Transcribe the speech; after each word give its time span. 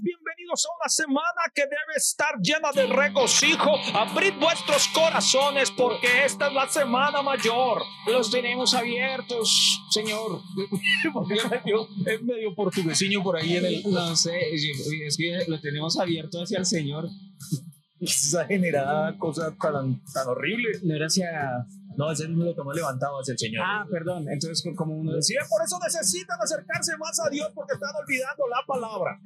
bienvenidos 0.00 0.64
a 0.66 0.68
una 0.80 0.88
semana 0.88 1.42
que 1.54 1.62
debe 1.62 1.96
estar 1.96 2.38
llena 2.40 2.72
de 2.72 2.86
regocijo. 2.86 3.70
Abrid 3.94 4.34
vuestros 4.40 4.88
corazones 4.88 5.70
porque 5.70 6.24
esta 6.24 6.48
es 6.48 6.52
la 6.54 6.68
semana 6.68 7.22
mayor. 7.22 7.82
Los 8.06 8.30
tenemos 8.30 8.74
abiertos, 8.74 9.80
Señor. 9.90 10.40
es 12.06 12.22
medio 12.22 12.54
portuguesinho 12.54 13.22
por 13.22 13.36
ahí 13.36 13.56
en 13.56 13.66
el. 13.66 13.82
No 13.90 14.16
sé, 14.16 14.54
es 14.54 15.16
que 15.16 15.44
lo 15.48 15.60
tenemos 15.60 15.98
abierto 15.98 16.42
hacia 16.42 16.58
el 16.58 16.66
Señor. 16.66 17.08
Esa 18.00 18.46
generada 18.46 19.16
cosa 19.18 19.54
tan, 19.60 20.02
tan 20.12 20.28
horrible. 20.28 20.70
No 20.82 20.96
era 20.96 21.06
hacia 21.06 21.66
no, 21.96 22.10
ese 22.10 22.28
no 22.28 22.44
lo 22.44 22.54
tomó 22.54 22.72
levantado 22.72 23.18
hacia 23.20 23.32
el 23.32 23.38
Señor. 23.38 23.64
Ah, 23.66 23.84
perdón. 23.90 24.26
Entonces, 24.30 24.64
como 24.76 24.94
uno 24.94 25.12
decía, 25.12 25.40
por 25.48 25.62
eso 25.64 25.78
necesitan 25.82 26.38
acercarse 26.40 26.96
más 26.96 27.18
a 27.20 27.28
Dios 27.28 27.48
porque 27.54 27.74
están 27.74 27.90
olvidando 27.94 28.48
la 28.48 28.62
palabra. 28.66 29.20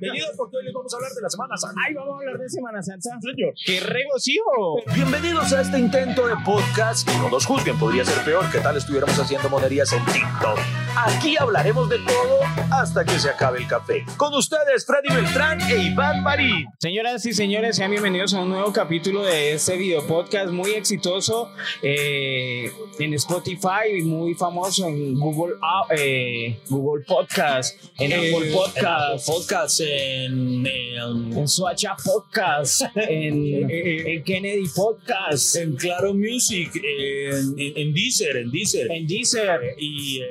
Bienvenidos 0.00 0.32
porque 0.36 0.56
hoy 0.56 0.64
les 0.64 0.74
vamos 0.74 0.92
a 0.92 0.96
hablar 0.96 1.12
de 1.12 1.22
la 1.22 1.30
Semana 1.30 1.56
Santa. 1.56 1.80
Ay, 1.86 1.94
vamos 1.94 2.14
a 2.14 2.18
hablar 2.18 2.38
de 2.38 2.48
Semana 2.48 2.82
Santa. 2.82 3.10
Señor. 3.20 3.54
¡Qué 3.64 3.80
regocijo! 3.80 4.82
Bienvenidos 4.94 5.52
a 5.52 5.60
este 5.60 5.78
intento 5.78 6.26
de 6.26 6.34
podcast. 6.44 7.08
Que 7.08 7.16
no 7.18 7.30
nos 7.30 7.46
juzguen, 7.46 7.78
podría 7.78 8.04
ser 8.04 8.24
peor 8.24 8.50
que 8.50 8.58
tal 8.58 8.76
estuviéramos 8.76 9.18
haciendo 9.18 9.48
monerías 9.48 9.92
en 9.92 10.04
TikTok. 10.06 10.58
Aquí 10.96 11.36
hablaremos 11.38 11.88
de 11.88 11.98
todo 11.98 12.40
hasta 12.72 13.04
que 13.04 13.18
se 13.18 13.30
acabe 13.30 13.58
el 13.58 13.68
café. 13.68 14.04
Con 14.16 14.34
ustedes, 14.34 14.84
Freddy 14.84 15.14
Beltrán 15.14 15.60
e 15.60 15.76
Iván 15.76 16.22
Marín. 16.22 16.66
Señoras 16.80 17.24
y 17.26 17.32
señores, 17.32 17.76
sean 17.76 17.92
bienvenidos 17.92 18.34
a 18.34 18.40
un 18.40 18.48
nuevo 18.48 18.72
capítulo 18.72 19.22
de 19.22 19.52
este 19.52 19.76
video 19.76 20.04
podcast 20.06 20.50
muy 20.50 20.72
exitoso. 20.72 21.52
Eh, 21.82 22.07
eh, 22.08 22.72
en 22.98 23.14
Spotify, 23.14 24.02
muy 24.02 24.34
famoso 24.34 24.88
en 24.88 25.14
Google, 25.14 25.54
eh, 25.90 26.56
Google 26.68 27.04
Podcast, 27.04 27.78
en 27.98 28.12
eh, 28.12 28.16
Apple 28.16 28.50
Podcast, 28.52 29.26
podcast 29.26 29.80
en, 29.80 30.66
en, 30.66 31.38
en 31.38 31.48
Suacha 31.48 31.96
Podcast, 32.02 32.82
en, 32.94 33.70
en, 33.70 34.24
Kennedy 34.24 34.66
Podcast, 34.74 35.56
en 35.56 35.76
Claro 35.76 36.14
Music, 36.14 36.70
en, 36.74 37.54
en, 37.58 37.94
Deezer, 37.94 38.36
en 38.36 38.50
Deezer, 38.50 38.90
en 38.90 39.06
Deezer. 39.06 39.60
Y, 39.78 40.22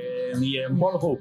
y 0.44 0.58
en 0.58 0.78
Pornhub. 0.78 1.20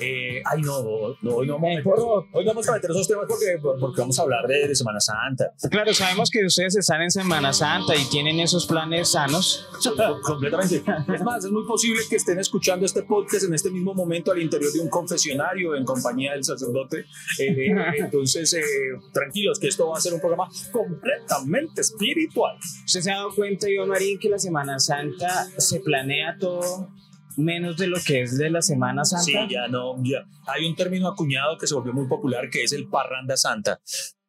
ay, 0.00 0.62
no, 0.62 1.16
no, 1.22 1.34
hoy 1.34 1.46
no 1.46 1.54
vamos, 1.54 1.70
a 1.70 1.76
meter, 1.76 1.92
hoy 2.32 2.44
vamos 2.44 2.68
a 2.68 2.72
meter 2.72 2.90
esos 2.90 3.08
temas 3.08 3.26
porque, 3.28 3.58
porque 3.60 4.00
vamos 4.00 4.18
a 4.18 4.22
hablar 4.22 4.46
de, 4.46 4.68
de 4.68 4.74
Semana 4.74 5.00
Santa. 5.00 5.52
Claro, 5.70 5.92
sabemos 5.94 6.30
que 6.30 6.44
ustedes 6.44 6.76
están 6.76 7.02
en 7.02 7.10
Semana 7.10 7.52
Santa 7.52 7.94
y 7.94 8.04
tienen 8.10 8.40
esos 8.40 8.66
planes 8.66 9.10
sanos. 9.10 9.66
completamente. 10.22 10.82
Es 11.12 11.22
más, 11.22 11.44
es 11.44 11.50
muy 11.50 11.64
posible 11.66 12.02
que 12.08 12.16
estén 12.16 12.38
escuchando 12.38 12.86
este 12.86 13.02
podcast 13.02 13.44
en 13.44 13.54
este 13.54 13.70
mismo 13.70 13.94
momento 13.94 14.32
al 14.32 14.40
interior 14.40 14.72
de 14.72 14.80
un 14.80 14.88
confesionario 14.88 15.74
en 15.76 15.84
compañía 15.84 16.32
del 16.32 16.44
sacerdote. 16.44 17.04
Eh, 17.38 17.68
entonces, 17.98 18.52
eh, 18.54 18.62
tranquilos, 19.12 19.58
que 19.58 19.68
esto 19.68 19.88
va 19.88 19.98
a 19.98 20.00
ser 20.00 20.14
un 20.14 20.20
programa 20.20 20.48
completamente 20.72 21.80
espiritual. 21.80 22.56
¿Usted 22.84 23.00
se 23.00 23.10
ha 23.10 23.16
dado 23.16 23.34
cuenta, 23.34 23.68
Iván 23.68 23.88
Marín, 23.88 24.18
que 24.18 24.28
la 24.28 24.38
Semana 24.38 24.78
Santa 24.78 25.48
se 25.56 25.80
planea 25.80 26.36
todo 26.38 26.88
menos 27.36 27.76
de 27.76 27.86
lo 27.86 27.98
que 28.04 28.22
es 28.22 28.38
de 28.38 28.50
la 28.50 28.62
Semana 28.62 29.04
Santa. 29.04 29.24
Sí, 29.24 29.32
ya 29.48 29.68
no, 29.68 29.96
ya. 30.02 30.24
Hay 30.46 30.66
un 30.66 30.74
término 30.74 31.08
acuñado 31.08 31.56
que 31.58 31.66
se 31.66 31.74
volvió 31.74 31.92
muy 31.92 32.06
popular 32.06 32.48
que 32.50 32.62
es 32.62 32.72
el 32.72 32.88
parranda 32.88 33.36
santa. 33.36 33.80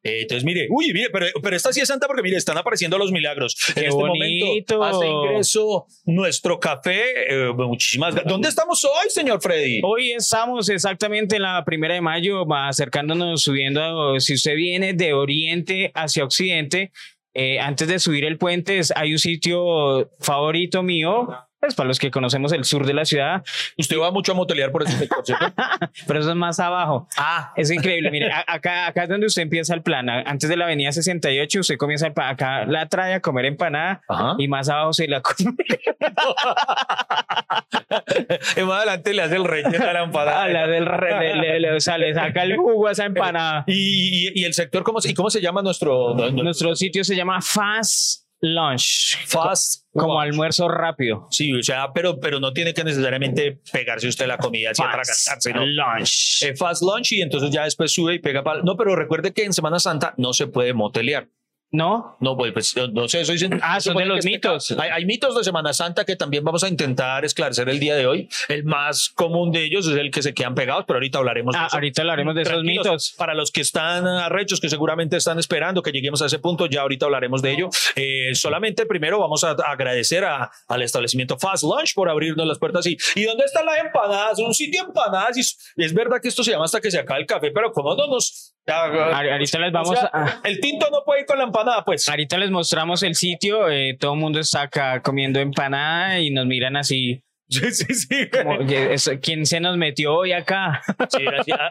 Eh, 0.02 0.22
entonces, 0.22 0.44
mire, 0.44 0.68
uy, 0.70 0.92
mire, 0.92 1.10
pero, 1.12 1.26
pero 1.42 1.56
esta 1.56 1.72
sí 1.72 1.80
es 1.80 1.88
santa 1.88 2.06
porque, 2.06 2.22
mire, 2.22 2.36
están 2.36 2.56
apareciendo 2.56 2.98
los 2.98 3.10
milagros. 3.10 3.56
Qué 3.74 3.80
en 3.80 3.86
este 3.86 3.98
momento 3.98 4.84
hace 4.84 5.06
ingreso 5.06 5.86
nuestro 6.04 6.60
café. 6.60 7.02
Eh, 7.28 7.52
muchísimas 7.52 8.14
gracias. 8.14 8.32
¿Dónde 8.32 8.48
estamos 8.48 8.84
hoy, 8.84 9.10
señor 9.10 9.40
Freddy? 9.42 9.80
Hoy 9.82 10.12
estamos 10.12 10.68
exactamente 10.68 11.36
en 11.36 11.42
la 11.42 11.64
primera 11.64 11.94
de 11.94 12.00
mayo, 12.00 12.46
acercándonos, 12.52 13.42
subiendo. 13.42 14.18
Si 14.20 14.34
usted 14.34 14.54
viene 14.54 14.94
de 14.94 15.12
oriente 15.14 15.90
hacia 15.94 16.24
occidente, 16.24 16.92
eh, 17.34 17.58
antes 17.58 17.88
de 17.88 17.98
subir 17.98 18.24
el 18.24 18.38
puente, 18.38 18.80
hay 18.94 19.12
un 19.12 19.18
sitio 19.18 20.10
favorito 20.20 20.82
mío 20.82 21.28
pues 21.60 21.74
para 21.74 21.88
los 21.88 21.98
que 21.98 22.10
conocemos 22.10 22.52
el 22.52 22.64
sur 22.64 22.86
de 22.86 22.94
la 22.94 23.04
ciudad. 23.04 23.42
Usted 23.76 23.98
va 23.98 24.10
mucho 24.10 24.32
a 24.32 24.34
motelear 24.34 24.70
por 24.70 24.84
ese 24.84 24.96
sector, 24.96 25.24
¿cierto? 25.24 25.46
Pero 26.06 26.20
eso 26.20 26.30
es 26.30 26.36
más 26.36 26.60
abajo. 26.60 27.08
Ah. 27.16 27.52
Es 27.56 27.70
increíble. 27.70 28.10
Mire, 28.10 28.30
acá, 28.46 28.86
acá 28.86 29.04
es 29.04 29.08
donde 29.08 29.26
usted 29.26 29.42
empieza 29.42 29.74
el 29.74 29.82
plan. 29.82 30.08
Antes 30.08 30.48
de 30.48 30.56
la 30.56 30.66
avenida 30.66 30.92
68, 30.92 31.60
usted 31.60 31.76
comienza 31.76 32.06
el 32.06 32.12
plan. 32.12 32.28
Acá 32.28 32.64
la 32.64 32.88
trae 32.88 33.14
a 33.14 33.20
comer 33.20 33.46
empanada 33.46 34.02
y 34.38 34.48
más 34.48 34.68
abajo 34.68 34.92
se 34.92 35.08
la 35.08 35.20
come. 35.20 35.56
y 38.56 38.62
más 38.62 38.76
adelante 38.78 39.14
le 39.14 39.22
hace 39.22 39.36
el 39.36 39.44
relleno 39.44 39.84
a 39.84 39.92
la 39.92 40.04
empanada. 40.04 40.44
Ah, 40.44 40.48
le, 40.48 40.80
le, 40.80 41.60
le, 41.60 41.72
o 41.72 41.80
sea, 41.80 41.98
le 41.98 42.14
saca 42.14 42.44
el 42.44 42.56
jugo 42.56 42.86
a 42.86 42.92
esa 42.92 43.04
empanada. 43.04 43.64
¿Y, 43.66 44.28
y, 44.28 44.42
y 44.42 44.44
el 44.44 44.54
sector, 44.54 44.84
cómo, 44.84 44.98
y 45.02 45.14
cómo 45.14 45.30
se 45.30 45.40
llama 45.40 45.62
nuestro, 45.62 46.14
nuestro... 46.14 46.42
Nuestro 46.42 46.76
sitio 46.76 47.04
se 47.04 47.16
llama 47.16 47.40
Fast 47.40 48.27
lunch. 48.40 49.18
Fast. 49.26 49.84
Como 49.92 50.20
almuerzo 50.20 50.68
rápido. 50.68 51.26
Sí, 51.30 51.52
o 51.52 51.62
sea, 51.62 51.92
pero, 51.92 52.20
pero 52.20 52.38
no 52.38 52.52
tiene 52.52 52.72
que 52.72 52.84
necesariamente 52.84 53.60
pegarse 53.72 54.06
usted 54.06 54.26
la 54.26 54.38
comida 54.38 54.70
así 54.70 54.82
atragantarse, 54.82 55.52
¿no? 55.52 55.66
Lunch. 55.66 56.42
Eh, 56.42 56.54
fast 56.54 56.82
lunch 56.82 57.12
y 57.12 57.22
entonces 57.22 57.50
ya 57.50 57.64
después 57.64 57.92
sube 57.92 58.14
y 58.14 58.18
pega 58.20 58.44
para. 58.44 58.62
No, 58.62 58.76
pero 58.76 58.94
recuerde 58.94 59.32
que 59.32 59.44
en 59.44 59.52
Semana 59.52 59.80
Santa 59.80 60.14
no 60.16 60.32
se 60.32 60.46
puede 60.46 60.72
motelear. 60.72 61.28
¿No? 61.70 62.16
No, 62.20 62.34
pues, 62.34 62.52
pues 62.52 62.74
no 62.92 63.06
sé, 63.08 63.20
eso 63.20 63.32
dicen. 63.32 63.60
Ah, 63.62 63.78
son 63.78 63.96
de 63.98 64.06
los 64.06 64.24
mitos. 64.24 64.70
Hay, 64.78 64.88
hay, 64.88 65.04
mitos 65.04 65.36
de 65.36 65.44
Semana 65.44 65.74
Santa 65.74 66.06
que 66.06 66.16
también 66.16 66.42
vamos 66.42 66.64
a 66.64 66.68
intentar 66.68 67.26
esclarecer 67.26 67.68
el 67.68 67.78
día 67.78 67.94
de 67.94 68.06
hoy. 68.06 68.28
El 68.48 68.64
más 68.64 69.10
común 69.10 69.52
de 69.52 69.64
ellos 69.64 69.86
es 69.86 69.96
el 69.96 70.10
que 70.10 70.22
se 70.22 70.32
quedan 70.32 70.54
pegados, 70.54 70.84
pero 70.86 70.96
ahorita 70.96 71.18
hablaremos 71.18 71.54
ah, 71.54 71.60
de 71.60 71.66
eso. 71.66 71.76
Ahorita 71.76 72.02
hablaremos 72.02 72.34
de 72.34 72.42
esos 72.42 72.62
mitos. 72.62 73.14
Para 73.18 73.34
los 73.34 73.52
que 73.52 73.60
están 73.60 74.06
arrechos, 74.06 74.60
que 74.60 74.70
seguramente 74.70 75.18
están 75.18 75.38
esperando 75.38 75.82
que 75.82 75.92
lleguemos 75.92 76.22
a 76.22 76.26
ese 76.26 76.38
punto, 76.38 76.64
ya 76.66 76.80
ahorita 76.80 77.04
hablaremos 77.04 77.42
de 77.42 77.52
ello. 77.52 77.68
Eh, 77.96 78.34
solamente 78.34 78.86
primero 78.86 79.18
vamos 79.18 79.44
a 79.44 79.50
agradecer 79.50 80.24
a, 80.24 80.50
al 80.68 80.82
establecimiento 80.82 81.38
Fast 81.38 81.64
Lunch 81.64 81.92
por 81.94 82.08
abrirnos 82.08 82.46
las 82.46 82.58
puertas. 82.58 82.86
Y, 82.86 82.96
¿y 83.14 83.24
dónde 83.24 83.44
están 83.44 83.66
las 83.66 83.78
empanadas? 83.78 84.38
Un 84.38 84.54
sitio 84.54 84.84
de 84.84 84.88
empanadas. 84.88 85.36
Y 85.76 85.84
es 85.84 85.92
verdad 85.92 86.16
que 86.22 86.28
esto 86.28 86.42
se 86.42 86.52
llama 86.52 86.64
hasta 86.64 86.80
que 86.80 86.90
se 86.90 86.98
acabe 86.98 87.20
el 87.20 87.26
café, 87.26 87.50
pero 87.50 87.72
como 87.72 87.94
no 87.94 88.06
nos 88.06 88.54
Ahorita 88.68 89.58
les 89.58 89.72
vamos 89.72 89.98
a... 89.98 90.40
El 90.44 90.60
tinto 90.60 90.88
no 90.90 91.02
puede 91.04 91.20
ir 91.20 91.26
con 91.26 91.38
la 91.38 91.44
empanada, 91.44 91.84
pues. 91.84 92.08
Ahorita 92.08 92.38
les 92.38 92.50
mostramos 92.50 93.02
el 93.02 93.14
sitio, 93.14 93.68
eh, 93.68 93.96
todo 93.98 94.14
el 94.14 94.20
mundo 94.20 94.40
está 94.40 94.62
acá 94.62 95.02
comiendo 95.02 95.40
empanada 95.40 96.20
y 96.20 96.30
nos 96.30 96.46
miran 96.46 96.76
así. 96.76 97.22
Sí, 97.50 97.72
sí, 97.72 97.94
sí. 97.94 99.18
¿Quién 99.22 99.46
se 99.46 99.58
nos 99.58 99.76
metió 99.78 100.14
hoy 100.14 100.32
acá? 100.32 100.82
Sí, 101.08 101.24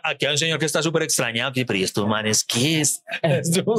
aquí 0.04 0.26
hay 0.26 0.32
un 0.32 0.38
señor 0.38 0.58
que 0.58 0.66
está 0.66 0.82
súper 0.82 1.04
extrañado. 1.04 1.52
Pero 1.54 1.76
¿y 1.76 1.84
estos 1.84 2.08
manes 2.08 2.44
qué 2.44 2.82
es? 2.82 3.04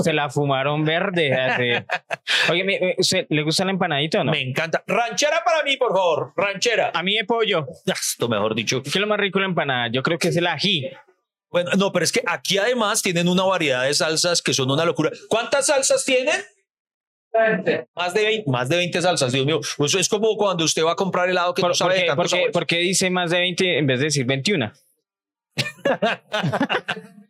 Se 0.04 0.12
la 0.12 0.30
fumaron 0.30 0.84
verde. 0.84 1.84
Oye, 2.50 2.96
¿le 3.28 3.42
gusta 3.42 3.64
la 3.64 3.72
empanadita 3.72 4.20
o 4.20 4.24
no? 4.24 4.30
Me 4.30 4.40
encanta. 4.40 4.84
Ranchera 4.86 5.42
para 5.44 5.64
mí, 5.64 5.76
por 5.76 5.92
favor. 5.92 6.32
Ranchera. 6.36 6.92
A 6.94 7.02
mí 7.02 7.16
de 7.16 7.24
pollo. 7.24 7.66
Esto 7.84 8.28
mejor 8.28 8.54
dicho. 8.54 8.80
¿Qué 8.82 8.90
es 8.90 8.96
lo 8.96 9.08
más 9.08 9.18
rico 9.18 9.40
de 9.40 9.46
la 9.46 9.48
empanada? 9.48 9.88
Yo 9.90 10.02
creo 10.02 10.18
que 10.18 10.28
es 10.28 10.36
el 10.36 10.46
ají. 10.46 10.88
Bueno, 11.50 11.70
no, 11.78 11.92
pero 11.92 12.04
es 12.04 12.12
que 12.12 12.22
aquí 12.26 12.58
además 12.58 13.00
tienen 13.02 13.28
una 13.28 13.44
variedad 13.44 13.84
de 13.84 13.94
salsas 13.94 14.42
que 14.42 14.52
son 14.52 14.70
una 14.70 14.84
locura. 14.84 15.10
¿Cuántas 15.28 15.66
salsas 15.66 16.04
tienen? 16.04 16.36
20. 17.32 17.88
Más 17.94 18.14
de 18.14 18.24
20, 18.24 18.50
más 18.50 18.68
de 18.68 18.76
20 18.76 19.02
salsas, 19.02 19.32
Dios 19.32 19.46
mío. 19.46 19.60
Eso 19.60 19.98
es 19.98 20.08
como 20.08 20.36
cuando 20.36 20.64
usted 20.64 20.84
va 20.84 20.92
a 20.92 20.96
comprar 20.96 21.28
helado 21.28 21.54
que 21.54 21.62
¿Por, 21.62 21.70
no 21.70 21.74
sabe 21.74 22.06
por 22.14 22.28
qué, 22.28 22.46
¿por, 22.52 22.66
qué, 22.66 22.78
dice 22.78 23.10
más 23.10 23.30
de 23.30 23.38
20 23.40 23.78
en 23.78 23.86
vez 23.86 23.98
de 24.00 24.04
decir 24.06 24.26
21? 24.26 24.72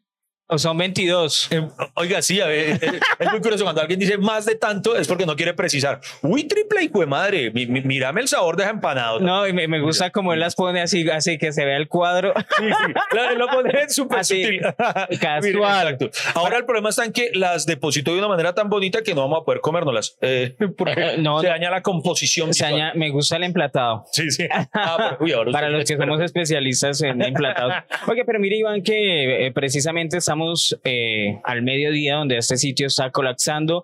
¿O 0.50 0.56
son 0.56 0.78
22? 0.78 1.48
Eh, 1.50 1.69
oiga, 1.92 2.22
sí, 2.22 2.41
a 2.41 2.47
ver, 2.47 2.81
es 3.19 3.31
muy 3.31 3.41
curioso. 3.42 3.64
Cuando 3.64 3.82
alguien 3.82 4.00
dice 4.00 4.16
más 4.16 4.47
de 4.47 4.54
tanto 4.54 4.97
es 4.97 5.06
porque 5.06 5.26
no 5.26 5.36
quiere 5.36 5.53
precisar. 5.53 6.00
Uy, 6.22 6.44
triple 6.44 6.84
y 6.84 7.06
madre, 7.06 7.50
mírame 7.50 8.22
el 8.22 8.28
sabor 8.28 8.56
de 8.56 8.62
esa 8.62 8.72
empanada. 8.72 9.19
No, 9.20 9.47
y 9.47 9.53
me, 9.53 9.78
gusta 9.78 10.09
como 10.10 10.32
él 10.32 10.41
las 10.41 10.54
pone 10.54 10.81
así, 10.81 11.06
así 11.10 11.36
que 11.36 11.53
se 11.53 11.66
vea 11.66 11.76
el 11.76 11.86
cuadro. 11.86 12.32
Sí, 12.56 12.64
sí. 12.64 12.92
Claro, 13.10 13.32
él 13.32 13.38
lo 13.38 13.48
pone 13.48 13.91
súper 13.91 14.25
sutil. 14.25 14.60
Casual. 15.20 15.98
Ahora 16.34 16.56
el 16.56 16.65
problema 16.65 16.89
está 16.89 17.04
en 17.04 17.12
que 17.12 17.30
las 17.34 17.66
deposito 17.66 18.12
de 18.12 18.18
una 18.18 18.28
manera 18.28 18.54
tan 18.54 18.71
bonita 18.71 19.03
que 19.03 19.15
no 19.15 19.21
vamos 19.21 19.42
a 19.42 19.45
poder 19.45 19.60
comérnoslas. 19.60 20.16
Eh, 20.22 20.56
porque 20.78 21.18
no, 21.18 21.42
se 21.42 21.48
daña 21.48 21.71
la 21.71 21.83
composición. 21.83 22.54
Se 22.54 22.65
daña, 22.65 22.92
me 22.95 23.10
gusta 23.10 23.36
el 23.36 23.45
emplatado. 23.45 24.06
Sí, 24.12 24.30
sí. 24.30 24.47
Ah, 24.72 25.16
pero, 25.18 25.42
uy, 25.45 25.53
Para 25.53 25.68
los 25.68 25.84
que 25.84 25.98
somos 25.98 26.22
especialistas 26.22 27.03
en 27.03 27.21
emplatados. 27.21 27.74
Oye, 28.06 28.24
pero 28.24 28.41
mire, 28.41 28.56
Iván, 28.56 28.83
que 28.83 29.47
eh, 29.47 29.53
precisamente 29.53 30.16
estamos 30.16 30.37
eh, 30.84 31.40
al 31.44 31.62
mediodía 31.62 32.16
donde 32.16 32.38
este 32.38 32.56
sitio 32.56 32.86
está 32.86 33.10
colapsando 33.10 33.82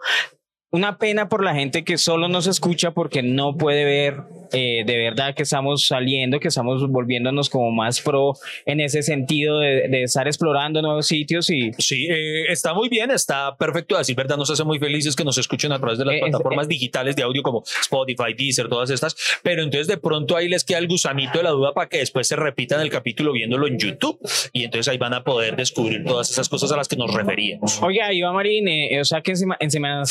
una 0.75 0.99
pena 0.99 1.29
por 1.29 1.45
la 1.45 1.55
gente 1.55 1.85
que 1.85 1.99
solo 1.99 2.29
nos 2.29 2.47
escucha 2.49 2.91
porque 2.91 3.23
no 3.23 3.57
puede 3.57 3.85
ver 3.85 4.23
eh, 4.53 4.85
de 4.87 4.99
verdad 4.99 5.35
que 5.35 5.43
estamos 5.43 5.87
saliendo, 5.87 6.39
que 6.39 6.49
estamos 6.49 6.89
volviéndonos 6.89 7.49
como 7.51 7.73
más 7.73 8.01
pro 8.01 8.35
en 8.67 8.81
ese 8.81 9.03
sentido 9.03 9.59
de, 9.59 9.89
de 9.89 10.03
estar 10.05 10.27
explorando 10.29 10.81
nuevos 10.83 11.07
sitios 11.07 11.51
y 11.51 11.73
Sí, 11.79 12.07
eh, 12.09 12.45
está 12.53 12.73
muy 12.75 12.89
bien, 12.89 13.11
está 13.11 13.57
perfecto. 13.57 13.97
A 13.97 13.99
decir 13.99 14.15
verdad, 14.15 14.37
nos 14.37 14.51
hace 14.51 14.63
muy 14.65 14.79
felices 14.79 15.17
que 15.17 15.25
nos 15.25 15.39
escuchen 15.39 15.73
a 15.73 15.79
través 15.81 15.99
de 15.99 16.05
las 16.05 16.15
Eh, 16.17 16.21
plataformas 16.21 16.69
digitales 16.69 17.17
de 17.17 17.23
audio 17.23 17.43
como 17.43 17.63
Spotify, 17.81 18.35
Deezer, 18.37 18.69
todas 18.69 18.91
estas. 18.91 19.17
Pero 19.43 19.63
entonces 19.63 19.87
de 19.89 19.97
pronto 19.97 20.37
ahí 20.37 20.49
les 20.49 20.63
queda 20.65 20.79
el 20.79 20.87
gusanito 20.89 21.39
de 21.39 21.45
la 21.45 21.51
duda 21.51 21.73
para 21.73 21.89
que 21.89 21.99
después 21.99 22.27
se 22.29 22.37
repitan 22.37 22.81
el 22.81 22.91
capítulo 22.91 23.33
viéndolo 23.33 23.67
en 23.67 23.79
YouTube. 23.79 24.19
Y 24.53 24.65
entonces 24.65 24.89
ahí 24.89 24.99
van 24.99 25.15
a 25.15 25.25
poder 25.25 25.57
descubrir 25.57 26.05
todas 26.05 26.31
esas 26.31 26.49
cosas 26.49 26.71
a 26.71 26.77
las 26.77 26.87
que 26.89 26.97
nos 26.97 27.13
referíamos. 27.13 27.83
Oiga, 27.83 28.13
Iván 28.13 28.35
Marín, 28.35 28.69
eh, 28.69 29.01
o 29.01 29.05
sea 29.05 29.21
que 29.21 29.33
en, 29.33 29.37
Sema- 29.37 29.57
en 29.59 29.71
Semana, 29.71 30.05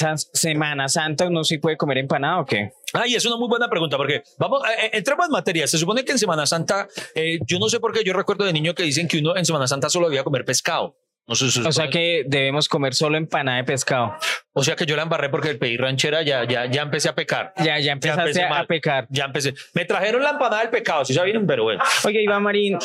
Semana 0.54 0.88
Santa 0.88 1.28
uno 1.28 1.44
sí 1.44 1.58
puede 1.58 1.78
comer 1.78 1.98
empanada 1.98 2.40
o 2.40 2.46
qué? 2.46 2.72
Ay, 2.94 3.16
es 3.16 3.26
una 3.26 3.38
muy 3.38 3.48
buena 3.48 3.68
pregunta 3.70 3.98
porque 3.98 4.24
vamos, 4.38 4.62
eh, 4.66 4.86
eh, 4.86 4.90
entremos 4.94 5.26
en 5.26 5.32
materia. 5.32 5.68
Se 5.68 5.78
supone 5.78 6.06
que 6.06 6.12
en 6.12 6.20
Semana 6.20 6.46
Santa, 6.46 6.88
eh, 7.16 7.40
yo 7.48 7.60
no 7.60 7.68
sé 7.70 7.80
por 7.80 7.92
qué 7.94 8.04
yo 8.04 8.14
recuerdo 8.14 8.46
de 8.46 8.54
niño 8.54 8.74
que 8.76 8.84
dicen 8.84 9.08
que 9.08 9.18
uno 9.20 9.36
en 9.36 9.46
Semana 9.46 9.68
Santa 9.68 9.90
solo 9.90 10.08
debía 10.08 10.24
comer 10.24 10.46
pescado. 10.46 10.96
No 11.26 11.36
sé, 11.36 11.50
se 11.50 11.62
O 11.62 11.72
sea 11.72 11.90
que 11.90 12.24
debemos 12.28 12.68
comer 12.68 12.94
solo 12.94 13.18
empanada 13.18 13.58
de 13.58 13.64
pescado. 13.64 14.14
o 14.52 14.64
sea 14.64 14.76
que 14.76 14.86
yo 14.86 14.96
la 14.98 15.04
embarré 15.04 15.30
porque 15.30 15.50
el 15.50 15.58
pedí 15.58 15.78
ranchera 15.78 16.22
ya, 16.22 16.44
ya, 16.48 16.66
ya 16.66 16.82
empecé 16.82 17.08
a 17.10 17.16
pecar. 17.16 17.54
Ya, 17.58 17.80
ya 17.80 17.94
empezaste 17.94 18.22
empecé 18.24 18.44
a, 18.44 18.60
a 18.60 18.66
pecar. 18.66 19.08
Ya 19.10 19.26
empecé. 19.26 19.54
Me 19.74 19.86
trajeron 19.86 20.22
la 20.22 20.32
empanada 20.32 20.62
del 20.62 20.70
pecado, 20.70 21.06
si 21.06 21.14
sabían, 21.14 21.48
pero 21.48 21.64
bueno. 21.64 21.82
Oye, 22.04 22.22
Iván 22.22 22.44
Marín, 22.44 22.78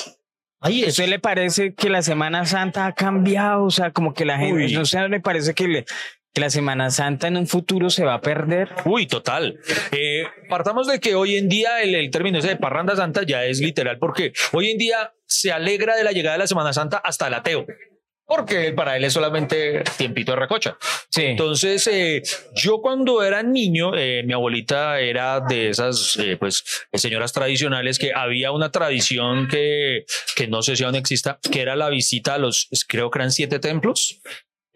Ay, 0.61 0.85
¿a 0.85 0.89
usted 0.89 1.07
le 1.09 1.21
parece 1.21 1.73
que 1.75 1.89
la 1.89 2.03
Semana 2.03 2.45
Santa 2.45 2.87
ha 2.87 2.93
cambiado? 2.93 3.65
O 3.65 3.71
sea, 3.71 3.93
como 3.93 4.13
que 4.13 4.25
la 4.25 4.39
gente, 4.39 4.65
Uy. 4.67 4.73
¿no 4.73 4.85
sé, 4.85 5.09
le 5.09 5.21
parece 5.21 5.55
que, 5.55 5.69
le- 5.69 5.85
que 6.39 6.41
la 6.41 6.51
Semana 6.51 6.89
Santa 6.93 7.27
en 7.27 7.37
un 7.37 7.49
futuro 7.49 7.91
se 7.91 8.05
va 8.05 8.15
a 8.15 8.21
perder? 8.21 8.69
Uy, 8.85 9.09
total. 9.09 9.59
Eh, 9.91 10.25
partamos 10.49 10.87
de 10.87 11.01
que 11.01 11.17
hoy 11.17 11.37
en 11.37 11.49
día 11.49 11.83
el, 11.83 11.97
el 11.97 12.13
término 12.13 12.39
ese 12.39 12.47
de 12.47 12.57
parranda 12.57 12.95
santa 12.95 13.25
ya 13.25 13.45
es 13.45 13.59
literal, 13.59 13.99
porque 13.99 14.33
hoy 14.53 14.71
en 14.71 14.79
día 14.79 15.13
se 15.27 15.51
alegra 15.51 15.97
de 15.97 16.05
la 16.05 16.13
llegada 16.13 16.35
de 16.35 16.39
la 16.39 16.47
Semana 16.47 16.73
Santa 16.73 16.99
hasta 16.99 17.27
el 17.27 17.35
ateo. 17.35 17.67
Porque 18.25 18.73
para 18.73 18.97
él 18.97 19.03
es 19.05 19.15
solamente 19.15 19.83
tiempito 19.97 20.33
de 20.33 20.39
recocha. 20.39 20.77
Sí. 21.09 21.23
Entonces, 21.23 21.85
eh, 21.89 22.23
yo 22.55 22.81
cuando 22.83 23.25
era 23.25 23.43
niño, 23.43 23.97
eh, 23.97 24.23
mi 24.25 24.35
abuelita 24.35 25.01
era 25.01 25.41
de 25.41 25.71
esas, 25.71 26.19
eh, 26.19 26.37
pues, 26.37 26.63
señoras 26.93 27.33
tradicionales 27.33 27.99
que 27.99 28.13
había 28.15 28.53
una 28.53 28.71
tradición 28.71 29.49
que, 29.49 30.05
que 30.37 30.47
no 30.47 30.63
sé 30.63 30.77
si 30.77 30.85
aún 30.85 30.95
exista, 30.95 31.41
que 31.51 31.63
era 31.63 31.75
la 31.75 31.89
visita 31.89 32.35
a 32.35 32.39
los, 32.39 32.69
creo 32.87 33.11
que 33.11 33.19
eran 33.19 33.33
siete 33.33 33.59
templos. 33.59 34.21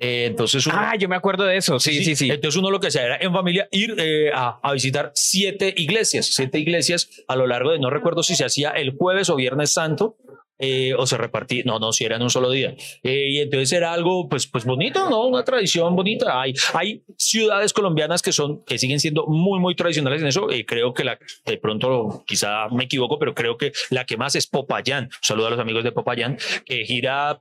Eh, 0.04 0.24
entonces, 0.26 0.66
uno- 0.66 0.76
Ah, 0.78 0.96
yo 0.98 1.08
me 1.08 1.14
acuerdo 1.14 1.44
de 1.44 1.56
eso. 1.56 1.78
Sí, 1.78 2.02
sí, 2.04 2.16
sí. 2.16 2.28
entonces 2.28 2.58
uno 2.58 2.70
lo 2.70 2.80
que 2.80 2.88
hacía 2.88 3.04
era 3.06 3.18
en 3.20 3.32
familia 3.32 3.68
ir 3.70 3.94
eh, 3.98 4.30
a, 4.34 4.58
a 4.60 4.72
visitar 4.72 5.12
siete 5.14 5.72
iglesias, 5.76 6.26
siete 6.32 6.58
iglesias 6.58 7.08
a 7.28 7.36
lo 7.36 7.46
largo 7.46 7.70
de, 7.70 7.78
no 7.78 7.88
recuerdo 7.88 8.22
si 8.24 8.34
se 8.34 8.44
hacía 8.44 8.70
el 8.70 8.96
jueves 8.96 9.30
o 9.30 9.36
viernes 9.36 9.72
santo. 9.72 10.16
eh, 10.64 10.94
o 10.96 11.06
se 11.06 11.16
repartía, 11.18 11.64
no, 11.66 11.80
no, 11.80 11.92
si 11.92 12.04
era 12.04 12.14
en 12.16 12.22
un 12.22 12.30
solo 12.30 12.48
día. 12.48 12.76
Eh, 13.02 13.30
y 13.30 13.40
entonces 13.40 13.72
era 13.72 13.92
algo, 13.92 14.28
pues, 14.28 14.46
pues 14.46 14.64
bonito, 14.64 15.10
¿no? 15.10 15.26
Una 15.26 15.42
tradición 15.44 15.96
bonita. 15.96 16.40
Hay, 16.40 16.54
hay 16.74 17.02
ciudades 17.18 17.72
colombianas 17.72 18.22
que 18.22 18.30
son, 18.30 18.64
que 18.64 18.78
siguen 18.78 19.00
siendo 19.00 19.26
muy, 19.26 19.58
muy 19.58 19.74
tradicionales 19.74 20.20
en 20.22 20.28
eso. 20.28 20.46
Creo 20.66 20.94
que 20.94 21.02
la, 21.02 21.18
de 21.46 21.58
pronto, 21.58 22.22
quizá 22.28 22.68
me 22.68 22.84
equivoco, 22.84 23.18
pero 23.18 23.34
creo 23.34 23.56
que 23.56 23.72
la 23.90 24.04
que 24.04 24.16
más 24.16 24.36
es 24.36 24.46
Popayán. 24.46 25.10
Saludo 25.20 25.48
a 25.48 25.50
los 25.50 25.58
amigos 25.58 25.82
de 25.82 25.90
Popayán, 25.90 26.38
que 26.64 26.84
gira 26.84 27.40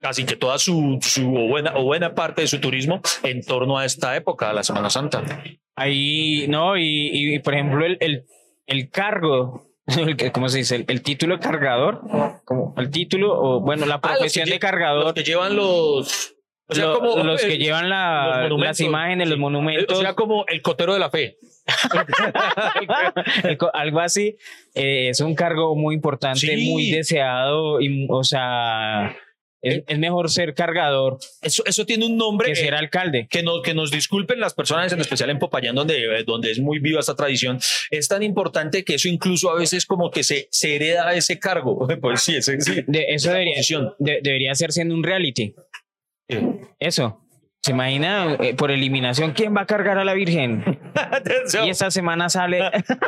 casi 0.00 0.24
que 0.24 0.36
toda 0.36 0.58
su, 0.58 0.98
su 1.02 1.28
o 1.34 1.48
buena, 1.48 1.72
o 1.76 1.84
buena 1.84 2.14
parte 2.14 2.42
de 2.42 2.48
su 2.48 2.60
turismo 2.60 3.00
en 3.22 3.42
torno 3.44 3.78
a 3.78 3.84
esta 3.84 4.16
época, 4.16 4.50
a 4.50 4.52
la 4.52 4.62
Semana 4.62 4.90
Santa. 4.90 5.22
Ahí, 5.76 6.46
no, 6.48 6.76
y, 6.76 7.10
y, 7.34 7.38
por 7.40 7.54
ejemplo, 7.54 7.84
el, 7.84 7.96
el, 8.00 8.24
el 8.66 8.90
cargo, 8.90 9.66
¿cómo 10.32 10.48
se 10.48 10.58
dice? 10.58 10.76
El, 10.76 10.84
el 10.88 11.02
título 11.02 11.36
de 11.36 11.40
cargador, 11.42 12.00
como 12.44 12.74
el 12.78 12.90
título, 12.90 13.38
o 13.40 13.60
bueno, 13.60 13.86
la 13.86 13.94
Ah, 13.96 14.00
los 14.02 14.10
profesión 14.18 14.46
lle- 14.46 14.52
de 14.52 14.58
cargador. 14.58 15.04
Los 15.04 15.12
que 15.14 15.22
llevan 15.24 15.56
los... 15.56 16.34
O 16.70 16.74
sea, 16.74 16.84
lo- 16.84 16.98
como 17.00 17.24
los 17.24 17.40
que 17.40 17.54
eh, 17.54 17.58
llevan 17.58 17.88
los 17.88 17.90
la- 17.98 18.40
monumentos. 18.42 18.66
las 18.66 18.80
imágenes, 18.80 19.28
los 19.28 19.36
Sí. 19.36 19.40
monumentos. 19.40 19.98
O 19.98 20.00
sea, 20.02 20.14
como 20.14 20.44
el 20.48 20.60
cotero 20.62 20.92
de 20.92 20.98
la 20.98 21.08
fe. 21.10 21.38
El 23.44 23.58
algo 23.72 24.00
así, 24.00 24.36
eh, 24.74 25.08
es 25.10 25.20
un 25.20 25.34
cargo 25.34 25.74
muy 25.76 25.94
importante, 25.94 26.40
Sí. 26.40 26.70
muy 26.70 26.90
deseado, 26.90 27.80
y, 27.80 28.06
o 28.10 28.22
sea, 28.24 29.14
es, 29.62 29.82
es 29.86 29.98
mejor 29.98 30.30
ser 30.30 30.54
cargador 30.54 31.18
Eso, 31.42 31.62
eso 31.66 31.84
tiene 31.84 32.06
un 32.06 32.16
nombre 32.16 32.48
que 32.48 32.56
ser 32.56 32.74
alcalde. 32.74 33.26
que, 33.30 33.42
no, 33.42 33.60
que 33.62 33.74
nos 33.74 33.90
disculpen 33.90 34.38
las 34.40 34.54
personas, 34.54 34.92
en 34.92 35.00
especial 35.00 35.30
en 35.30 35.38
Popayán, 35.38 35.74
donde, 35.74 35.96
eh, 36.04 36.24
donde 36.24 36.50
es 36.50 36.60
muy 36.60 36.78
viva 36.78 37.00
esta 37.00 37.14
tradición. 37.16 37.58
Es 37.90 38.08
tan 38.08 38.22
importante 38.22 38.84
que 38.84 38.94
eso 38.94 39.08
incluso 39.08 39.50
a 39.50 39.56
veces 39.58 39.84
como 39.86 40.10
que 40.10 40.22
se, 40.22 40.48
se 40.50 40.76
hereda 40.76 41.12
ese 41.14 41.38
cargo. 41.38 41.86
Pues 42.00 42.22
sí, 42.22 42.36
ese, 42.36 42.60
sí. 42.60 42.84
De, 42.86 43.06
eso 43.08 43.30
debería, 43.30 43.60
de- 43.98 44.20
debería 44.22 44.52
hacerse 44.52 44.82
en 44.82 44.92
un 44.92 45.02
reality. 45.02 45.54
Eso. 46.78 47.20
¿Se 47.60 47.72
imagina 47.72 48.36
eh, 48.40 48.54
por 48.54 48.70
eliminación 48.70 49.32
quién 49.32 49.54
va 49.54 49.62
a 49.62 49.66
cargar 49.66 49.98
a 49.98 50.04
la 50.04 50.14
Virgen? 50.14 50.62
Y 51.64 51.70
esta 51.70 51.90
semana 51.90 52.28
sale. 52.28 52.60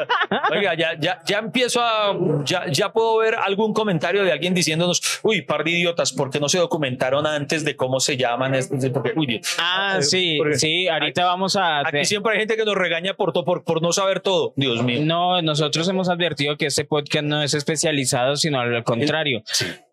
Oiga, 0.50 0.74
ya, 0.74 0.98
ya, 0.98 1.20
ya 1.26 1.38
empiezo 1.38 1.80
a, 1.82 2.16
ya, 2.44 2.64
ya 2.70 2.92
puedo 2.92 3.18
ver 3.18 3.34
algún 3.34 3.72
comentario 3.72 4.24
de 4.24 4.32
alguien 4.32 4.54
diciéndonos, 4.54 5.20
uy, 5.22 5.42
par 5.42 5.64
de 5.64 5.70
idiotas, 5.72 6.12
¿por 6.12 6.30
qué 6.30 6.40
no 6.40 6.48
se 6.48 6.58
documentaron 6.58 7.26
antes 7.26 7.64
de 7.64 7.76
cómo 7.76 8.00
se 8.00 8.16
llaman? 8.16 8.52
Porque, 8.92 9.12
uy, 9.16 9.40
Ah, 9.58 9.96
eh, 9.98 10.02
sí, 10.02 10.36
porque 10.38 10.58
sí, 10.58 10.88
ahorita 10.88 11.24
vamos 11.24 11.56
a... 11.56 11.80
Aquí 11.80 12.04
siempre 12.04 12.32
hay 12.32 12.38
gente 12.40 12.56
que 12.56 12.64
nos 12.64 12.74
regaña 12.74 13.14
por, 13.14 13.32
to- 13.32 13.44
por, 13.44 13.64
por 13.64 13.82
no 13.82 13.92
saber 13.92 14.20
todo. 14.20 14.52
Dios 14.56 14.82
mío. 14.82 15.00
No, 15.02 15.40
nosotros 15.42 15.88
hemos 15.88 16.08
advertido 16.08 16.56
que 16.56 16.66
este 16.66 16.84
podcast 16.84 17.24
no 17.24 17.42
es 17.42 17.54
especializado, 17.54 18.36
sino 18.36 18.60
al 18.60 18.82
contrario. 18.84 19.42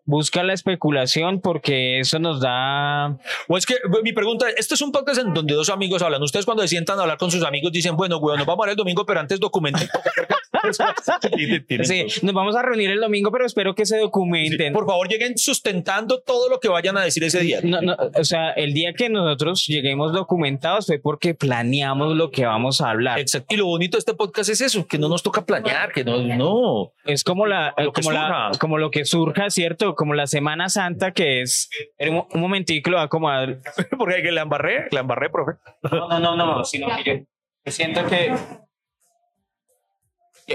Busca 0.08 0.42
la 0.42 0.54
especulación 0.54 1.42
porque 1.42 2.00
eso 2.00 2.18
nos 2.18 2.40
da... 2.40 3.18
O 3.46 3.58
es 3.58 3.66
que 3.66 3.74
mi 4.02 4.14
pregunta, 4.14 4.46
este 4.56 4.72
es 4.72 4.80
un 4.80 4.90
podcast 4.90 5.20
en 5.20 5.34
donde 5.34 5.52
dos 5.52 5.68
amigos 5.68 6.00
hablan. 6.00 6.22
Ustedes 6.22 6.46
cuando 6.46 6.62
se 6.62 6.68
sientan 6.68 6.98
a 6.98 7.02
hablar 7.02 7.18
con 7.18 7.30
sus 7.30 7.44
amigos 7.44 7.72
dicen, 7.72 7.94
bueno, 7.94 8.16
güey, 8.16 8.38
nos 8.38 8.46
vamos 8.46 8.64
a 8.64 8.66
ver 8.68 8.70
el 8.70 8.76
domingo, 8.76 9.04
pero 9.04 9.20
antes 9.20 9.38
documenten. 9.38 9.86
Sí, 11.82 12.06
nos 12.22 12.34
vamos 12.34 12.56
a 12.56 12.62
reunir 12.62 12.90
el 12.90 13.00
domingo, 13.00 13.30
pero 13.30 13.46
espero 13.46 13.74
que 13.74 13.86
se 13.86 13.98
documenten. 13.98 14.72
Por 14.72 14.86
favor, 14.86 15.08
lleguen 15.08 15.38
sustentando 15.38 16.20
todo 16.20 16.48
lo 16.48 16.60
que 16.60 16.68
vayan 16.68 16.96
a 16.96 17.02
decir 17.02 17.24
ese 17.24 17.40
día. 17.40 17.60
No, 17.62 17.80
no, 17.80 17.96
o 18.14 18.24
sea, 18.24 18.50
el 18.52 18.72
día 18.74 18.92
que 18.92 19.08
nosotros 19.08 19.66
lleguemos 19.66 20.12
documentados 20.12 20.86
fue 20.86 20.98
porque 20.98 21.34
planeamos 21.34 22.16
lo 22.16 22.30
que 22.30 22.46
vamos 22.46 22.80
a 22.80 22.90
hablar. 22.90 23.18
Exacto. 23.18 23.54
Y 23.54 23.58
lo 23.58 23.66
bonito 23.66 23.96
de 23.96 24.00
este 24.00 24.14
podcast 24.14 24.50
es 24.50 24.60
eso, 24.60 24.86
que 24.86 24.98
no 24.98 25.08
nos 25.08 25.22
toca 25.22 25.44
planear, 25.44 25.92
que 25.92 26.04
no, 26.04 26.18
no. 26.22 26.92
Es 27.04 27.24
como 27.24 27.46
la, 27.46 27.74
Lo 27.78 27.92
como 27.92 28.12
la, 28.12 28.50
como 28.58 28.78
lo 28.78 28.90
que 28.90 29.04
surja, 29.04 29.50
¿cierto? 29.50 29.94
Como 29.94 30.14
la 30.14 30.26
Semana 30.26 30.68
Santa 30.68 31.12
que 31.12 31.42
es. 31.42 31.70
Un, 31.98 32.24
un 32.32 32.40
momentico, 32.40 32.90
lo 32.90 33.00
acomodar. 33.00 33.58
Porque 33.98 34.22
que 34.22 34.32
la 34.32 34.42
embarré, 34.42 34.88
la 34.90 35.00
embarré, 35.00 35.30
profe. 35.30 35.52
No, 35.82 36.08
no, 36.08 36.18
no, 36.20 36.36
no, 36.36 36.64
sino 36.64 36.88
que 37.02 37.26
yo 37.64 37.72
siento 37.72 38.06
que. 38.06 38.34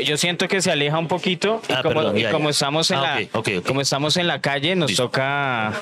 Yo- 0.01 0.18
siento 0.18 0.48
que 0.48 0.62
se 0.62 0.72
aleja 0.72 0.98
un 0.98 1.07
poquito 1.07 1.62
y 1.69 1.74
Ah, 1.74 1.81
como, 1.84 1.95
perdón, 1.95 2.18
y 2.18 2.22
ya, 2.24 2.31
como 2.31 2.45
ya. 2.45 2.50
estamos 2.51 2.90
en 2.92 2.98
Ah, 2.98 3.19
la 3.19 3.62
como 3.63 3.81
estamos 3.81 4.18
en 4.18 4.28
la 4.28 4.42
calle 4.42 4.75
nos 4.75 4.90
Listo. 4.90 5.04
toca 5.06 5.74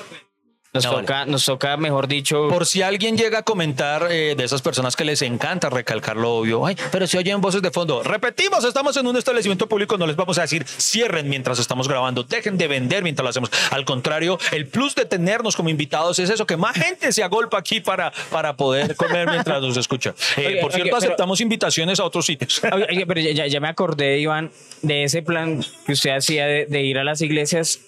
nos 0.72 0.86
Ah, 0.86 0.90
vale. 0.90 1.02
toca 1.02 1.26
nos 1.26 1.44
toca 1.44 1.76
mejor 1.76 2.08
dicho 2.08 2.48
Por 2.48 2.64
si 2.64 2.80
alguien 2.80 3.16
llega 3.16 3.40
a 3.40 3.42
comentar 3.42 4.08
eh, 4.10 4.34
de 4.34 4.44
esas 4.44 4.62
personas 4.62 4.96
que 4.96 5.04
les 5.04 5.20
encanta 5.22 5.68
recalcar 5.68 6.16
lo 6.16 6.30
obvio, 6.36 6.64
ay, 6.64 6.76
pero 6.90 7.06
si 7.06 7.18
oyen 7.18 7.40
voces 7.40 7.60
de 7.60 7.70
fondo, 7.70 8.02
repetimos, 8.02 8.64
estamos 8.64 8.96
en 8.96 9.06
un 9.06 9.16
establecimiento 9.16 9.68
público, 9.68 9.98
no 9.98 10.06
les 10.06 10.16
vamos 10.16 10.38
a 10.38 10.42
decir 10.42 10.64
cierren 10.66 11.28
mientras 11.28 11.58
estamos 11.58 11.88
grabando, 11.88 12.22
dejen 12.22 12.56
de 12.56 12.68
vender 12.68 13.02
mientras 13.02 13.22
lo 13.24 13.30
hacemos. 13.30 13.50
Al 13.70 13.84
contrario, 13.84 14.38
el 14.52 14.66
plus 14.66 14.94
de 14.94 15.04
tenernos 15.04 15.56
como 15.56 15.68
invitados 15.68 16.18
es 16.18 16.30
eso, 16.30 16.46
que 16.46 16.56
más 16.56 16.74
gente 16.74 17.12
se 17.12 17.22
agolpa 17.22 17.58
aquí 17.58 17.80
para, 17.80 18.12
para 18.30 18.56
poder 18.56 18.96
comer 18.96 19.28
mientras 19.28 19.60
nos 19.60 19.76
escucha. 19.76 20.14
Eh, 20.36 20.58
por 20.62 20.72
cierto, 20.72 20.96
aceptamos 20.96 21.40
invitaciones 21.40 22.00
a 22.00 22.04
otros 22.04 22.24
sitios. 22.24 22.60
Pero 23.06 23.20
ya, 23.20 23.46
ya 23.46 23.60
me 23.60 23.68
acordé, 23.68 24.20
Iván, 24.20 24.50
de 24.80 25.04
ese 25.04 25.22
plan 25.22 25.62
que 25.86 25.92
usted 25.92 26.10
hacía 26.16 26.46
de, 26.46 26.66
de 26.66 26.82
ir 26.82 26.98
a 26.98 27.04
las 27.04 27.20
iglesias 27.20 27.80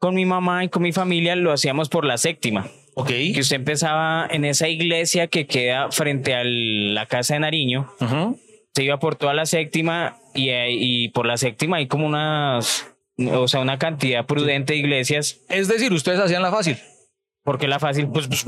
con 0.00 0.14
mi 0.16 0.24
mamá 0.26 0.64
y 0.64 0.68
con 0.68 0.82
mi 0.82 0.90
familia, 0.92 1.36
lo 1.36 1.52
hacíamos 1.52 1.88
por 1.88 2.04
la 2.04 2.16
séptima. 2.18 2.66
ok. 2.94 3.06
Que 3.06 3.38
usted 3.40 3.56
empezaba 3.56 4.26
en 4.28 4.44
esa 4.44 4.66
iglesia 4.68 5.28
que 5.28 5.46
queda 5.46 5.92
frente 5.92 6.34
a 6.34 6.42
la 6.44 7.06
casa 7.06 7.34
de 7.34 7.40
Nariño, 7.40 7.88
se 8.74 8.82
iba 8.82 8.98
por 8.98 9.14
toda 9.14 9.34
la 9.34 9.46
séptima 9.46 10.16
y, 10.34 10.48
ahí- 10.50 10.76
y 10.80 11.08
por 11.10 11.26
la 11.26 11.36
séptima 11.36 11.76
hay 11.76 11.86
como 11.86 12.06
unas, 12.06 12.86
o 13.32 13.46
sea, 13.46 13.60
una 13.60 13.78
cantidad 13.78 14.26
prudente 14.26 14.72
de 14.72 14.78
iglesias. 14.80 15.40
Es 15.48 15.68
decir, 15.68 15.92
ustedes 15.92 16.18
hacían 16.18 16.42
la 16.42 16.50
fácil. 16.50 16.76
Porque 17.50 17.66
la 17.66 17.80
fácil. 17.80 18.06
Pues, 18.06 18.28
pues, 18.28 18.46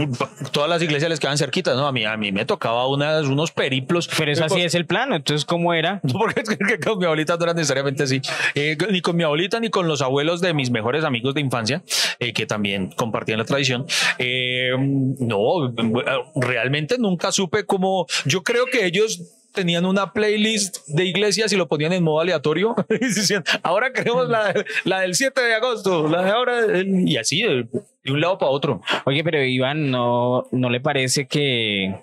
todas 0.53 0.71
las 0.71 0.81
iglesias 0.81 1.11
les 1.11 1.19
quedan 1.19 1.37
cerquitas, 1.37 1.77
¿no? 1.77 1.89
A 1.89 1.93
mí, 1.93 2.05
a 2.05 2.17
mí 2.17 2.31
me 2.31 2.45
tocaba 2.45 2.87
unas, 2.87 3.27
unos 3.27 3.51
periplos. 3.51 4.09
Pero 4.17 4.31
eso 4.31 4.45
así 4.45 4.61
es 4.61 4.77
el 4.77 4.87
plano. 4.87 5.17
Entonces, 5.17 5.45
¿cómo 5.45 5.75
era? 5.75 6.01
No, 6.13 6.21
porque 6.21 6.79
con 6.79 6.99
mi 7.01 7.07
abuelita 7.07 7.37
no 7.37 7.43
era 7.43 7.53
necesariamente 7.53 8.05
así. 8.05 8.21
Eh, 8.55 8.79
ni 8.93 9.01
con 9.01 9.17
mi 9.17 9.25
abuelita 9.25 9.59
ni 9.59 9.71
con 9.71 9.89
los 9.89 10.03
abuelos 10.03 10.41
de 10.41 10.55
mis 10.55 10.71
mejores 10.71 11.03
amigos 11.03 11.35
de 11.35 11.41
infancia, 11.41 11.83
eh, 12.21 12.33
que 12.33 12.47
también 12.47 12.93
compartían 12.93 13.39
la 13.39 13.45
tradición. 13.45 13.87
Eh, 14.19 14.71
no, 14.79 15.75
realmente 16.37 16.97
nunca 16.97 17.33
supe 17.33 17.67
cómo. 17.67 18.07
Yo 18.25 18.45
creo 18.45 18.67
que 18.67 18.87
ellos 18.87 19.21
tenían 19.53 19.85
una 19.85 20.13
playlist 20.13 20.87
de 20.87 21.05
iglesias 21.05 21.53
y 21.53 21.57
lo 21.57 21.69
ponían 21.69 21.93
en 21.93 22.03
modo 22.03 22.21
aleatorio 22.21 22.75
ahora 23.63 23.93
queremos 23.93 24.29
la, 24.29 24.53
la 24.85 25.01
del 25.01 25.15
7 25.15 25.41
de 25.41 25.55
agosto, 25.55 26.09
la 26.09 26.23
de 26.23 26.31
ahora, 26.31 26.61
y 26.85 27.17
así, 27.17 27.43
de, 27.43 27.69
de 28.05 28.13
un 28.13 28.21
lado 28.21 28.39
para 28.39 28.51
otro. 28.51 28.83
Oye, 29.05 29.23
pero 29.25 29.43
Iván, 29.43 29.91
¿no, 29.91 30.49
no 30.51 30.71
le 30.71 30.81
parece 30.81 31.27
que, 31.27 31.95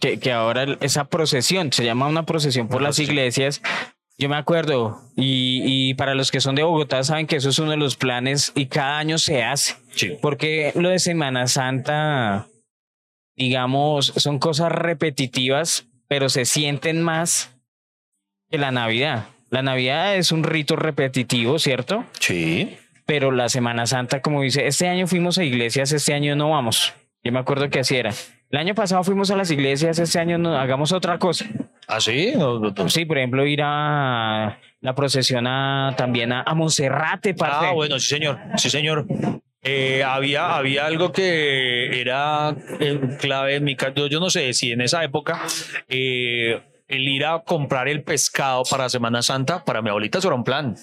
que, 0.00 0.18
que 0.18 0.32
ahora 0.32 0.76
esa 0.80 1.04
procesión, 1.04 1.72
se 1.72 1.84
llama 1.84 2.08
una 2.08 2.24
procesión 2.24 2.68
por 2.68 2.82
las 2.82 2.98
iglesias, 2.98 3.62
yo 4.20 4.28
me 4.28 4.36
acuerdo, 4.36 5.00
y, 5.16 5.62
y, 5.64 5.94
para 5.94 6.16
los 6.16 6.32
que 6.32 6.40
son 6.40 6.56
de 6.56 6.64
Bogotá 6.64 7.04
saben 7.04 7.28
que 7.28 7.36
eso 7.36 7.50
es 7.50 7.58
uno 7.60 7.70
de 7.70 7.76
los 7.76 7.96
planes 7.96 8.50
y 8.56 8.66
cada 8.66 8.98
año 8.98 9.16
se 9.16 9.44
hace. 9.44 9.76
Sí. 9.94 10.16
Porque 10.20 10.72
lo 10.74 10.88
de 10.88 10.98
Semana 10.98 11.46
Santa, 11.46 12.48
digamos, 13.38 14.12
son 14.16 14.38
cosas 14.38 14.72
repetitivas, 14.72 15.86
pero 16.08 16.28
se 16.28 16.44
sienten 16.44 17.02
más 17.02 17.56
que 18.50 18.58
la 18.58 18.72
Navidad. 18.72 19.26
La 19.50 19.62
Navidad 19.62 20.16
es 20.16 20.32
un 20.32 20.42
rito 20.42 20.76
repetitivo, 20.76 21.58
¿cierto? 21.58 22.04
Sí. 22.18 22.76
Pero 23.06 23.30
la 23.30 23.48
Semana 23.48 23.86
Santa, 23.86 24.20
como 24.20 24.42
dice, 24.42 24.66
este 24.66 24.88
año 24.88 25.06
fuimos 25.06 25.38
a 25.38 25.44
iglesias, 25.44 25.92
este 25.92 26.12
año 26.12 26.36
no 26.36 26.50
vamos. 26.50 26.92
Yo 27.22 27.32
me 27.32 27.38
acuerdo 27.38 27.70
que 27.70 27.78
así 27.78 27.96
era. 27.96 28.12
El 28.50 28.58
año 28.58 28.74
pasado 28.74 29.04
fuimos 29.04 29.30
a 29.30 29.36
las 29.36 29.50
iglesias, 29.50 29.98
este 29.98 30.18
año 30.18 30.38
no, 30.38 30.56
hagamos 30.56 30.92
otra 30.92 31.18
cosa. 31.18 31.46
¿Ah, 31.86 32.00
sí? 32.00 32.32
No, 32.36 32.58
no, 32.58 32.70
no. 32.70 32.88
Sí, 32.88 33.04
por 33.04 33.18
ejemplo, 33.18 33.46
ir 33.46 33.60
a 33.62 34.58
la 34.80 34.94
procesión 34.94 35.46
a, 35.46 35.94
también 35.96 36.32
a, 36.32 36.42
a 36.42 36.54
Monserrate. 36.54 37.34
parce. 37.34 37.66
Ah, 37.66 37.72
bueno, 37.72 37.98
sí, 37.98 38.08
señor. 38.08 38.38
Sí, 38.56 38.70
señor. 38.70 39.06
Eh, 39.70 40.02
había, 40.02 40.56
había 40.56 40.86
algo 40.86 41.12
que 41.12 42.00
era 42.00 42.56
eh, 42.80 42.98
clave 43.20 43.56
en 43.56 43.64
mi 43.64 43.76
caso. 43.76 44.06
Yo 44.06 44.18
no 44.18 44.30
sé 44.30 44.54
si 44.54 44.72
en 44.72 44.80
esa 44.80 45.04
época 45.04 45.42
eh, 45.90 46.62
el 46.88 47.06
ir 47.06 47.26
a 47.26 47.40
comprar 47.40 47.86
el 47.86 48.02
pescado 48.02 48.62
para 48.70 48.88
Semana 48.88 49.20
Santa, 49.20 49.62
para 49.66 49.82
mi 49.82 49.90
abuelita 49.90 50.20
eso 50.20 50.28
era 50.28 50.36
un 50.36 50.44
plan. 50.44 50.74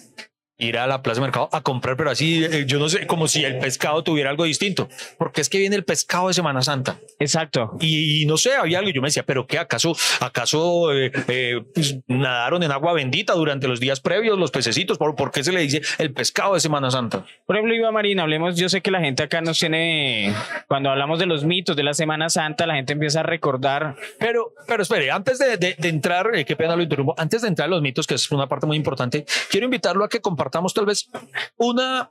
Ir 0.57 0.77
a 0.77 0.87
la 0.87 1.01
plaza 1.03 1.19
de 1.19 1.27
mercado 1.27 1.49
a 1.51 1.61
comprar, 1.61 1.97
pero 1.97 2.09
así, 2.09 2.45
eh, 2.45 2.63
yo 2.65 2.79
no 2.79 2.87
sé, 2.87 3.05
como 3.07 3.27
si 3.27 3.43
el 3.43 3.59
pescado 3.59 4.03
tuviera 4.03 4.29
algo 4.29 4.45
distinto. 4.45 4.87
Porque 5.17 5.41
es 5.41 5.49
que 5.49 5.57
viene 5.57 5.75
el 5.75 5.83
pescado 5.83 6.29
de 6.29 6.33
Semana 6.33 6.61
Santa. 6.61 6.97
Exacto. 7.19 7.75
Y, 7.81 8.21
y 8.21 8.25
no 8.25 8.37
sé, 8.37 8.55
había 8.55 8.79
algo. 8.79 8.89
Yo 8.91 9.01
me 9.01 9.09
decía, 9.09 9.23
pero 9.25 9.47
qué 9.47 9.59
acaso, 9.59 9.97
acaso 10.21 10.93
eh, 10.93 11.11
eh, 11.27 11.61
pues, 11.73 11.97
nadaron 12.07 12.63
en 12.63 12.71
agua 12.71 12.93
bendita 12.93 13.33
durante 13.33 13.67
los 13.67 13.81
días 13.81 13.99
previos 13.99 14.39
los 14.39 14.49
pececitos. 14.51 14.97
¿Por, 14.97 15.15
por 15.17 15.31
qué 15.31 15.43
se 15.43 15.51
le 15.51 15.59
dice 15.59 15.81
el 15.97 16.13
pescado 16.13 16.53
de 16.53 16.61
Semana 16.61 16.89
Santa? 16.89 17.25
Por 17.45 17.57
ejemplo, 17.57 17.75
Iván 17.75 17.93
Marina, 17.93 18.23
hablemos, 18.23 18.55
yo 18.55 18.69
sé 18.69 18.79
que 18.79 18.91
la 18.91 19.01
gente 19.01 19.23
acá 19.23 19.41
nos 19.41 19.59
tiene, 19.59 20.33
cuando 20.69 20.89
hablamos 20.89 21.19
de 21.19 21.25
los 21.25 21.43
mitos 21.43 21.75
de 21.75 21.83
la 21.83 21.93
Semana 21.93 22.29
Santa, 22.29 22.65
la 22.65 22.75
gente 22.75 22.93
empieza 22.93 23.19
a 23.19 23.23
recordar. 23.23 23.97
Pero, 24.19 24.53
pero 24.67 24.83
espere, 24.83 25.11
antes 25.11 25.37
de, 25.37 25.57
de- 25.57 25.75
de 25.77 25.89
entrar, 25.89 26.29
eh, 26.33 26.45
qué 26.45 26.55
pena 26.55 26.77
lo 26.77 26.81
interrumpo, 26.83 27.13
antes 27.17 27.41
de 27.41 27.49
entrar 27.49 27.65
a 27.67 27.71
los 27.71 27.81
mitos, 27.81 28.07
que 28.07 28.13
es 28.15 28.31
una 28.31 28.47
parte 28.47 28.65
muy 28.65 28.77
importante, 28.77 29.25
quiero 29.51 29.65
invitarlo 29.65 30.05
a 30.05 30.07
que 30.07 30.21
compartamos 30.21 30.44
tal 30.49 30.85
vez 30.85 31.09
una, 31.57 32.09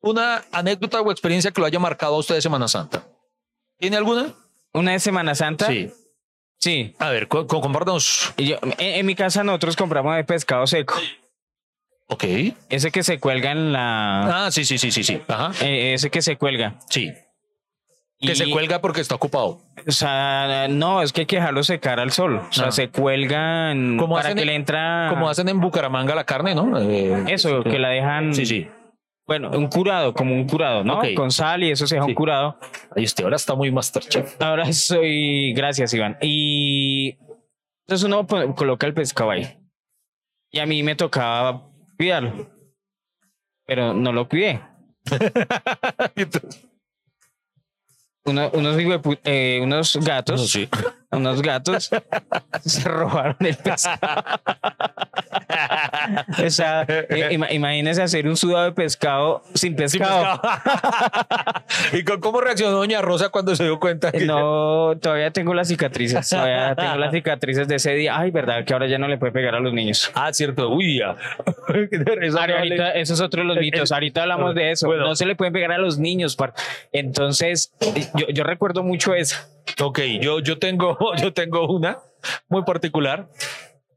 una 0.00 0.44
anécdota 0.52 1.00
o 1.00 1.10
experiencia 1.10 1.50
que 1.50 1.60
lo 1.60 1.66
haya 1.66 1.78
marcado 1.78 2.14
a 2.14 2.18
usted 2.18 2.34
de 2.36 2.42
Semana 2.42 2.68
Santa. 2.68 3.04
¿Tiene 3.78 3.96
alguna? 3.96 4.34
Una 4.72 4.92
de 4.92 5.00
Semana 5.00 5.34
Santa. 5.34 5.66
Sí. 5.66 5.90
Sí. 6.58 6.94
A 6.98 7.10
ver, 7.10 7.26
co- 7.28 7.46
co- 7.46 7.60
compártanos. 7.60 8.32
Y 8.36 8.46
yo- 8.48 8.58
en, 8.62 8.74
en 8.78 9.06
mi 9.06 9.14
casa 9.14 9.42
nosotros 9.42 9.76
compramos 9.76 10.14
de 10.16 10.24
pescado 10.24 10.66
seco. 10.66 10.94
Ok. 12.08 12.24
Ese 12.68 12.90
que 12.90 13.02
se 13.02 13.18
cuelga 13.18 13.52
en 13.52 13.72
la... 13.72 14.46
Ah, 14.46 14.50
sí, 14.50 14.64
sí, 14.64 14.78
sí, 14.78 14.90
sí, 14.92 15.02
sí. 15.02 15.20
Ajá. 15.28 15.52
eh, 15.64 15.94
ese 15.94 16.10
que 16.10 16.22
se 16.22 16.36
cuelga. 16.36 16.78
Sí. 16.90 17.12
Que 18.22 18.32
Y- 18.32 18.36
se 18.36 18.50
cuelga 18.50 18.80
porque 18.80 19.00
está 19.00 19.16
ocupado. 19.16 19.60
O 19.86 19.90
sea, 19.90 20.68
no, 20.70 21.02
es 21.02 21.12
que 21.12 21.22
hay 21.22 21.26
que 21.26 21.36
dejarlo 21.36 21.62
secar 21.64 21.98
al 21.98 22.12
sol. 22.12 22.36
O 22.48 22.52
sea, 22.52 22.68
Ah. 22.68 22.70
se 22.72 22.88
cuelgan 22.88 23.96
Como 23.98 24.14
para 24.14 24.32
que 24.32 24.40
en- 24.42 24.46
le 24.46 24.54
entra... 24.54 25.08
Como 25.10 25.28
hacen 25.28 25.48
en 25.48 25.60
Bucaramanga 25.60 26.14
la 26.14 26.24
carne, 26.24 26.54
¿no? 26.54 26.78
Eh, 26.80 27.24
Eso, 27.28 27.64
que 27.64 27.78
la 27.80 27.88
dejan... 27.88 28.32
Sí, 28.32 28.46
sí. 28.46 28.68
Bueno, 29.26 29.50
un 29.50 29.66
curado, 29.68 30.14
como 30.14 30.34
un 30.34 30.46
curado, 30.46 30.84
¿no? 30.84 31.00
Con 31.16 31.30
sal 31.32 31.64
y 31.64 31.70
eso 31.72 31.86
se 31.86 31.96
deja 31.96 32.04
Sí. 32.04 32.10
un 32.12 32.14
curado. 32.14 32.58
Ahí 32.94 33.02
usted 33.04 33.24
ahora 33.24 33.36
está 33.36 33.54
muy 33.56 33.70
Masterchef. 33.72 34.40
Ahora 34.40 34.72
soy... 34.72 35.52
Gracias, 35.54 35.92
Iván. 35.94 36.16
Y... 36.22 37.16
Entonces 37.86 38.04
uno 38.06 38.24
coloca 38.54 38.86
el 38.86 38.94
pescado 38.94 39.30
ahí. 39.32 39.58
Y 40.52 40.60
a 40.60 40.66
mí 40.66 40.82
me 40.84 40.94
tocaba 40.94 41.68
cuidarlo. 41.96 42.48
Pero 43.66 43.94
no 43.94 44.12
lo 44.12 44.28
cuidé. 44.28 44.60
Uno- 48.24 48.50
unos, 48.54 48.76
eh, 49.24 49.60
unos 49.62 49.96
gatos, 49.96 50.48
sí. 50.50 50.68
Unos 51.12 51.42
gatos 51.42 51.90
se 52.64 52.88
robaron 52.88 53.36
el 53.40 53.56
pescado. 53.56 54.24
o 56.44 56.50
sea, 56.50 56.86
imagínese 57.50 58.02
hacer 58.02 58.26
un 58.26 58.36
sudado 58.36 58.64
de 58.64 58.72
pescado 58.72 59.42
sin 59.54 59.76
pescado. 59.76 60.40
pescado. 60.40 61.64
¿Y 61.92 62.04
con- 62.04 62.20
cómo 62.20 62.40
reaccionó 62.40 62.72
Doña 62.76 63.02
Rosa 63.02 63.28
cuando 63.28 63.54
se 63.54 63.64
dio 63.64 63.78
cuenta? 63.78 64.10
que- 64.12 64.24
No, 64.24 64.94
todavía 65.00 65.30
tengo 65.30 65.54
las 65.54 65.68
cicatrices, 65.68 66.28
todavía 66.28 66.74
tengo 66.76 66.96
las 66.96 67.12
cicatrices 67.12 67.68
de 67.68 67.76
ese 67.76 67.92
día. 67.94 68.16
Ay, 68.18 68.30
verdad 68.30 68.64
que 68.64 68.72
ahora 68.72 68.86
ya 68.86 68.98
no 68.98 69.08
le 69.08 69.18
puede 69.18 69.32
pegar 69.32 69.54
a 69.54 69.60
los 69.60 69.72
niños. 69.72 70.10
Ah, 70.14 70.32
cierto. 70.32 70.70
Uy, 70.70 70.98
ya. 70.98 71.16
Eso 72.22 72.46
no 72.46 72.54
ahorita, 72.56 72.92
eso 72.92 73.14
es 73.14 73.20
otro 73.20 73.42
de 73.42 73.48
los 73.48 73.56
mitos. 73.58 73.90
el- 73.90 73.94
Ahorita 73.94 74.22
hablamos 74.22 74.54
de 74.54 74.70
eso. 74.72 74.86
Bueno. 74.86 75.04
No 75.04 75.14
se 75.16 75.26
le 75.26 75.36
pueden 75.36 75.52
pegar 75.52 75.72
a 75.72 75.78
los 75.78 75.98
niños. 75.98 76.36
par- 76.36 76.54
Entonces, 76.92 77.72
yo, 78.14 78.26
yo 78.32 78.44
recuerdo 78.44 78.82
mucho 78.82 79.14
eso. 79.14 79.36
Ok, 79.80 80.00
yo, 80.20 80.40
yo, 80.40 80.58
tengo, 80.58 80.96
yo 81.22 81.32
tengo 81.32 81.66
una 81.68 81.98
muy 82.48 82.62
particular 82.64 83.28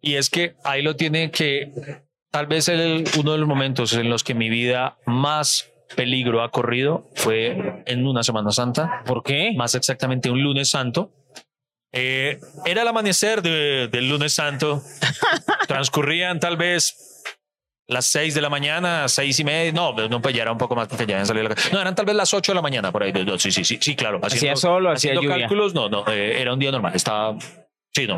y 0.02 0.16
es 0.16 0.30
que 0.30 0.56
ahí 0.64 0.82
lo 0.82 0.96
tiene 0.96 1.32
que 1.32 1.72
tal 2.32 2.48
vez 2.48 2.68
el, 2.70 3.06
uno 3.18 3.32
de 3.34 3.38
los 3.38 3.48
momentos 3.48 3.94
en 3.94 4.10
los 4.10 4.24
que 4.24 4.34
mi 4.34 4.50
vida 4.50 4.98
más 5.06 5.72
peligro 5.96 6.44
ha 6.44 6.52
corrido 6.52 7.08
fue 7.16 7.84
en 7.86 8.06
una 8.08 8.24
Semana 8.24 8.52
Santa, 8.52 9.04
¿Por 9.06 9.24
qué? 9.24 9.54
más 9.56 9.76
exactamente 9.76 10.30
un 10.30 10.42
lunes 10.44 10.70
santo. 10.70 11.12
Eh, 11.94 12.40
era 12.66 12.82
el 12.82 12.88
amanecer 12.90 13.42
de- 13.42 13.88
del 13.90 14.10
lunes 14.10 14.34
santo. 14.34 14.82
Transcurrían 15.68 16.40
tal 16.40 16.58
vez 16.58 17.15
las 17.88 18.06
seis 18.08 18.34
de 18.34 18.42
la 18.42 18.50
mañana, 18.50 19.08
seis 19.08 19.40
y 19.40 19.44
media. 19.44 19.72
No, 19.72 19.94
no, 19.94 20.22
pues 20.22 20.34
ya 20.36 20.42
era 20.44 20.52
un 20.52 20.58
poco 20.58 20.76
más 20.76 20.88
porque 20.88 21.06
ya 21.06 21.16
habían 21.16 21.26
salido 21.28 21.48
la 21.48 21.56
casa. 21.56 21.70
No, 21.72 21.80
eran 21.82 21.94
tal 21.96 22.06
vez 22.06 22.16
las 22.16 22.34
ocho 22.34 22.52
de 22.52 22.56
la 22.56 22.62
mañana 22.62 22.92
por 22.92 23.04
ahí. 23.04 23.12
No, 23.14 23.38
Sí, 23.38 23.52
sí, 23.52 23.64
sí, 23.64 23.78
sí, 23.82 23.96
claro. 23.96 24.20
¿Hacía 24.24 24.56
sol 24.56 24.86
o 24.86 24.92
hacía 24.92 25.12
haciendo 25.12 25.22
lluvia? 25.22 25.38
cálculos, 25.48 25.74
no, 25.74 25.90
no, 25.90 26.04
eh, 26.08 26.42
era 26.42 26.54
un 26.54 26.60
día 26.60 26.72
normal. 26.72 26.94
Estaba, 26.96 27.38
sí, 27.94 28.08
no. 28.08 28.18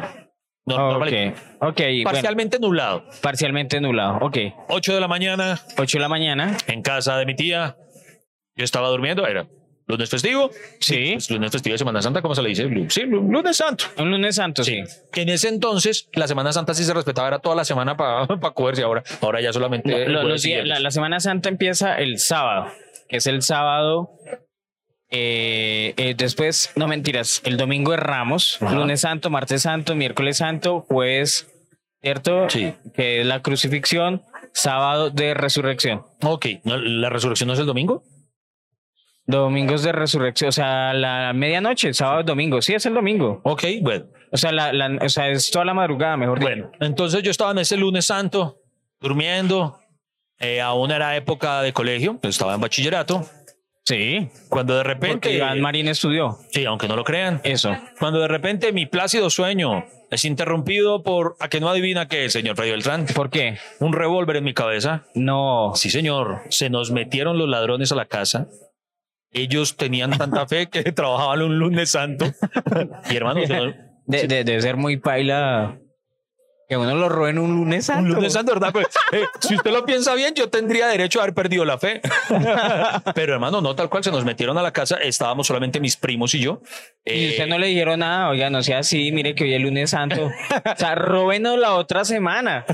no 0.66 0.76
Ok, 0.76 0.80
normal. 0.94 1.36
ok. 1.62 1.78
bueno, 1.78 2.04
Parcialmente 2.06 2.60
nublado. 2.60 3.04
parcialmente 3.22 3.82
nublado. 3.82 4.20
Ok. 4.22 4.38
8 4.70 4.94
de 4.94 5.00
la 5.02 5.08
mañana 5.08 5.60
8 5.78 5.98
de 5.98 6.02
la 6.02 6.10
mañana. 6.10 6.56
en 6.68 6.82
casa 6.82 7.18
de 7.18 7.26
mi 7.26 7.36
tía. 7.36 7.76
Yo 8.56 8.64
estaba 8.64 8.88
durmiendo, 8.90 9.28
era 9.28 9.48
lunes 9.88 10.10
festivo. 10.10 10.52
Sí. 10.80 11.12
Pues, 11.14 11.30
lunes 11.32 11.52
festivo 11.52 11.74
de 11.74 11.78
Semana 11.78 12.02
Santa, 12.02 12.22
¿cómo 12.22 12.36
se 12.36 12.42
le 12.42 12.50
dice? 12.50 12.68
Sí, 12.90 13.02
lu- 13.04 13.32
lunes 13.32 13.58
santo. 13.58 13.86
Un 13.98 14.12
lunes 14.12 14.36
santo, 14.36 14.64
sí. 14.64 14.84
Que 15.12 15.22
en 15.22 15.30
ese 15.30 15.48
entonces 15.48 16.10
la 16.14 16.28
Semana 16.28 16.52
Santa 16.54 16.74
sí 16.74 16.84
se 16.84 16.94
respetaba, 16.94 17.28
era 17.28 17.40
toda 17.40 17.56
la 17.56 17.66
semana 17.66 17.96
para 17.98 18.28
cogerse. 18.54 18.84
Ahora, 18.84 19.04
ahora 19.22 19.42
ya 19.42 19.52
solamente. 19.54 20.08
Lo- 20.08 20.24
los 20.24 20.44
días- 20.44 20.66
la, 20.66 20.80
la 20.80 20.92
Semana 20.92 21.20
Santa 21.20 21.50
empieza 21.50 21.96
el 21.96 22.20
sábado, 22.20 22.68
que 23.10 23.18
es 23.18 23.28
el 23.28 23.42
sábado. 23.42 24.10
eh, 25.10 25.94
eh, 25.98 26.16
después, 26.18 26.72
no 26.76 26.88
mentiras, 26.88 27.42
el 27.46 27.56
domingo 27.58 27.94
es 27.94 28.00
Ramos, 28.00 28.58
Ajá. 28.62 28.76
lunes 28.76 29.02
santo, 29.02 29.30
martes 29.30 29.62
santo, 29.62 29.96
miércoles 29.96 30.36
santo, 30.38 30.82
jueves, 30.82 31.48
¿cierto? 32.02 32.50
Sí. 32.50 32.74
Que 32.94 33.22
es 33.22 33.26
la 33.26 33.42
crucifixión, 33.42 34.24
sábado 34.54 35.10
de 35.10 35.34
resurrección. 35.34 36.04
Ok. 36.24 36.48
¿la 36.66 37.10
resurrección 37.10 37.48
no 37.48 37.54
es 37.54 37.60
el 37.60 37.66
domingo? 37.66 38.04
Domingos 39.28 39.84
de 39.84 39.92
resurrección, 39.92 40.50
o 40.50 40.52
sea, 40.54 40.94
la 40.94 41.34
medianoche, 41.34 41.94
sábado, 41.94 42.24
domingo. 42.24 42.62
Sí, 42.62 42.74
es 42.74 42.86
el 42.86 42.94
domingo. 42.94 43.42
Ok, 43.44 43.64
bueno. 43.82 44.06
O 44.32 44.38
sea, 44.38 44.52
la, 44.54 44.72
la- 44.72 45.00
o 45.04 45.10
sea, 45.10 45.30
es 45.30 45.52
toda 45.52 45.66
la 45.66 45.74
madrugada, 45.74 46.16
mejor 46.18 46.40
dicho. 46.40 46.50
Bueno, 46.50 46.72
entonces 46.80 47.22
yo 47.24 47.32
estaba 47.32 47.52
en 47.52 47.60
ese 47.60 47.76
lunes 47.78 48.06
santo, 48.06 48.58
durmiendo. 49.02 49.80
Eh, 50.40 50.62
aún 50.62 50.92
era 50.92 51.16
época 51.16 51.62
de 51.62 51.74
colegio, 51.74 52.18
pues 52.22 52.36
estaba 52.36 52.54
en 52.56 52.62
bachillerato. 52.62 53.26
Sí, 53.84 54.30
Cuando 54.50 54.76
de 54.78 54.84
repente. 54.84 55.32
Iván 55.34 55.62
Marín 55.62 55.88
estudió 55.88 56.38
Sí, 56.52 56.66
aunque 56.66 56.88
no 56.90 56.96
lo 56.98 57.04
crean. 57.06 57.40
eso. 57.46 57.76
Cuando 58.00 58.20
de 58.20 58.28
repente 58.28 58.74
mi 58.74 58.86
plácido 58.86 59.30
sueño 59.30 59.86
es 60.12 60.26
interrumpido 60.26 61.04
por. 61.04 61.36
¿A 61.40 61.48
que 61.48 61.62
no 61.62 61.70
adivina 61.70 62.08
qué, 62.10 62.30
señor 62.30 62.58
Freddy 62.58 62.72
Beltrán? 62.72 63.06
¿Por 63.16 63.30
qué? 63.30 63.58
Un 63.80 63.94
revólver 63.94 64.36
en 64.38 64.44
mi 64.44 64.54
cabeza. 64.54 65.06
No. 65.16 65.72
Sí, 65.76 65.90
señor. 65.90 66.42
Se 66.50 66.70
nos 66.70 66.92
metieron 66.92 67.38
los 67.38 67.48
ladrones 67.48 67.92
a 67.94 67.96
la 67.96 68.06
casa 68.06 68.48
ellos 69.32 69.78
tenían 69.78 70.18
tanta 70.18 70.48
fe 70.48 70.68
que 70.70 70.84
trabajaban 70.92 71.42
un 71.42 71.60
lunes 71.60 71.92
santo. 71.92 72.26
y 73.10 73.16
hermano, 73.16 73.42
De- 74.06 74.28
ser 74.62 74.78
muy 74.78 74.98
paila 74.98 75.80
que 76.68 76.76
uno 76.78 76.94
lo 76.96 77.08
roben 77.10 77.40
un 77.40 77.56
lunes 77.56 77.86
santo. 77.86 78.04
un 78.04 78.16
lunes 78.16 78.34
santo, 78.34 78.54
¿verdad? 78.54 78.72
Pues, 78.74 78.88
eh, 79.14 79.24
si 79.40 79.56
usted 79.56 79.72
lo 79.72 79.86
piensa 79.86 80.14
bien, 80.16 80.34
yo 80.36 80.50
tendría 80.50 80.88
derecho 80.88 81.20
a 81.20 81.24
haber 81.24 81.34
perdido 81.34 81.64
la 81.66 81.78
fe. 81.78 82.02
Pero 83.16 83.34
hermano, 83.34 83.62
no 83.62 83.76
tal 83.76 83.90
cual, 83.90 84.04
se 84.04 84.12
nos 84.12 84.26
metieron 84.26 84.58
a 84.58 84.62
la 84.62 84.72
casa, 84.74 84.98
estábamos 84.98 85.48
solamente 85.48 85.80
mis 85.80 85.96
primos 85.98 86.34
y 86.36 86.40
yo. 86.40 86.62
Y 87.06 87.28
Eh, 87.28 87.30
usted 87.32 87.48
no 87.48 87.58
le 87.58 87.68
dijeron 87.68 88.00
nada, 88.00 88.30
oiga, 88.30 88.50
no 88.50 88.62
sea 88.64 88.80
así, 88.80 89.12
mire 89.12 89.34
que 89.34 89.46
hoy 89.46 89.54
es 89.54 89.62
lunes 89.62 89.90
santo. 89.92 90.26
O 90.26 90.76
sea, 90.76 90.96
róbenos 90.96 91.58
la 91.58 91.76
otra 91.76 92.04
semana. 92.06 92.66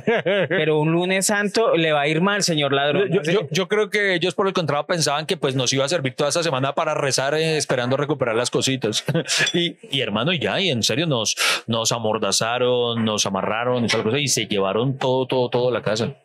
Pero 0.50 0.79
un 0.79 0.91
lunes 0.91 1.27
santo 1.27 1.75
le 1.75 1.91
va 1.91 2.01
a 2.01 2.07
ir 2.07 2.21
mal, 2.21 2.43
señor 2.43 2.73
ladrón. 2.73 3.09
Yo, 3.12 3.21
yo- 3.21 3.47
yo 3.51 3.67
creo 3.67 3.89
que 3.89 4.15
ellos 4.15 4.33
por 4.33 4.47
el 4.47 4.53
contrario 4.53 4.85
pensaban 4.88 5.25
que 5.25 5.38
pues 5.38 5.55
nos 5.55 5.71
iba 5.73 5.85
a 5.85 5.89
servir 5.89 6.15
toda 6.15 6.29
esta 6.29 6.41
semana 6.43 6.73
para 6.73 6.93
rezar 6.95 7.33
eh, 7.35 7.57
esperando 7.57 7.95
recuperar 7.97 8.35
las 8.35 8.50
cositas. 8.50 9.03
y, 9.53 9.75
y, 9.91 10.01
hermano, 10.01 10.33
ya, 10.33 10.59
y 10.59 10.69
en 10.69 10.81
serio 10.83 11.05
nos, 11.05 11.35
nos 11.67 11.91
amordazaron, 11.91 13.05
nos 13.05 13.25
amarraron 13.25 13.83
y 13.86 13.88
tal 13.88 14.04
cosa 14.04 14.20
y 14.20 14.28
se 14.28 14.48
llevaron 14.48 14.98
todo, 14.98 15.25
todo, 15.28 15.50
todo 15.50 15.72
la 15.72 15.82
casa. 15.82 16.16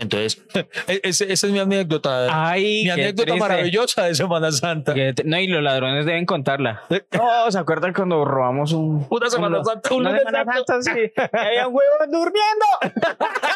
Entonces, 0.00 0.40
e- 0.86 1.00
ese- 1.02 1.32
esa 1.32 1.46
es 1.48 1.52
mi 1.52 1.58
anécdota. 1.58 2.28
Ay, 2.30 2.84
mi 2.84 2.90
anécdota 2.90 3.24
triste. 3.24 3.40
maravillosa 3.40 4.04
de 4.04 4.14
Semana 4.14 4.52
Santa. 4.52 4.94
Que 4.94 5.12
No, 5.24 5.40
y 5.40 5.48
los 5.48 5.60
ladrones 5.60 6.06
deben 6.06 6.24
contarla. 6.24 6.84
No, 7.12 7.50
¿se 7.50 7.58
acuerdan 7.58 7.92
cuando 7.92 8.24
robamos 8.24 8.72
un... 8.72 9.04
Una 9.10 9.28
Semana 9.28 9.58
un- 9.58 9.64
Santa, 9.64 9.92
un 9.92 10.00
Una 10.02 10.10
lunes 10.10 10.24
Semana. 10.24 10.52
Santa, 10.64 10.82
sí. 10.82 10.90
Y 11.16 11.36
había 11.36 11.66
huevos 11.66 12.08
durmiendo. 12.12 12.66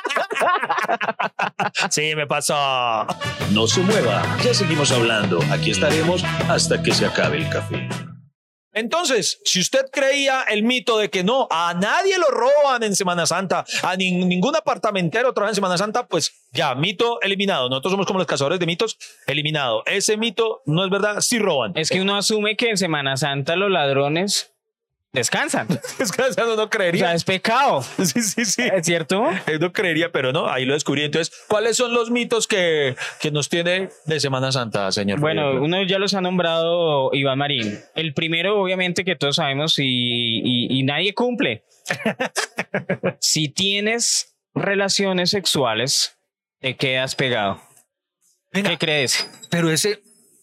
Sí, 1.91 2.15
me 2.17 2.27
pasó. 2.27 3.07
No 3.53 3.67
se 3.67 3.81
mueva, 3.83 4.23
ya 4.43 4.55
seguimos 4.55 4.91
hablando. 4.93 5.39
Aquí 5.53 5.71
estaremos 5.71 6.25
hasta 6.49 6.83
que 6.83 6.93
se 6.93 7.07
acabe 7.07 7.39
el 7.39 7.49
café. 7.49 7.89
Entonces, 8.75 9.41
si 9.45 9.61
usted 9.61 9.87
creía 9.93 10.43
el 10.49 10.63
mito 10.63 10.97
de 10.99 11.11
que 11.11 11.23
no, 11.23 11.47
a 11.51 11.75
nadie 11.75 12.19
lo 12.19 12.27
roban 12.29 12.83
en 12.83 12.97
Semana 12.97 13.27
Santa, 13.27 13.65
a 13.83 13.97
nin- 13.97 14.27
ningún 14.27 14.57
apartamentero 14.57 15.33
trabaja 15.33 15.51
en 15.51 15.55
Semana 15.57 15.77
Santa, 15.79 16.07
pues 16.07 16.33
ya, 16.53 16.75
mito 16.75 17.21
eliminado. 17.21 17.69
Nosotros 17.69 17.93
somos 17.93 18.07
como 18.07 18.19
los 18.19 18.27
cazadores 18.27 18.59
de 18.61 18.67
mitos, 18.67 18.97
eliminado. 19.27 19.83
Ese 19.87 20.17
mito 20.17 20.63
no 20.67 20.85
es 20.85 20.91
verdad, 20.91 21.21
sí 21.21 21.39
roban. 21.39 21.73
Es 21.77 21.91
que 21.91 22.01
uno 22.01 22.17
asume 22.17 22.57
que 22.57 22.71
en 22.71 22.77
Semana 22.79 23.17
Santa 23.17 23.57
los 23.57 23.71
ladrones 23.71 24.52
descansan. 25.13 25.69
O 26.01 26.43
uno 26.45 26.57
no 26.57 26.63
O 26.65 26.71
creería. 26.71 27.07
sea, 27.07 27.15
es 27.15 27.25
pecado. 27.25 27.83
Sí, 28.05 28.23
sí, 28.23 28.45
sí. 28.45 28.63
¿Es 28.63 28.87
cierto? 28.87 29.25
Él 29.47 29.61
no 29.61 29.73
creería, 29.73 30.11
pero 30.11 30.33
no, 30.33 30.49
ahí 30.49 30.65
lo 30.65 30.75
descubrí. 30.75 31.05
Entonces, 31.05 31.35
¿cuáles 31.49 31.77
son 31.77 31.93
los 31.95 32.11
mitos 32.11 32.47
que, 32.47 32.97
que 33.21 33.31
nos 33.31 33.49
tiene 33.49 33.91
de 34.07 34.21
Semana 34.21 34.51
Santa, 34.53 34.91
señor? 34.93 35.21
Bueno, 35.21 35.61
uno 35.63 35.83
ya 35.85 35.99
los 35.99 36.15
ha 36.15 36.21
nombrado 36.21 37.11
Iván 37.13 37.39
Marín. 37.39 37.79
El 37.95 38.15
primero, 38.15 38.61
obviamente, 38.61 39.05
que 39.05 39.17
todos 39.17 39.37
sabemos 39.37 39.79
y, 39.79 39.85
y- 39.85 40.79
y 40.79 40.83
nadie 40.83 41.15
cumple. 41.15 41.65
si 43.21 43.49
tienes 43.49 44.35
relaciones 44.55 45.31
sexuales, 45.31 46.17
te 46.61 46.77
quedas 46.77 47.15
pegado. 47.15 47.61
Venga. 48.53 48.71
¿Qué 48.71 48.79
crees? 48.79 49.29
Pero 49.51 49.71
ese, 49.71 50.03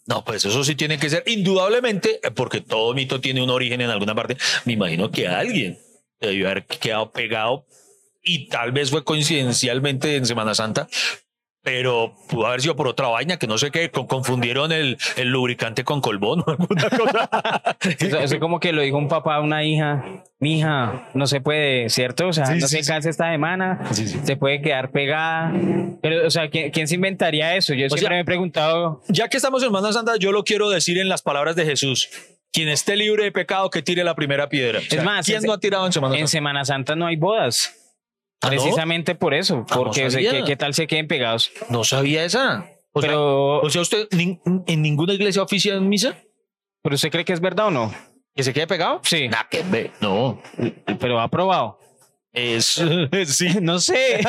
no, 0.09 0.25
pues 0.25 0.43
eso 0.43 0.63
sí 0.63 0.73
tiene 0.73 0.97
que 0.97 1.07
ser, 1.07 1.23
indudablemente, 1.27 2.19
eh, 2.23 2.31
porque 2.31 2.61
todo 2.61 2.95
mito 2.95 3.21
tiene 3.21 3.43
un 3.43 3.51
origen 3.51 3.79
en 3.79 3.91
alguna 3.91 4.15
parte. 4.15 4.37
Me 4.65 4.73
imagino 4.73 5.11
que 5.11 5.27
alguien 5.27 5.77
debió 6.19 6.49
haber 6.49 6.65
quedado 6.65 7.11
pegado 7.11 7.67
y 8.23 8.47
tal 8.47 8.71
vez 8.71 8.89
fue 8.89 9.03
coincidencialmente 9.03 10.15
en 10.15 10.25
Semana 10.25 10.55
Santa, 10.55 10.89
pero 11.61 12.15
pudo 12.29 12.47
haber 12.47 12.61
sido 12.61 12.75
por 12.75 12.87
otra 12.87 13.07
vaina 13.09 13.37
que 13.37 13.45
no 13.47 13.57
sé 13.57 13.69
qué, 13.71 13.91
con- 13.91 14.07
confundieron 14.07 14.71
el, 14.71 14.97
el 15.17 15.27
lubricante 15.29 15.83
con 15.83 15.99
colbón 16.01 16.41
o 16.47 16.51
alguna 16.51 16.89
cosa. 16.89 17.77
Eso, 17.99 18.19
eso 18.19 18.39
como 18.39 18.59
que 18.59 18.71
lo 18.71 18.81
dijo 18.81 18.97
un 18.97 19.07
papá 19.07 19.35
a 19.35 19.41
una 19.41 19.63
hija. 19.63 20.03
Mi 20.39 20.59
hija, 20.59 21.09
no 21.13 21.27
se 21.27 21.41
puede, 21.41 21.89
¿cierto? 21.89 22.27
O 22.29 22.33
sea, 22.33 22.45
Sí, 22.45 22.53
no 22.59 22.67
sí, 22.67 22.77
se 22.77 22.83
sí. 22.83 22.89
cansa 22.89 23.09
esta 23.09 23.29
semana, 23.29 23.81
Sí, 23.91 24.07
sí. 24.07 24.19
se 24.23 24.37
puede 24.37 24.61
quedar 24.61 24.91
pegada. 24.91 25.51
Pero, 26.01 26.25
o 26.25 26.29
sea, 26.29 26.49
¿quién, 26.49 26.71
quién 26.71 26.87
se 26.87 26.95
inventaría 26.95 27.55
eso? 27.57 27.73
Yo 27.73 27.87
siempre 27.89 27.99
sea, 27.99 28.09
me 28.11 28.19
he 28.21 28.25
preguntado, 28.25 29.01
Ya 29.09 29.27
que 29.27 29.35
estamos 29.37 29.61
en 29.63 29.67
Semana 29.67 29.91
Santa, 29.91 30.13
yo 30.17 30.31
lo 30.31 30.45
quiero 30.45 30.69
decir 30.69 30.97
en 30.97 31.09
las 31.09 31.21
palabras 31.21 31.57
de 31.57 31.65
Jesús. 31.65 32.09
Quien 32.53 32.69
esté 32.69 32.95
libre 32.95 33.25
de 33.25 33.31
pecado, 33.31 33.69
que 33.69 33.81
tire 33.83 34.03
la 34.03 34.15
primera 34.15 34.49
piedra. 34.49 34.79
O 34.79 34.81
sea, 34.81 35.03
más, 35.03 35.25
¿quién 35.25 35.39
en- 35.39 35.43
no 35.43 35.53
ha 35.53 35.59
tirado 35.59 35.85
en 35.85 35.91
Semana 35.91 36.13
en 36.15 36.19
Santa? 36.21 36.31
Semana 36.31 36.65
Santa 36.65 36.95
no 36.95 37.05
hay 37.05 37.15
bodas. 37.17 37.75
¿Ah, 38.41 38.47
no? 38.47 38.49
Precisamente 38.51 39.15
por 39.15 39.33
eso, 39.33 39.65
Ah, 39.69 39.75
no 39.75 39.83
porque 39.83 40.05
o 40.05 40.09
sea, 40.09 40.11
sabía. 40.11 40.31
¿qué, 40.31 40.43
qué 40.43 40.55
tal 40.55 40.73
se 40.73 40.87
queden 40.87 41.07
pegados? 41.07 41.51
No 41.69 41.83
sabía 41.83 42.23
esa. 42.23 42.65
O 42.93 43.01
sea, 43.01 43.09
pero, 43.09 43.59
O 43.61 43.69
sea, 43.69 43.81
usted 43.81 44.07
nin- 44.11 44.39
en 44.67 44.81
ninguna 44.81 45.13
iglesia 45.13 45.43
oficia 45.43 45.75
en 45.75 45.87
misa 45.89 46.17
pero 46.81 46.95
¿usted 46.95 47.11
cree 47.11 47.25
que 47.25 47.33
es 47.33 47.41
verdad 47.41 47.67
o 47.67 47.71
no? 47.71 47.93
que 48.35 48.43
se 48.43 48.53
quede 48.53 48.67
pegado. 48.67 49.01
Sí. 49.03 49.27
Nah, 49.27 49.43
que. 49.51 49.91
No, 49.99 50.41
Pero 50.99 51.19
ha 51.19 51.27
probado. 51.27 51.77
es 52.31 52.65
sí, 53.25 53.47
No 53.61 53.79
sé, 53.79 54.21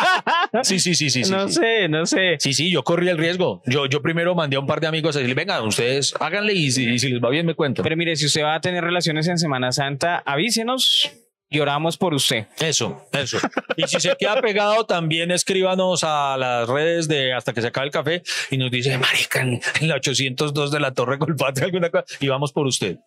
sí, 0.62 0.78
sí, 0.78 0.94
sí, 0.94 1.10
sí, 1.10 1.24
sí. 1.24 1.30
no 1.32 1.48
sí. 1.48 1.54
sé, 1.54 1.88
no 1.88 2.06
sé. 2.06 2.36
Sí, 2.38 2.52
sí, 2.52 2.70
yo 2.70 2.84
corrí 2.84 3.08
el 3.08 3.18
riesgo. 3.18 3.62
Yo, 3.66 3.86
yo 3.86 4.00
primero 4.02 4.34
mandé 4.36 4.54
a 4.56 4.60
un 4.60 4.66
par 4.66 4.80
de 4.80 4.86
amigos 4.86 5.16
a 5.16 5.18
decirle, 5.18 5.34
venga, 5.34 5.60
ustedes 5.62 6.14
háganle 6.20 6.52
y 6.54 6.70
si, 6.70 6.88
y 6.88 6.98
si 7.00 7.08
les 7.08 7.20
va 7.20 7.28
bien 7.30 7.44
me 7.44 7.54
cuentan. 7.54 7.82
Pero 7.82 7.96
mire, 7.96 8.14
si 8.14 8.26
usted 8.26 8.44
va 8.44 8.54
a 8.54 8.60
tener 8.60 8.84
relaciones 8.84 9.26
en 9.26 9.38
Semana 9.38 9.72
Santa, 9.72 10.22
avísenos 10.24 11.10
y 11.48 11.60
oramos 11.60 11.96
por 11.96 12.14
usted. 12.14 12.46
Eso, 12.58 13.06
eso. 13.12 13.38
Y 13.76 13.86
si 13.86 14.00
se 14.00 14.16
queda 14.16 14.40
pegado, 14.40 14.84
también 14.84 15.30
escríbanos 15.30 16.02
a 16.04 16.36
las 16.36 16.68
redes 16.68 17.08
de 17.08 17.32
hasta 17.32 17.52
que 17.52 17.60
se 17.62 17.68
acabe 17.68 17.86
el 17.86 17.92
café 17.92 18.22
y 18.50 18.58
nos 18.58 18.70
dice, 18.70 18.96
marica, 18.98 19.40
en 19.42 19.60
la 19.80 19.96
802 19.96 20.70
de 20.70 20.80
la 20.80 20.92
Torre 20.92 21.18
Colpate, 21.18 21.64
alguna 21.64 21.90
cosa, 21.90 22.04
y 22.20 22.28
vamos 22.28 22.52
por 22.52 22.66
usted. 22.66 22.98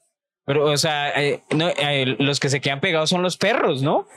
Pero, 0.46 0.66
o 0.66 0.78
sea, 0.78 1.10
eh, 1.22 1.42
no, 1.52 1.70
eh, 1.70 2.16
los 2.18 2.40
que 2.40 2.50
se 2.50 2.60
quedan 2.60 2.80
pegados 2.80 3.10
son 3.10 3.22
los 3.22 3.38
perros, 3.38 3.84
¿no? 3.84 4.08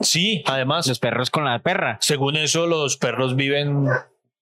Sí, 0.00 0.42
además, 0.46 0.86
Los 0.86 0.98
perros 0.98 1.30
con 1.30 1.44
la 1.44 1.58
perra. 1.58 1.98
según 2.00 2.36
eso, 2.36 2.66
los 2.66 2.96
perros 2.98 3.34
viven, 3.34 3.86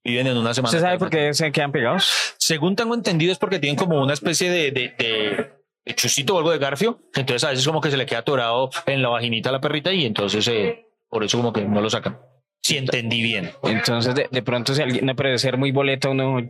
viven 0.05 0.27
en 0.27 0.37
una 0.37 0.53
semana. 0.53 0.71
¿Usted 0.71 0.83
sabe 0.85 0.99
por 0.99 1.11
qué 1.11 1.33
se 1.33 1.51
quedan 1.53 1.73
pegados? 1.73 2.35
Según 2.39 2.77
tengo 2.77 2.95
entendido, 2.95 3.33
es 3.33 3.39
porque 3.39 3.61
tienen 3.61 3.77
como 3.77 4.03
una 4.03 4.15
especie 4.15 4.51
de, 4.51 4.73
de 4.73 5.58
chusito 5.95 6.35
o 6.35 6.39
algo 6.39 6.51
de 6.51 6.59
garfio. 6.59 6.99
Entonces, 7.15 7.45
a 7.45 7.51
veces, 7.51 7.67
como 7.67 7.81
que 7.81 7.91
se 7.91 7.97
le 7.97 8.07
queda 8.07 8.21
atorado 8.21 8.71
en 8.87 9.03
la 9.03 9.09
vaginita 9.09 9.49
a 9.51 9.53
la 9.53 9.61
perrita 9.61 9.93
y 9.93 10.05
entonces, 10.05 10.47
eh, 10.49 10.87
por 11.09 11.25
eso, 11.25 11.37
como 11.39 11.53
que 11.53 11.63
no 11.65 11.81
lo 11.81 11.91
sacan. 11.91 12.19
Si 12.63 12.77
entendí 12.77 13.23
bien. 13.23 13.51
Entonces, 13.63 14.15
de, 14.15 14.29
de 14.31 14.43
pronto, 14.43 14.75
si 14.75 14.83
alguien, 14.83 15.07
de 15.07 15.39
ser 15.39 15.57
muy 15.57 15.71
boleto, 15.73 16.11
uno 16.11 16.43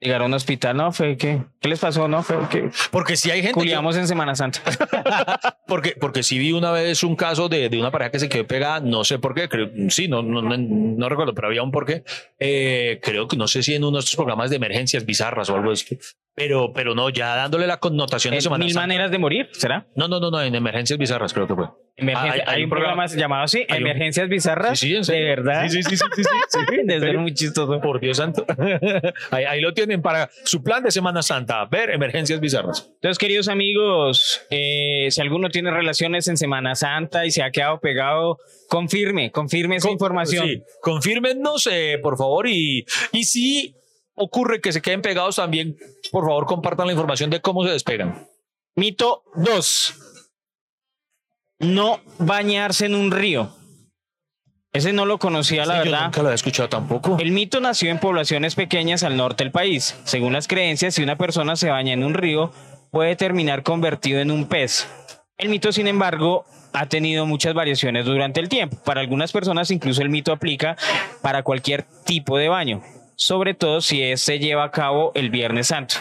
llegar 0.00 0.22
a 0.22 0.26
un 0.26 0.34
hospital, 0.34 0.76
no, 0.76 0.92
fue 0.92 1.16
que, 1.16 1.42
¿qué 1.60 1.68
les 1.68 1.80
pasó? 1.80 2.06
No, 2.06 2.22
fue 2.22 2.36
que 2.48 2.70
Porque 2.92 3.16
si 3.16 3.30
hay 3.32 3.38
gente. 3.38 3.54
que- 3.54 3.60
culiamos 3.60 3.96
en 3.96 4.06
Semana 4.06 4.34
Santa. 4.36 4.60
Porque, 5.66 5.94
porque 6.00 6.22
sí 6.22 6.38
vi 6.38 6.52
una 6.52 6.70
vez 6.70 7.02
un 7.04 7.14
caso 7.14 7.48
de, 7.50 7.68
de 7.68 7.78
una 7.78 7.90
pareja 7.90 8.10
que 8.10 8.18
se 8.18 8.28
quedó 8.30 8.46
pegada, 8.46 8.80
no 8.80 9.04
sé 9.04 9.18
por 9.18 9.34
qué, 9.34 9.48
creo, 9.50 9.68
sí, 9.90 10.08
no, 10.08 10.22
no, 10.22 10.40
no, 10.40 10.56
no 10.56 11.08
recuerdo, 11.10 11.34
pero 11.34 11.48
había 11.48 11.62
un 11.62 11.70
por 11.70 11.84
qué. 11.84 12.04
Eh, 12.38 13.00
creo 13.02 13.28
que 13.28 13.36
no 13.36 13.46
sé 13.48 13.62
si 13.62 13.74
en 13.74 13.84
uno 13.84 13.98
de 13.98 14.00
estos 14.00 14.16
programas 14.16 14.48
de 14.48 14.56
emergencias 14.56 15.04
bizarras 15.04 15.50
o 15.50 15.56
algo 15.56 15.72
así. 15.72 15.98
Pero, 16.38 16.72
pero 16.72 16.94
no, 16.94 17.10
ya 17.10 17.34
dándole 17.34 17.66
la 17.66 17.78
connotación 17.78 18.32
de 18.34 18.40
Semana 18.40 18.64
Mil 18.64 18.72
Santa. 18.72 18.86
maneras 18.86 19.10
de 19.10 19.18
morir, 19.18 19.48
¿será? 19.52 19.86
No, 19.96 20.06
no, 20.08 20.20
no, 20.20 20.30
no, 20.30 20.40
en 20.40 20.54
emergencias 20.54 20.98
bizarras 20.98 21.34
creo 21.34 21.46
que 21.48 21.54
fue. 21.54 21.66
Emergencia- 21.96 22.30
Ah, 22.30 22.34
hay- 22.34 22.40
hay 22.46 22.56
hay, 22.58 22.64
un 22.64 22.70
programa- 22.70 22.94
programa 23.06 23.20
llamado 23.20 23.42
así, 23.42 23.66
un- 23.68 23.74
Emergencias 23.76 24.28
Bizarras. 24.28 24.78
Sí, 24.78 24.90
sí, 25.02 25.12
en 25.12 25.18
de 25.18 25.24
verdad. 25.24 25.68
Sí, 25.68 25.82
sí, 25.82 25.90
sí, 25.90 25.96
sí, 25.96 26.04
sí, 26.14 26.22
sí, 26.22 26.28
sí. 26.48 26.58
Pero- 26.86 27.20
muy 27.20 27.34
chistoso. 27.34 27.80
Por 27.80 27.98
Dios 28.00 28.18
santo. 28.18 28.46
ahí, 29.32 29.44
ahí 29.44 29.60
lo 29.60 29.74
tienen 29.74 30.00
para 30.00 30.30
su 30.44 30.62
plan 30.62 30.84
de 30.84 30.92
Semana 30.92 31.22
Santa, 31.22 31.64
ver 31.64 31.90
emergencias 31.90 32.38
bizarras. 32.38 32.88
Entonces, 32.94 33.18
queridos 33.18 33.48
amigos, 33.48 34.42
eh, 34.50 35.08
si 35.10 35.20
alguno 35.20 35.48
tiene 35.50 35.72
relaciones 35.72 36.28
en 36.28 36.36
Semana 36.36 36.76
Santa 36.76 37.26
y 37.26 37.32
se 37.32 37.42
ha 37.42 37.50
quedado 37.50 37.80
pegado, 37.80 38.38
confirme, 38.68 39.32
confirme 39.32 39.76
esa 39.76 39.88
Con- 39.88 39.94
información. 39.94 40.46
Sí, 40.46 40.62
confírmenos, 40.80 41.68
eh, 41.70 41.98
por 42.00 42.16
favor, 42.16 42.46
y, 42.48 42.84
y 43.12 43.24
si 43.24 43.74
ocurre 44.18 44.60
que 44.60 44.72
se 44.72 44.82
queden 44.82 45.02
pegados 45.02 45.36
también, 45.36 45.76
por 46.12 46.24
favor, 46.24 46.46
compartan 46.46 46.86
la 46.86 46.92
información 46.92 47.30
de 47.30 47.40
cómo 47.40 47.64
se 47.64 47.70
despegan. 47.70 48.28
Mito 48.76 49.22
2. 49.34 49.94
No 51.60 52.00
bañarse 52.18 52.86
en 52.86 52.94
un 52.94 53.10
río. 53.10 53.50
Ese 54.72 54.92
no 54.92 55.06
lo 55.06 55.18
conocía, 55.18 55.64
la 55.66 55.74
Sí, 55.74 55.78
Yo 55.78 55.84
verdad. 55.92 56.04
nunca 56.04 56.20
lo 56.22 56.28
había 56.28 56.34
escuchado 56.34 56.68
tampoco. 56.68 57.16
El 57.18 57.32
mito 57.32 57.58
nació 57.60 57.90
en 57.90 57.98
poblaciones 57.98 58.54
pequeñas 58.54 59.02
al 59.02 59.16
norte 59.16 59.42
del 59.42 59.50
país. 59.50 59.98
Según 60.04 60.34
las 60.34 60.46
creencias, 60.46 60.94
si 60.94 61.02
una 61.02 61.16
persona 61.16 61.56
se 61.56 61.70
baña 61.70 61.94
en 61.94 62.04
un 62.04 62.14
río, 62.14 62.52
puede 62.90 63.16
terminar 63.16 63.62
convertido 63.62 64.20
en 64.20 64.30
un 64.30 64.46
pez. 64.46 64.86
El 65.38 65.48
mito, 65.48 65.72
sin 65.72 65.86
embargo, 65.88 66.44
ha 66.74 66.86
tenido 66.86 67.24
muchas 67.26 67.54
variaciones 67.54 68.04
durante 68.04 68.40
el 68.40 68.48
tiempo. 68.48 68.76
Para 68.84 69.00
algunas 69.00 69.32
personas, 69.32 69.70
incluso 69.70 70.02
el 70.02 70.10
mito 70.10 70.32
aplica 70.32 70.76
para 71.22 71.42
cualquier 71.42 71.84
tipo 72.04 72.36
de 72.38 72.48
baño, 72.48 72.82
sobre 73.20 73.52
todo 73.54 73.80
si 73.80 74.16
se 74.16 74.38
lleva 74.38 74.62
a 74.64 74.70
cabo 74.70 75.10
el 75.16 75.28
Viernes 75.30 75.66
Santo. 75.66 75.96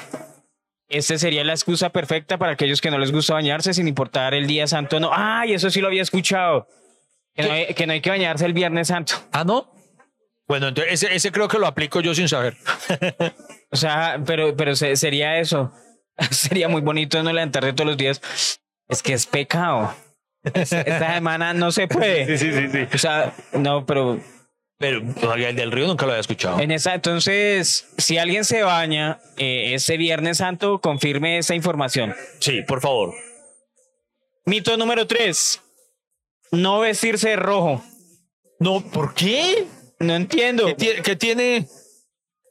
Esta 0.87 1.17
sería 1.17 1.43
la 1.43 1.53
excusa 1.53 1.89
perfecta 1.89 2.37
para 2.37 2.51
aquellos 2.53 2.79
que 2.79 2.91
no 2.91 2.99
les 2.99 3.11
gusta 3.11 3.33
bañarse, 3.33 3.73
sin 3.73 3.87
importar 3.87 4.33
el 4.35 4.45
día 4.45 4.67
santo 4.67 4.99
no. 4.99 5.09
¡Ay, 5.11 5.53
eso 5.53 5.69
sí 5.71 5.81
lo 5.81 5.87
había 5.87 6.03
escuchado! 6.03 6.67
Que 7.33 7.43
no, 7.43 7.51
hay, 7.51 7.73
que 7.73 7.87
no 7.87 7.93
hay 7.93 8.01
que 8.01 8.09
bañarse 8.11 8.45
el 8.45 8.53
Viernes 8.53 8.87
Santo. 8.87 9.15
Ah, 9.31 9.43
no. 9.43 9.69
Bueno, 10.47 10.69
entonces 10.69 10.93
ese, 11.03 11.13
ese 11.15 11.31
creo 11.31 11.47
que 11.47 11.57
lo 11.59 11.67
aplico 11.67 11.99
yo 12.01 12.13
sin 12.15 12.29
saber. 12.29 12.55
O 13.69 13.75
sea, 13.75 14.17
pero, 14.25 14.55
pero 14.55 14.77
se- 14.77 14.95
sería 14.95 15.39
eso. 15.39 15.73
sería 16.31 16.69
muy 16.69 16.79
bonito 16.81 17.21
no 17.21 17.33
levantarse 17.33 17.73
todos 17.73 17.87
los 17.89 17.97
días. 17.97 18.21
Es 18.87 19.03
que 19.03 19.11
es 19.11 19.25
pecado. 19.27 19.93
Es- 20.53 20.71
Esta 20.71 21.13
semana 21.15 21.53
no 21.53 21.71
se 21.73 21.89
puede. 21.89 22.37
sí, 22.37 22.53
sí, 22.53 22.69
sí. 22.69 22.87
O 22.93 22.97
sea, 22.97 23.33
no, 23.51 23.85
pero 23.85 24.21
Pero 24.79 24.99
el 25.35 25.55
del 25.55 25.71
río 25.71 25.87
nunca 25.87 26.05
lo 26.05 26.11
había 26.11 26.21
escuchado. 26.21 26.59
en 26.59 26.69
esa, 26.71 26.93
entonces, 26.93 27.87
si 27.97 28.17
alguien 28.19 28.45
se 28.45 28.61
baña 28.61 29.19
eh, 29.37 29.73
este 29.73 29.97
Viernes 29.97 30.37
Santo, 30.37 30.79
confirme 30.79 31.39
esa 31.39 31.55
información. 31.55 32.15
Sí, 32.39 32.61
por 32.61 32.79
favor. 32.81 33.15
Mito 34.45 34.77
número 34.77 35.07
tres. 35.07 35.61
No 36.51 36.79
vestirse 36.81 37.29
de 37.29 37.35
rojo. 37.37 37.83
No, 38.59 38.81
¿por 38.81 39.13
qué? 39.15 39.65
No 39.99 40.15
entiendo. 40.15 40.65
¿Qué, 40.67 40.77
tie- 40.77 41.01
qué 41.01 41.15
tiene? 41.15 41.67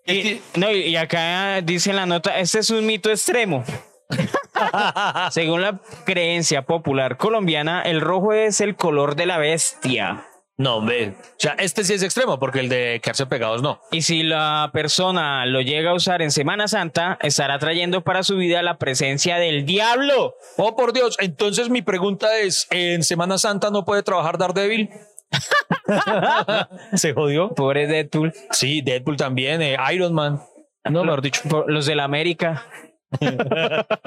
¿Qué 0.05 0.15
Y, 0.15 0.23
ti- 0.23 0.43
no, 0.57 0.71
y 0.73 0.97
acá 0.97 1.61
dice 1.62 1.91
en 1.91 1.97
la 1.97 2.07
nota, 2.07 2.39
este 2.39 2.59
es 2.59 2.71
un 2.71 2.85
mito 2.87 3.09
extremo. 3.09 3.65
Según 5.31 5.62
la 5.62 5.81
creencia 6.05 6.62
popular 6.62 7.17
colombiana, 7.17 7.83
el 7.83 8.01
rojo 8.01 8.33
es 8.33 8.61
el 8.61 8.75
color 8.77 9.15
de 9.17 9.27
la 9.27 9.39
bestia. 9.39 10.26
No, 10.59 10.81
ve. 10.85 11.14
O 11.19 11.35
sea, 11.37 11.53
este 11.59 11.85
sí 11.85 11.92
es 11.92 12.03
extremo 12.03 12.38
porque 12.38 12.61
el 12.61 12.71
de 12.71 12.99
quedarse 13.03 13.27
pegados 13.27 13.61
no. 13.62 13.81
Y 13.92 14.03
si 14.03 14.23
la 14.23 14.71
persona 14.73 15.45
lo 15.45 15.61
llega 15.61 15.90
a 15.90 15.95
usar 15.95 16.23
en 16.23 16.31
Semana 16.31 16.66
Santa, 16.66 17.19
estará 17.21 17.59
trayendo 17.59 18.03
para 18.03 18.23
su 18.23 18.37
vida 18.38 18.62
la 18.62 18.79
presencia 18.79 19.37
del 19.37 19.66
diablo. 19.66 20.35
Oh, 20.57 20.75
por 20.75 20.95
Dios. 20.95 21.16
Entonces 21.21 21.69
mi 21.69 21.83
pregunta 21.83 22.38
es, 22.38 22.66
¿en 22.71 23.03
Semana 23.03 23.37
Santa 23.37 23.69
no 23.71 23.85
puede 23.85 24.03
trabajar 24.03 24.38
Daredevil? 24.38 24.88
¿Se 26.95 27.12
jodió? 27.12 27.51
Pobre 27.55 27.87
Deadpool. 27.87 28.33
Sí, 28.51 28.81
Deadpool 28.81 29.16
también, 29.19 29.61
eh, 29.61 29.77
Iron 29.92 30.14
Man. 30.14 30.40
No, 30.88 31.05
mejor 31.05 31.21
dicho. 31.21 31.42
Por- 31.49 31.71
los 31.71 31.85
de 31.87 31.95
la 31.97 32.05
América. 32.05 32.64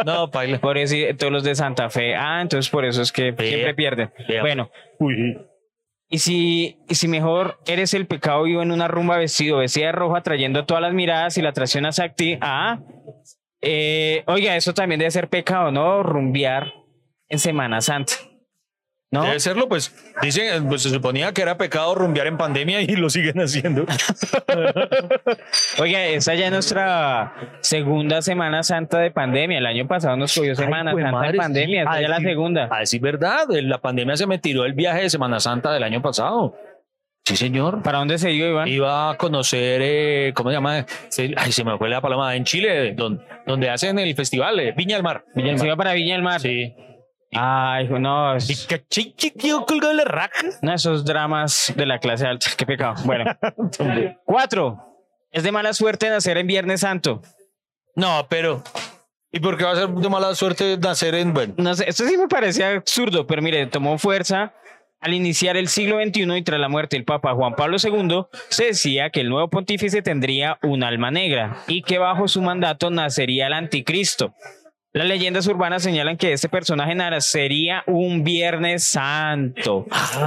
No, 0.05 0.29
paila. 0.29 0.59
Por 0.59 0.77
eso, 0.77 0.95
todos 1.17 1.31
los 1.31 1.43
de 1.43 1.55
Santa 1.55 1.89
Fe. 1.89 2.15
Ah, 2.15 2.41
entonces 2.41 2.69
por 2.69 2.83
eso 2.85 3.01
es 3.01 3.11
que 3.11 3.33
siempre 3.37 3.73
pierden. 3.73 4.11
Bueno, 4.41 4.69
Uy. 4.99 5.37
Y 6.09 6.19
si, 6.19 6.79
y 6.89 6.95
si 6.95 7.07
mejor 7.07 7.59
eres 7.67 7.93
el 7.93 8.07
pecado 8.07 8.43
vivo 8.43 8.63
en 8.63 8.71
una 8.71 8.87
rumba 8.87 9.17
vestido, 9.17 9.57
vestida 9.57 9.87
de 9.87 9.91
rojo, 9.91 10.15
atrayendo 10.15 10.65
todas 10.65 10.81
las 10.81 10.93
miradas 10.93 11.37
y 11.37 11.41
la 11.41 11.49
atracción 11.49 11.85
hacia 11.85 12.13
ti. 12.13 12.37
Ah, 12.41 12.79
eh, 13.61 14.23
oiga, 14.25 14.55
eso 14.55 14.73
también 14.73 14.99
debe 14.99 15.11
ser 15.11 15.29
pecado, 15.29 15.71
¿no? 15.71 16.01
Rumbear 16.01 16.73
en 17.27 17.39
Semana 17.39 17.81
Santa. 17.81 18.13
¿No? 19.11 19.23
Debe 19.23 19.39
serlo, 19.39 19.67
pues 19.67 19.91
dicen, 20.21 20.67
pues 20.67 20.83
se 20.83 20.91
suponía 20.91 21.31
que 21.33 21.41
era 21.41 21.57
pecado 21.57 21.95
rumbear 21.95 22.27
en 22.27 22.37
pandemia 22.37 22.81
y 22.81 22.95
lo 22.95 23.09
siguen 23.09 23.39
haciendo. 23.41 23.85
Oiga, 25.79 26.05
esa 26.05 26.35
ya 26.35 26.45
es 26.47 26.51
nuestra 26.51 27.33
segunda 27.61 28.21
Semana 28.21 28.61
Santa 28.63 28.99
de 28.99 29.11
pandemia. 29.11 29.57
El 29.57 29.65
año 29.65 29.87
pasado 29.87 30.15
nos 30.15 30.33
cogió 30.35 30.55
Semana 30.55 30.91
Santa 30.93 31.11
madre, 31.11 31.31
de 31.31 31.37
pandemia, 31.37 31.81
esta 31.83 31.95
ya 31.95 32.01
es 32.03 32.09
la 32.09 32.19
segunda. 32.19 32.67
A 32.71 32.79
decir 32.81 33.01
verdad, 33.01 33.45
la 33.49 33.79
pandemia 33.79 34.15
se 34.15 34.27
me 34.27 34.37
tiró 34.37 34.65
el 34.65 34.73
viaje 34.73 35.01
de 35.01 35.09
Semana 35.09 35.39
Santa 35.39 35.71
del 35.73 35.83
año 35.83 36.01
pasado. 36.01 36.55
Sí, 37.25 37.35
señor. 37.35 37.81
¿Para 37.83 37.99
dónde 37.99 38.17
se 38.17 38.29
dio, 38.29 38.49
Iván? 38.49 38.67
Iba 38.67 39.11
a 39.11 39.17
conocer, 39.17 39.81
eh, 39.83 40.33
¿cómo 40.35 40.49
se 40.49 40.55
llama? 40.55 40.85
Se- 41.09 41.33
Ay, 41.37 41.51
se 41.51 41.63
me 41.63 41.77
fue 41.77 41.87
la 41.89 42.01
palabra. 42.01 42.35
En 42.35 42.43
Chile, 42.43 42.93
donde, 42.95 43.23
donde 43.45 43.69
hacen 43.69 43.99
el 43.99 44.15
festival, 44.15 44.59
eh, 44.59 44.73
Viña 44.75 44.95
del 44.95 45.03
Mar. 45.03 45.25
Viña 45.35 45.49
del 45.49 45.57
Se 45.57 45.63
Mar. 45.63 45.67
iba 45.67 45.75
para 45.77 45.93
Viña 45.93 46.13
del 46.13 46.23
Mar. 46.23 46.39
Sí. 46.41 46.73
Ay, 47.31 47.87
no. 47.89 48.35
Es- 48.35 48.67
quedó 49.37 49.65
colgado 49.65 49.93
la 49.93 50.03
raca. 50.05 50.39
No, 50.61 50.73
esos 50.73 51.05
dramas 51.05 51.71
de 51.75 51.85
la 51.85 51.99
clase 51.99 52.25
alta. 52.25 52.49
Qué 52.57 52.65
pecado. 52.65 52.95
Bueno. 53.05 53.25
Cuatro. 54.25 54.85
Es 55.31 55.43
de 55.43 55.51
mala 55.51 55.73
suerte 55.73 56.09
nacer 56.09 56.37
en 56.37 56.47
Viernes 56.47 56.81
Santo. 56.81 57.21
No, 57.95 58.25
pero. 58.29 58.63
¿Y 59.31 59.39
por 59.41 59.57
qué 59.57 59.63
va 59.63 59.71
a 59.73 59.75
ser 59.75 59.89
de 59.89 60.09
mala 60.09 60.33
suerte 60.33 60.77
nacer 60.77 61.13
en. 61.15 61.33
Bueno, 61.33 61.53
No 61.57 61.75
sé, 61.75 61.87
esto 61.87 62.07
sí 62.07 62.17
me 62.17 62.27
parecía 62.27 62.71
absurdo, 62.71 63.27
pero 63.27 63.41
mire, 63.43 63.67
tomó 63.67 63.97
fuerza 63.99 64.53
al 65.01 65.13
iniciar 65.13 65.55
el 65.55 65.67
siglo 65.69 65.97
XXI 66.03 66.35
y 66.37 66.41
tras 66.41 66.59
la 66.59 66.67
muerte 66.67 66.97
del 66.97 67.05
Papa 67.05 67.33
Juan 67.33 67.55
Pablo 67.55 67.77
II, 67.81 68.25
se 68.49 68.65
decía 68.65 69.11
que 69.11 69.21
el 69.21 69.29
nuevo 69.29 69.49
pontífice 69.49 70.01
tendría 70.01 70.57
un 70.61 70.83
alma 70.83 71.09
negra 71.09 71.57
y 71.67 71.83
que 71.83 71.99
bajo 71.99 72.27
su 72.27 72.41
mandato 72.41 72.89
nacería 72.89 73.47
el 73.47 73.53
anticristo. 73.53 74.33
Las 74.91 75.07
leyendas 75.07 75.45
urbanas 75.45 75.83
señalan 75.83 76.17
que 76.17 76.33
este 76.33 76.49
personaje 76.49 76.95
nacería 76.95 77.83
un 77.85 78.23
Viernes 78.23 78.85
Santo, 78.85 79.85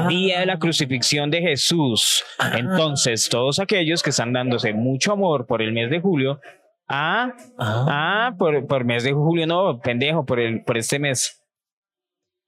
día 0.08 0.38
de 0.38 0.46
la 0.46 0.60
crucifixión 0.60 1.32
de 1.32 1.40
Jesús. 1.40 2.24
Entonces, 2.54 3.28
todos 3.28 3.58
aquellos 3.58 4.04
que 4.04 4.10
están 4.10 4.32
dándose 4.32 4.72
mucho 4.72 5.12
amor 5.12 5.46
por 5.46 5.62
el 5.62 5.72
mes 5.72 5.90
de 5.90 6.00
julio, 6.00 6.40
ah, 6.88 7.32
ah, 7.58 8.34
por, 8.38 8.68
por 8.68 8.84
mes 8.84 9.02
de 9.02 9.12
julio, 9.12 9.48
no, 9.48 9.80
pendejo, 9.80 10.24
por, 10.24 10.38
el, 10.38 10.62
por 10.62 10.78
este 10.78 11.00
mes. 11.00 11.42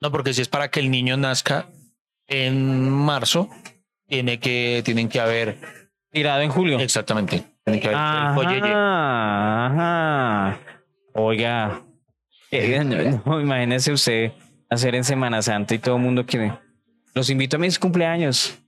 no, 0.01 0.13
porque 0.13 0.33
si 0.35 0.43
es 0.43 0.49
para 0.49 0.71
que 0.71 0.79
el 0.79 0.93
niño 0.93 1.17
nazca 1.17 1.67
en 2.29 2.91
marzo, 2.91 3.49
tiene 4.07 4.39
que, 4.39 4.83
tienen 4.85 5.09
que 5.09 5.19
haber. 5.19 5.59
Tirado 6.13 6.43
en 6.43 6.51
julio. 6.51 6.79
Exactamente. 6.79 7.43
Tienen 7.65 7.81
que 7.81 7.89
haber. 7.89 8.57
el. 8.59 8.63
Ajá, 8.63 9.67
ajá. 9.67 10.61
Oiga, 11.15 11.83
eh, 12.57 12.85
no, 12.85 13.23
no, 13.25 13.41
imagínese 13.41 13.93
usted 13.93 14.33
hacer 14.71 14.95
en 14.95 15.05
Semana 15.05 15.43
Santa 15.43 15.75
y 15.75 15.79
todo 15.79 15.97
el 15.97 16.03
mundo 16.03 16.25
quiere. 16.27 16.53
Los 17.15 17.31
invito 17.31 17.57
a 17.57 17.59
mis 17.61 17.79
cumpleaños 17.79 18.59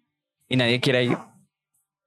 y 0.49 0.57
nadie 0.57 0.81
quiere 0.81 1.05
ir. 1.05 1.19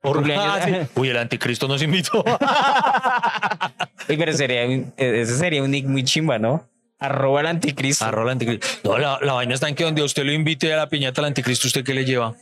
Por-. 0.01 0.23
Ah, 0.31 0.61
sí. 0.65 0.73
Uy, 0.99 1.09
el 1.09 1.17
anticristo 1.17 1.67
nos 1.67 1.81
invitó. 1.81 2.23
Uy, 4.09 4.17
pero 4.17 4.33
sería, 4.33 4.63
eh, 4.63 4.91
ese 4.97 5.37
sería 5.37 5.61
un 5.61 5.71
nick 5.71 5.85
muy 5.85 6.03
chimba, 6.03 6.39
¿no? 6.39 6.69
Arroba 6.99 7.41
el 7.41 7.47
anticristo. 7.47 8.05
Arroba 8.05 8.31
el 8.31 8.33
anticristo. 8.33 8.67
No, 8.83 8.97
la, 8.97 9.19
la 9.21 9.33
vaina 9.33 9.53
está 9.53 9.67
en 9.69 9.75
que 9.75 9.83
donde 9.83 10.03
usted 10.03 10.23
lo 10.23 10.31
invite 10.31 10.73
a 10.73 10.77
la 10.77 10.89
piñata 10.89 11.21
al 11.21 11.25
anticristo, 11.25 11.67
¿usted 11.67 11.83
qué 11.83 11.93
le 11.93 12.05
lleva? 12.05 12.35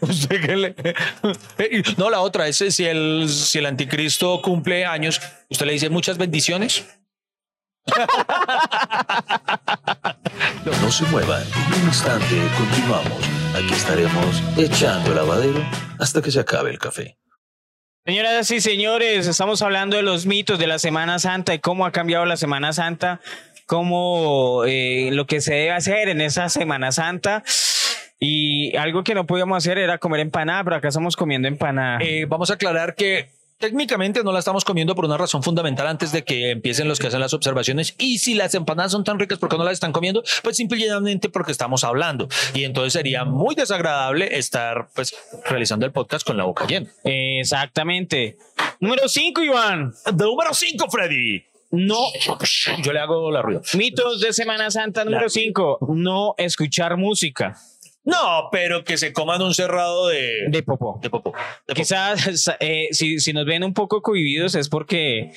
¿Usted 0.00 0.40
qué 0.44 0.56
le.? 0.56 0.74
Eh, 1.58 1.82
No, 1.96 2.10
la 2.10 2.20
otra 2.20 2.46
es 2.46 2.56
si 2.56 2.84
el, 2.84 3.28
si 3.28 3.58
el 3.58 3.66
anticristo 3.66 4.40
cumple 4.42 4.84
años, 4.84 5.20
usted 5.48 5.66
le 5.66 5.72
dice 5.72 5.88
muchas 5.88 6.18
bendiciones. 6.18 6.84
No 10.64 10.90
se 10.90 11.04
muevan, 11.06 11.42
en 11.42 11.82
un 11.82 11.88
instante 11.88 12.40
continuamos. 12.56 13.28
Aquí 13.54 13.72
estaremos 13.72 14.42
echando 14.56 15.10
el 15.10 15.16
lavadero 15.16 15.64
hasta 15.98 16.22
que 16.22 16.30
se 16.30 16.40
acabe 16.40 16.70
el 16.70 16.78
café. 16.78 17.18
Señoras 18.06 18.50
y 18.50 18.60
señores, 18.60 19.26
estamos 19.26 19.60
hablando 19.60 19.96
de 19.96 20.02
los 20.02 20.24
mitos 20.24 20.58
de 20.58 20.66
la 20.66 20.78
Semana 20.78 21.18
Santa 21.18 21.52
y 21.52 21.58
cómo 21.58 21.84
ha 21.84 21.92
cambiado 21.92 22.24
la 22.24 22.38
Semana 22.38 22.72
Santa, 22.72 23.20
cómo 23.66 24.64
eh, 24.66 25.10
lo 25.12 25.26
que 25.26 25.40
se 25.42 25.54
debe 25.54 25.72
hacer 25.72 26.08
en 26.08 26.20
esa 26.22 26.48
Semana 26.48 26.90
Santa. 26.92 27.42
Y 28.18 28.74
algo 28.76 29.04
que 29.04 29.14
no 29.14 29.26
podíamos 29.26 29.58
hacer 29.58 29.78
era 29.78 29.98
comer 29.98 30.20
empanada, 30.20 30.64
pero 30.64 30.76
acá 30.76 30.88
estamos 30.88 31.16
comiendo 31.16 31.48
empanada. 31.48 31.98
Eh, 32.00 32.24
vamos 32.26 32.50
a 32.50 32.54
aclarar 32.54 32.94
que 32.94 33.28
técnicamente 33.58 34.22
no 34.22 34.32
la 34.32 34.38
estamos 34.38 34.64
comiendo 34.64 34.94
por 34.94 35.04
una 35.04 35.16
razón 35.16 35.42
fundamental 35.42 35.86
antes 35.86 36.12
de 36.12 36.24
que 36.24 36.50
empiecen 36.50 36.88
los 36.88 36.98
que 36.98 37.08
hacen 37.08 37.20
las 37.20 37.34
observaciones. 37.34 37.94
Y 37.98 38.18
si 38.18 38.34
las 38.34 38.54
empanadas 38.54 38.92
son 38.92 39.04
tan 39.04 39.18
ricas, 39.18 39.38
¿por 39.38 39.48
qué 39.48 39.58
no 39.58 39.64
las 39.64 39.74
están 39.74 39.92
comiendo? 39.92 40.22
Pues 40.42 40.56
simplemente 40.56 41.28
porque 41.28 41.52
estamos 41.52 41.84
hablando. 41.84 42.28
Y 42.54 42.64
entonces 42.64 42.92
sería 42.92 43.24
muy 43.24 43.54
desagradable 43.54 44.38
estar 44.38 44.88
pues 44.94 45.14
realizando 45.46 45.86
el 45.86 45.92
podcast 45.92 46.26
con 46.26 46.36
la 46.36 46.44
boca 46.44 46.66
llena. 46.66 46.88
Exactamente. 47.04 48.38
Número 48.80 49.08
5, 49.08 49.42
Iván. 49.42 49.92
Número 50.16 50.54
5, 50.54 50.90
Freddy. 50.90 51.44
No. 51.70 51.98
Yo 52.82 52.92
le 52.92 53.00
hago 53.00 53.30
la 53.30 53.42
ruido. 53.42 53.62
Mitos 53.74 54.20
de 54.20 54.32
Semana 54.32 54.70
Santa 54.70 55.04
número 55.04 55.28
5. 55.28 55.80
No 55.88 56.34
escuchar 56.38 56.96
música 56.96 57.58
No, 58.08 58.48
pero 58.50 58.84
que 58.84 58.96
se 58.96 59.12
coman 59.12 59.42
un 59.42 59.52
cerrado 59.54 60.08
de, 60.08 60.46
de 60.48 60.62
popó. 60.62 60.98
de 61.02 61.10
popó. 61.10 61.32
de. 61.66 61.74
Quizás 61.74 62.50
eh, 62.60 62.88
si, 62.92 63.18
si 63.20 63.32
nos 63.32 63.44
ven 63.44 63.62
un 63.64 63.74
poco 63.74 64.00
cohibidos 64.00 64.54
es 64.54 64.68
porque 64.70 65.30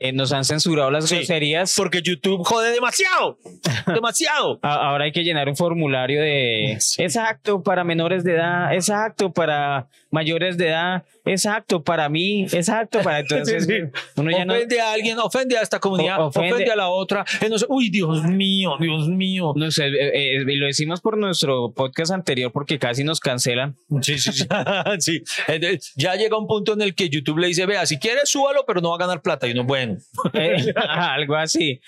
eh, 0.00 0.12
nos 0.12 0.32
han 0.32 0.44
censurado 0.44 0.90
las 0.90 1.08
Sí. 1.08 1.16
groserías. 1.16 1.74
Porque 1.76 2.02
YouTube 2.02 2.44
jode 2.44 2.70
demasiado. 2.72 3.38
demasiado. 3.86 4.58
Ahora 4.62 5.04
hay 5.04 5.12
que 5.12 5.24
llenar 5.24 5.48
un 5.48 5.56
formulario 5.56 6.20
de 6.20 6.76
Sí. 6.80 7.02
exacto 7.02 7.62
para 7.62 7.82
menores 7.82 8.22
de 8.24 8.34
edad, 8.34 8.74
exacto 8.74 9.32
para 9.32 9.88
mayores 10.10 10.56
de 10.56 10.68
edad, 10.68 11.04
exacto 11.24 11.82
para 11.82 12.08
mí, 12.08 12.44
exacto 12.52 13.00
para 13.02 13.18
entonces 13.20 13.66
Sí, 13.66 13.72
sí. 13.72 14.00
uno 14.16 14.30
ya 14.30 14.44
no 14.44 14.54
ofende 14.54 14.80
a 14.80 14.92
alguien, 14.92 15.18
ofende 15.18 15.58
a 15.58 15.62
esta 15.62 15.78
comunidad, 15.80 16.18
ofende- 16.20 16.52
ofende, 16.54 16.72
a 16.72 16.76
la 16.76 16.88
otra. 16.88 17.24
Eh, 17.42 17.50
uy, 17.68 17.90
Dios 17.90 18.24
mío, 18.24 18.72
Dios 18.80 19.08
mío. 19.08 19.52
no 19.56 19.70
sé, 19.70 19.86
eh, 19.88 20.36
eh, 20.38 20.44
lo 20.56 20.66
decimos 20.66 21.00
por 21.00 21.18
nuestro 21.18 21.72
podcast 21.72 22.12
anterior 22.12 22.50
porque 22.52 22.78
casi 22.78 23.04
nos 23.04 23.20
cancelan. 23.20 23.76
Sí, 24.00 24.18
sí, 24.18 24.32
sí. 24.32 24.46
Sí. 24.98 25.22
Eh, 25.48 25.78
Ya 25.96 26.14
llega 26.14 26.38
un 26.38 26.46
punto 26.46 26.72
en 26.72 26.82
el 26.82 26.94
que 26.94 27.08
YouTube 27.08 27.38
le 27.38 27.48
dice, 27.48 27.66
vea, 27.66 27.84
si 27.86 27.98
quieres, 27.98 28.28
súbalo, 28.30 28.64
pero 28.66 28.80
no 28.80 28.90
va 28.90 28.96
a 28.96 28.98
ganar 28.98 29.22
plata. 29.22 29.46
Y 29.46 29.52
uno, 29.52 29.64
bueno. 29.64 29.98
Eh, 30.34 30.72
algo 30.86 31.36
así. 31.36 31.80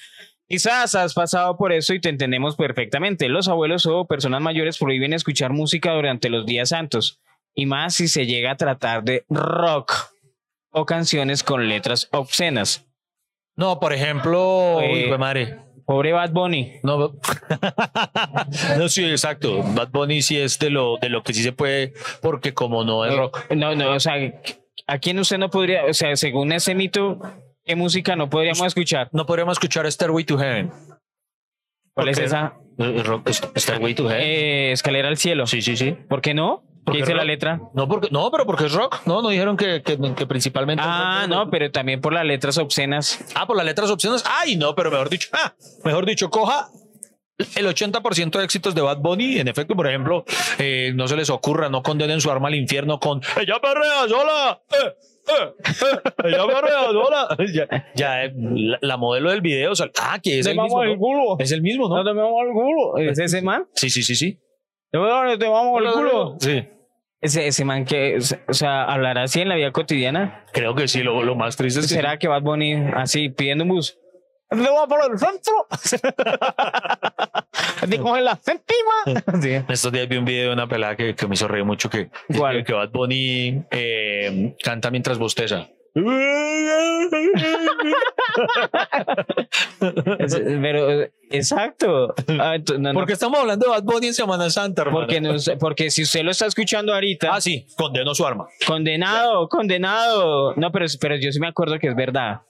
Quizás 0.48 0.94
has 0.96 1.14
pasado 1.14 1.56
por 1.56 1.72
eso 1.72 1.94
y 1.94 2.00
te 2.00 2.08
entendemos 2.08 2.56
perfectamente. 2.56 3.28
Los 3.28 3.48
abuelos 3.48 3.86
o 3.86 4.06
personas 4.06 4.40
mayores 4.42 4.78
prohíben 4.78 5.12
escuchar 5.12 5.52
música 5.52 5.92
durante 5.92 6.28
los 6.28 6.44
días 6.44 6.70
santos 6.70 7.20
y 7.60 7.66
más 7.66 7.94
si 7.96 8.08
se 8.08 8.26
llega 8.26 8.52
a 8.52 8.56
tratar 8.56 9.02
de 9.04 9.24
rock. 9.28 9.92
o 10.72 10.86
canciones 10.86 11.42
con 11.42 11.68
letras 11.68 12.08
obscenas. 12.12 12.86
No, 13.56 13.78
por 13.80 13.92
ejemplo, 13.92 14.78
Eh, 14.80 15.10
uy, 15.12 15.18
madre. 15.18 15.58
Pobre 15.84 16.12
Bad 16.12 16.30
Bunny. 16.30 16.74
No, 16.84 17.12
no, 18.78 18.88
sí, 18.88 19.04
exacto. 19.04 19.62
Bad 19.74 19.90
Bunny 19.90 20.22
sí 20.22 20.38
es 20.38 20.58
de 20.60 20.70
lo, 20.70 20.96
de 20.98 21.08
lo 21.08 21.22
que 21.24 21.34
sí 21.34 21.42
se 21.42 21.52
puede, 21.52 21.92
porque 22.22 22.54
como 22.54 22.84
no 22.84 23.04
es 23.04 23.14
rock. 23.16 23.50
No, 23.56 23.74
no, 23.74 23.92
o 23.94 24.00
sea, 24.00 24.14
¿a 24.86 24.98
quién 24.98 25.18
usted 25.18 25.38
no 25.38 25.50
podría, 25.50 25.84
o 25.86 25.92
sea, 25.92 26.14
según 26.16 26.52
ese 26.52 26.74
mito, 26.76 27.18
qué 27.64 27.74
música 27.74 28.14
no 28.14 28.30
podríamos 28.30 28.62
escuchar? 28.64 29.08
No 29.12 29.26
podríamos 29.26 29.56
escuchar 29.56 29.90
Stairway 29.90 30.24
to 30.24 30.38
Heaven. 30.38 30.70
¿Cuál 31.92 32.08
es 32.10 32.18
esa? 32.18 32.54
Eh, 32.78 33.02
rock, 33.04 33.28
Stairway 33.56 33.94
to 33.94 34.08
Heaven. 34.08 34.22
Eh, 34.24 34.72
Escalera 34.72 35.08
al 35.08 35.16
cielo. 35.16 35.46
sí, 35.48 35.60
sí, 35.60 35.76
sí. 35.76 35.96
¿Por 36.08 36.20
qué 36.20 36.34
no? 36.34 36.62
¿Qué 36.86 36.98
dice 36.98 37.14
la 37.14 37.24
letra? 37.24 37.60
No, 37.74 37.88
porque, 37.88 38.08
no, 38.10 38.30
pero 38.30 38.46
porque 38.46 38.66
es 38.66 38.72
rock. 38.72 39.00
No, 39.06 39.22
no 39.22 39.28
dijeron 39.28 39.56
que, 39.56 39.82
que, 39.82 39.98
que 40.14 40.26
principalmente. 40.26 40.82
Ah, 40.84 41.26
no, 41.28 41.50
pero 41.50 41.70
también 41.70 42.00
por 42.00 42.12
las 42.12 42.24
letras 42.24 42.58
obscenas. 42.58 43.24
Ah, 43.34 43.46
por 43.46 43.56
las 43.56 43.66
letras 43.66 43.90
opciones. 43.90 44.24
Ay, 44.26 44.56
no, 44.56 44.74
pero 44.74 44.90
mejor 44.90 45.08
dicho, 45.08 45.28
ah, 45.32 45.54
mejor 45.84 46.06
dicho, 46.06 46.30
coja 46.30 46.68
el 47.56 47.66
80% 47.66 48.38
de 48.38 48.44
éxitos 48.44 48.74
de 48.74 48.82
Bad 48.82 48.98
Bunny. 48.98 49.38
En 49.38 49.48
efecto, 49.48 49.74
por 49.74 49.86
ejemplo, 49.88 50.24
eh, 50.58 50.92
no 50.94 51.08
se 51.08 51.16
les 51.16 51.30
ocurra, 51.30 51.68
no 51.68 51.82
condenen 51.82 52.20
su 52.20 52.30
arma 52.30 52.48
al 52.48 52.54
infierno 52.54 52.98
con 52.98 53.20
ella 53.40 53.60
perrea 53.60 54.08
sola. 54.08 54.60
Eh, 54.70 54.76
eh, 55.28 55.54
eh, 55.68 56.28
ella 56.28 56.46
perrea 56.46 56.84
sola. 56.90 57.36
Ya, 57.54 57.92
ya 57.94 58.32
la, 58.34 58.78
la 58.80 58.96
modelo 58.96 59.30
del 59.30 59.40
video, 59.40 59.72
o 59.72 59.76
sea, 59.76 59.90
ah, 60.00 60.18
que 60.22 60.38
es 60.38 60.46
el 60.46 60.56
mismo. 60.58 60.84
¿no? 60.84 60.96
culo. 60.96 61.36
Es 61.38 61.52
el 61.52 61.62
mismo, 61.62 61.88
¿no? 61.88 62.02
te 62.04 62.12
vamos 62.12 62.40
al 62.40 62.52
culo. 62.52 62.96
¿Es 62.98 63.18
ese 63.18 63.42
man? 63.42 63.66
Sí, 63.74 63.90
sí, 63.90 64.02
sí, 64.02 64.14
sí. 64.14 64.38
Te 64.90 64.98
vamos 65.48 65.80
al 65.80 65.92
culo. 65.92 66.36
Sí. 66.40 66.68
Ese, 67.20 67.46
ese 67.46 67.64
man 67.66 67.84
que, 67.84 68.18
o 68.48 68.54
sea, 68.54 68.84
hablará 68.84 69.24
así 69.24 69.42
en 69.42 69.50
la 69.50 69.54
vida 69.54 69.72
cotidiana. 69.72 70.44
Creo 70.52 70.74
que 70.74 70.88
sí, 70.88 71.02
lo, 71.02 71.22
lo 71.22 71.34
más 71.36 71.56
triste 71.56 71.80
es 71.80 71.86
que 71.86 71.94
¿Será 71.94 72.18
que 72.18 72.28
Bad 72.28 72.42
Bunny 72.42 72.72
así 72.94 73.28
pidiendo 73.28 73.64
un 73.64 73.70
bus? 73.70 73.98
¿Te 74.48 74.56
va 74.56 74.86
por 74.88 75.00
el 75.08 75.18
centro? 75.18 75.66
¿Te 77.88 77.98
cogen 77.98 78.24
la 78.24 78.36
séptima? 78.36 78.80
Sí. 79.42 79.52
En 79.52 79.66
estos 79.68 79.92
días 79.92 80.08
vi 80.08 80.16
un 80.16 80.24
video 80.24 80.48
de 80.48 80.54
una 80.54 80.66
pelada 80.66 80.96
que, 80.96 81.14
que 81.14 81.26
me 81.26 81.34
hizo 81.34 81.46
reír 81.46 81.64
mucho 81.64 81.88
que, 81.88 82.10
¿Cuál? 82.36 82.58
que, 82.58 82.64
que 82.64 82.72
Bad 82.72 82.90
Bunny 82.90 83.64
eh, 83.70 84.56
canta 84.62 84.90
mientras 84.90 85.18
bosteza. 85.18 85.68
Pero, 90.62 91.02
exacto. 91.30 92.14
Ah, 92.28 92.56
no, 92.78 92.92
no, 92.92 92.94
Porque 92.94 93.12
estamos 93.14 93.38
hablando 93.40 93.66
de 93.66 93.70
Bad 93.72 93.82
Bunny 93.84 94.08
en 94.08 94.14
Semana 94.14 94.50
Santa, 94.50 94.82
hermano. 94.82 95.00
porque, 95.00 95.20
no 95.20 95.34
porque 95.58 95.90
si 95.90 96.02
usted 96.02 96.22
lo 96.22 96.30
está 96.30 96.46
escuchando 96.46 96.92
ahorita, 96.94 97.30
Ah, 97.34 97.40
sí, 97.40 97.66
condenó 97.76 98.14
su 98.14 98.26
arma. 98.26 98.46
condenado, 98.66 99.48
condenado. 99.48 100.54
No, 100.56 100.70
pero, 100.72 100.86
pero 101.00 101.16
yo 101.16 101.30
sí 101.32 101.40
me 101.40 101.48
acuerdo 101.48 101.78
que 101.78 101.88
es 101.88 101.96
verdad. 101.96 102.42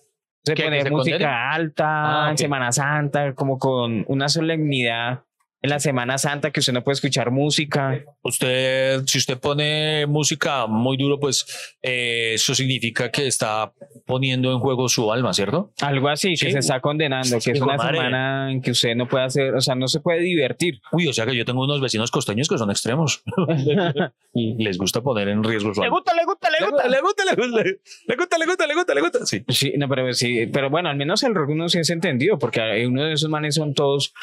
Se 0.43 0.55
¿Qué, 0.55 0.65
pone 0.65 0.79
música 0.91 1.17
condene? 1.19 1.25
alta 1.27 1.87
Ah, 1.87 2.27
en 2.29 2.33
ok. 2.33 2.39
Semana 2.39 2.73
Santa, 2.73 3.35
como 3.35 3.59
con 3.59 4.05
una 4.09 4.29
solemnidad 4.29 5.25
en 5.63 5.71
la 5.71 5.79
Semana 5.81 6.17
Santa 6.19 6.51
que 6.51 6.61
usted 6.61 6.73
no 6.73 6.83
puede 6.83 6.95
escuchar 6.95 7.31
música. 7.31 8.03
Usted, 8.23 9.03
si 9.07 9.19
usted 9.19 9.39
pone 9.39 10.07
música 10.07 10.67
muy 10.67 10.97
duro, 10.97 11.21
pues 11.21 11.45
eh, 11.83 12.33
eso 12.35 12.55
significa 12.55 13.11
que 13.11 13.27
está 13.27 13.73
poniendo 14.07 14.53
en 14.53 14.59
juego 14.59 14.89
su 14.89 15.13
alma, 15.13 15.33
¿cierto? 15.35 15.73
Algo 15.83 16.09
así, 16.09 16.31
que 16.31 16.37
Sí. 16.47 16.53
se 16.53 16.59
está 16.61 16.81
condenando, 16.81 17.39
que 17.45 17.53
es 17.53 17.61
una 17.61 17.77
madre. 17.77 17.97
semana 17.99 18.51
en 18.53 18.63
que 18.63 18.71
usted 18.71 18.95
no 18.97 19.07
puede 19.07 19.25
hacer, 19.25 19.55
o 19.55 19.61
sea, 19.61 19.75
no 19.75 19.87
se 19.89 20.01
puede 20.01 20.21
divertir. 20.21 20.81
Uy, 20.93 21.07
o 21.09 21.13
sea 21.13 21.27
que 21.27 21.37
yo 21.37 21.45
tengo 21.45 21.63
unos 21.63 21.81
vecinos 21.81 22.11
costeños 22.11 22.49
que 22.49 22.57
son 22.59 22.71
extremos. 22.71 23.23
y 24.35 24.63
les 24.63 24.79
gusta 24.79 25.01
poner 25.03 25.29
en 25.29 25.43
riesgo 25.45 25.75
su 25.75 25.83
alma. 25.83 25.95
gusta, 25.95 26.15
le 26.15 26.25
gusta, 26.25 26.49
Le 26.51 26.67
gusta, 26.67 26.89
le 26.89 27.01
gusta, 27.01 27.25
le 27.25 27.35
gusta, 27.35 27.65
le 27.65 28.17
gusta, 28.17 28.39
le 28.39 28.47
gusta, 28.47 28.67
le 28.67 28.75
gusta, 28.75 28.95
le 28.95 29.01
gusta. 29.01 29.27
Sí. 29.27 29.45
Sí, 29.49 29.73
no, 29.77 29.89
pero 29.89 30.13
sí, 30.13 30.47
pero 30.47 30.71
bueno, 30.71 30.89
al 30.89 30.97
menos 30.97 31.23
el 31.23 31.35
rock 31.35 31.51
uno 31.51 31.69
sí 31.69 31.79
es 31.79 31.91
entendido, 31.91 32.39
porque 32.39 32.87
uno 32.87 33.05
de 33.05 33.13
esos 33.13 33.29
manes 33.29 33.55
son 33.57 33.75
todos 33.75 34.15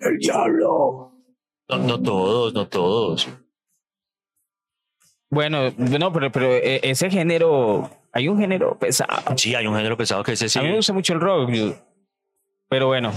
El, 0.00 0.18
diablo. 0.18 1.12
No, 1.68 1.78
no 1.78 2.02
todos, 2.02 2.54
no 2.54 2.66
todos. 2.68 3.28
Bueno, 5.30 5.70
no, 5.76 6.12
pero, 6.12 6.32
pero 6.32 6.46
eh, 6.46 6.80
ese 6.82 7.10
género, 7.10 7.90
hay 8.12 8.28
un 8.28 8.38
género 8.38 8.78
pesado. 8.78 9.36
Sí, 9.36 9.54
hay 9.54 9.66
un 9.66 9.76
género 9.76 9.96
pesado 9.96 10.22
que 10.22 10.32
ese 10.32 10.48
sí. 10.48 10.58
A 10.58 10.62
mí 10.62 10.68
me 10.68 10.76
gusta 10.76 10.92
mucho 10.92 11.12
el 11.12 11.20
rock, 11.20 11.50
pero 12.68 12.86
bueno. 12.86 13.12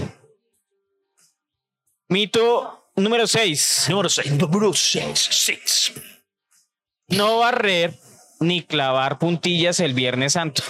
Mito 2.08 2.90
número 2.96 3.26
6. 3.26 3.86
Número 3.88 4.08
6. 4.08 4.32
Número 4.38 4.72
6. 4.74 5.92
No 7.08 7.38
barrer 7.38 7.94
ni 8.40 8.62
clavar 8.62 9.18
puntillas 9.18 9.80
el 9.80 9.94
Viernes 9.94 10.34
Santo. 10.34 10.62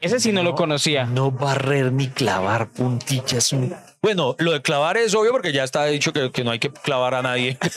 Ese 0.00 0.20
sí 0.20 0.30
no, 0.30 0.44
lo 0.44 0.54
conocía. 0.54 1.06
No 1.06 1.32
barrer 1.32 1.92
ni 1.92 2.08
clavar 2.08 2.68
puntillas. 2.68 3.52
Bueno, 4.00 4.36
lo 4.38 4.52
de 4.52 4.62
clavar 4.62 4.96
es 4.96 5.12
obvio 5.16 5.32
porque 5.32 5.52
ya 5.52 5.64
está 5.64 5.84
dicho 5.86 6.12
que, 6.12 6.30
que 6.30 6.44
no 6.44 6.52
hay 6.52 6.60
que 6.60 6.70
clavar 6.70 7.14
a 7.14 7.22
nadie. 7.22 7.58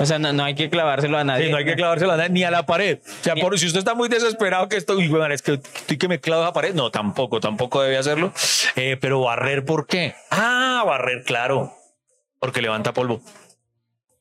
O 0.00 0.06
sea, 0.06 0.18
no, 0.18 0.32
no 0.32 0.44
hay 0.44 0.54
que 0.54 0.70
clavárselo 0.70 1.18
a 1.18 1.24
nadie. 1.24 1.46
Sí, 1.46 1.50
no 1.50 1.58
hay 1.58 1.64
que 1.64 1.76
clavárselo 1.76 2.12
a 2.12 2.16
nadie, 2.16 2.30
ni 2.30 2.44
a 2.44 2.50
la 2.50 2.66
pared. 2.66 2.98
O 3.04 3.24
sea, 3.24 3.34
por, 3.36 3.58
si 3.58 3.66
usted 3.66 3.78
está 3.78 3.94
muy 3.94 4.08
desesperado 4.08 4.68
que 4.68 4.76
esto, 4.76 4.96
bueno, 4.96 5.32
es 5.32 5.42
que 5.42 5.54
estoy 5.54 5.98
que 5.98 6.08
me 6.08 6.18
clavo 6.18 6.42
a 6.42 6.46
la 6.46 6.52
pared. 6.52 6.74
No, 6.74 6.90
tampoco, 6.90 7.40
tampoco 7.40 7.82
debe 7.82 7.98
hacerlo. 7.98 8.32
Eh, 8.76 8.96
pero 9.00 9.20
barrer, 9.20 9.64
¿por 9.64 9.86
qué? 9.86 10.14
Ah, 10.30 10.82
barrer, 10.86 11.22
claro. 11.24 11.74
Porque 12.40 12.62
levanta 12.62 12.92
polvo. 12.92 13.20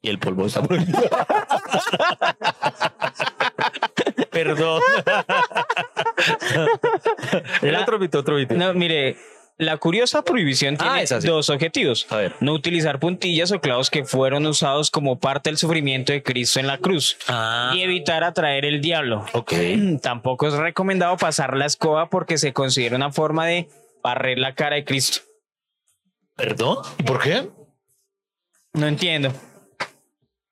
Y 0.01 0.09
el 0.09 0.19
polvo 0.19 0.47
está 0.47 0.61
por 0.61 0.77
Perdón. 4.31 4.81
el 7.61 7.73
La- 7.73 7.81
otro 7.81 7.99
mito, 7.99 8.19
otro 8.19 8.35
mito. 8.35 8.53
No, 8.55 8.73
mire, 8.73 9.17
la 9.57 9.77
curiosa 9.77 10.23
prohibición 10.23 10.77
Ah, 10.79 11.01
tiene 11.05 11.21
dos 11.27 11.49
objetivos. 11.49 12.07
A 12.09 12.17
ver. 12.17 12.35
No 12.39 12.53
utilizar 12.53 12.99
puntillas 12.99 13.51
o 13.51 13.59
clavos 13.61 13.89
que 13.89 14.05
fueron 14.05 14.45
usados 14.45 14.89
como 14.89 15.19
parte 15.19 15.49
del 15.49 15.57
sufrimiento 15.57 16.13
de 16.13 16.23
Cristo 16.23 16.59
en 16.59 16.67
la 16.67 16.77
cruz. 16.77 17.17
Ah, 17.27 17.73
Y 17.75 17.81
evitar 17.81 18.23
atraer 18.23 18.65
el 18.65 18.81
diablo. 18.81 19.25
ok. 19.33 19.53
Tampoco 20.01 20.47
es 20.47 20.53
recomendado 20.53 21.17
pasar 21.17 21.55
la 21.57 21.65
escoba 21.65 22.09
porque 22.09 22.37
se 22.37 22.53
considera 22.53 22.95
una 22.95 23.11
forma 23.11 23.45
de 23.45 23.69
barrer 24.01 24.39
la 24.39 24.55
cara 24.55 24.77
de 24.77 24.85
Cristo. 24.85 25.21
¿Perdón? 26.35 26.77
¿Y 26.97 27.03
por 27.03 27.21
qué? 27.21 27.49
No 28.73 28.87
entiendo. 28.87 29.31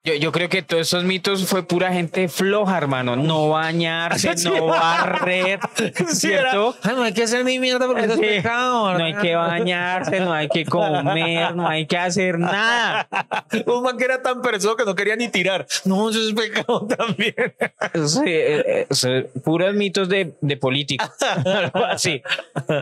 Yo, 0.09 0.15
yo 0.15 0.31
creo 0.31 0.49
que 0.49 0.63
todos 0.63 0.81
esos 0.87 1.03
mitos 1.03 1.45
fue 1.45 1.61
pura 1.63 1.91
gente 1.93 2.27
floja, 2.29 2.77
hermano. 2.77 3.15
No 3.15 3.49
bañarse, 3.49 4.35
Sí. 4.37 4.49
no 4.49 4.65
barrer, 4.65 5.59
¿cierto? 6.07 6.75
Ah, 6.83 6.93
no 6.95 7.03
hay 7.03 7.13
que 7.13 7.23
hacer 7.23 7.45
ni 7.45 7.59
mierda 7.59 7.85
porque 7.85 8.05
eso 8.05 8.13
es 8.13 8.19
Sí. 8.19 8.25
pecado. 8.25 8.97
No 8.97 9.03
hay 9.03 9.13
que 9.15 9.35
bañarse, 9.35 10.19
no 10.19 10.33
hay 10.33 10.49
que 10.49 10.65
comer, 10.65 11.55
no 11.55 11.67
hay 11.67 11.85
que 11.85 11.97
hacer 11.97 12.39
nada. 12.39 13.07
Un 13.67 13.83
man 13.83 13.97
que 13.97 14.05
era 14.05 14.21
tan 14.21 14.41
perezoso 14.41 14.75
que 14.75 14.85
no 14.85 14.95
quería 14.95 15.15
ni 15.15 15.29
tirar. 15.29 15.67
No, 15.85 16.09
eso 16.09 16.19
es 16.19 16.33
pecado 16.33 16.87
también. 16.97 17.35
Sí, 18.07 18.21
eh, 18.25 18.87
eh, 18.89 19.29
puros 19.43 19.75
mitos 19.75 20.09
de, 20.09 20.33
de 20.41 20.57
política. 20.57 21.13
Algo 21.45 21.85
así. 21.85 22.21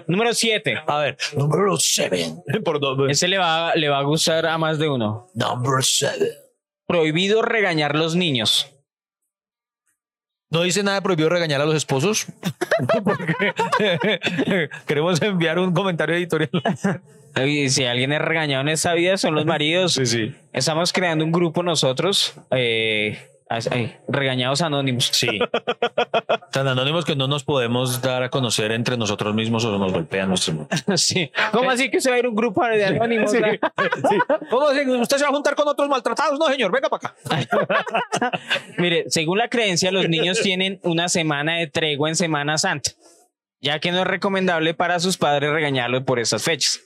Número 0.08 0.34
7. 0.34 0.82
A 0.88 0.98
ver, 1.00 1.18
número 1.36 1.76
7. 1.78 2.36
Por 2.63 2.80
dos. 2.80 2.98
Ese 3.10 3.28
le 3.28 3.38
va, 3.38 3.76
le 3.76 3.90
va 3.90 4.00
a 4.00 4.04
gustar 4.04 4.46
a 4.46 4.58
más 4.58 4.80
de 4.80 4.88
uno. 4.88 5.28
Number 5.34 5.84
7. 5.84 6.47
Prohibido 6.88 7.41
regañar 7.41 7.95
los 7.95 8.15
niños. 8.15 8.73
¿No 10.50 10.62
dice 10.63 10.82
nada 10.82 10.95
de 10.97 11.02
prohibido 11.02 11.30
regañar 11.30 11.60
a 11.60 11.65
los 11.65 11.76
esposos? 11.76 12.28
Porque 13.04 13.54
queremos 14.88 15.21
enviar 15.21 15.60
un 15.60 15.73
comentario 15.73 16.15
editorial. 16.15 16.50
Si 17.69 17.86
alguien 17.86 18.13
es 18.13 18.21
regañado 18.21 18.62
en 18.62 18.69
esta 18.69 18.93
vida 18.93 19.17
son 19.17 19.36
los 19.36 19.45
maridos. 19.45 20.00
sí. 20.04 20.34
Estamos 20.54 20.93
creando 20.93 21.23
un 21.26 21.32
grupo 21.32 21.62
nosotros, 21.62 22.34
eh, 22.52 23.19
ay, 23.50 23.96
regañados 24.08 24.62
anónimos. 24.62 25.10
Sí. 25.14 25.28
Tan 26.52 26.68
anónimos 26.68 27.06
que 27.06 27.16
no 27.16 27.28
nos 27.28 27.44
podemos 27.44 28.02
dar 28.02 28.24
a 28.24 28.30
conocer 28.30 28.72
entre 28.72 28.98
nosotros 28.98 29.34
mismos 29.34 29.64
o 29.66 29.78
nos 29.78 29.92
golpean 29.92 30.30
nuestros. 30.30 30.68
Sí. 30.96 31.32
¿Cómo 31.52 31.70
así 31.70 31.90
que 31.90 32.02
se 32.02 32.10
va 32.10 32.16
a 32.16 32.20
ir 32.20 32.28
un 32.28 32.36
grupo 32.36 32.66
de 32.66 32.86
anónimos? 32.86 33.32
Sí. 33.38 33.40
¿Cómo 34.50 34.68
así? 34.68 34.82
¿Usted 34.90 35.18
se 35.18 35.24
va 35.24 35.30
a 35.30 35.34
juntar 35.34 35.56
con 35.56 35.68
otros 35.68 35.88
maltratados? 35.90 36.40
No, 36.40 36.48
señor, 36.48 36.72
venga 36.72 36.90
para 36.90 37.10
acá. 37.10 38.38
Mire, 38.78 39.06
según 39.10 39.38
la 39.38 39.50
creencia, 39.50 39.92
los 39.92 40.08
niños 40.08 40.42
tienen 40.42 40.80
una 40.84 41.10
semana 41.10 41.58
de 41.58 41.68
tregua 41.68 42.10
en 42.10 42.16
Semana 42.16 42.58
Santa, 42.58 42.92
ya 43.62 43.80
que 43.80 43.92
no 43.92 44.02
es 44.02 44.08
recomendable 44.08 44.74
para 44.74 45.00
sus 45.00 45.18
padres 45.18 45.52
regañarlos 45.52 46.04
por 46.04 46.20
esas 46.20 46.44
fechas. 46.44 46.82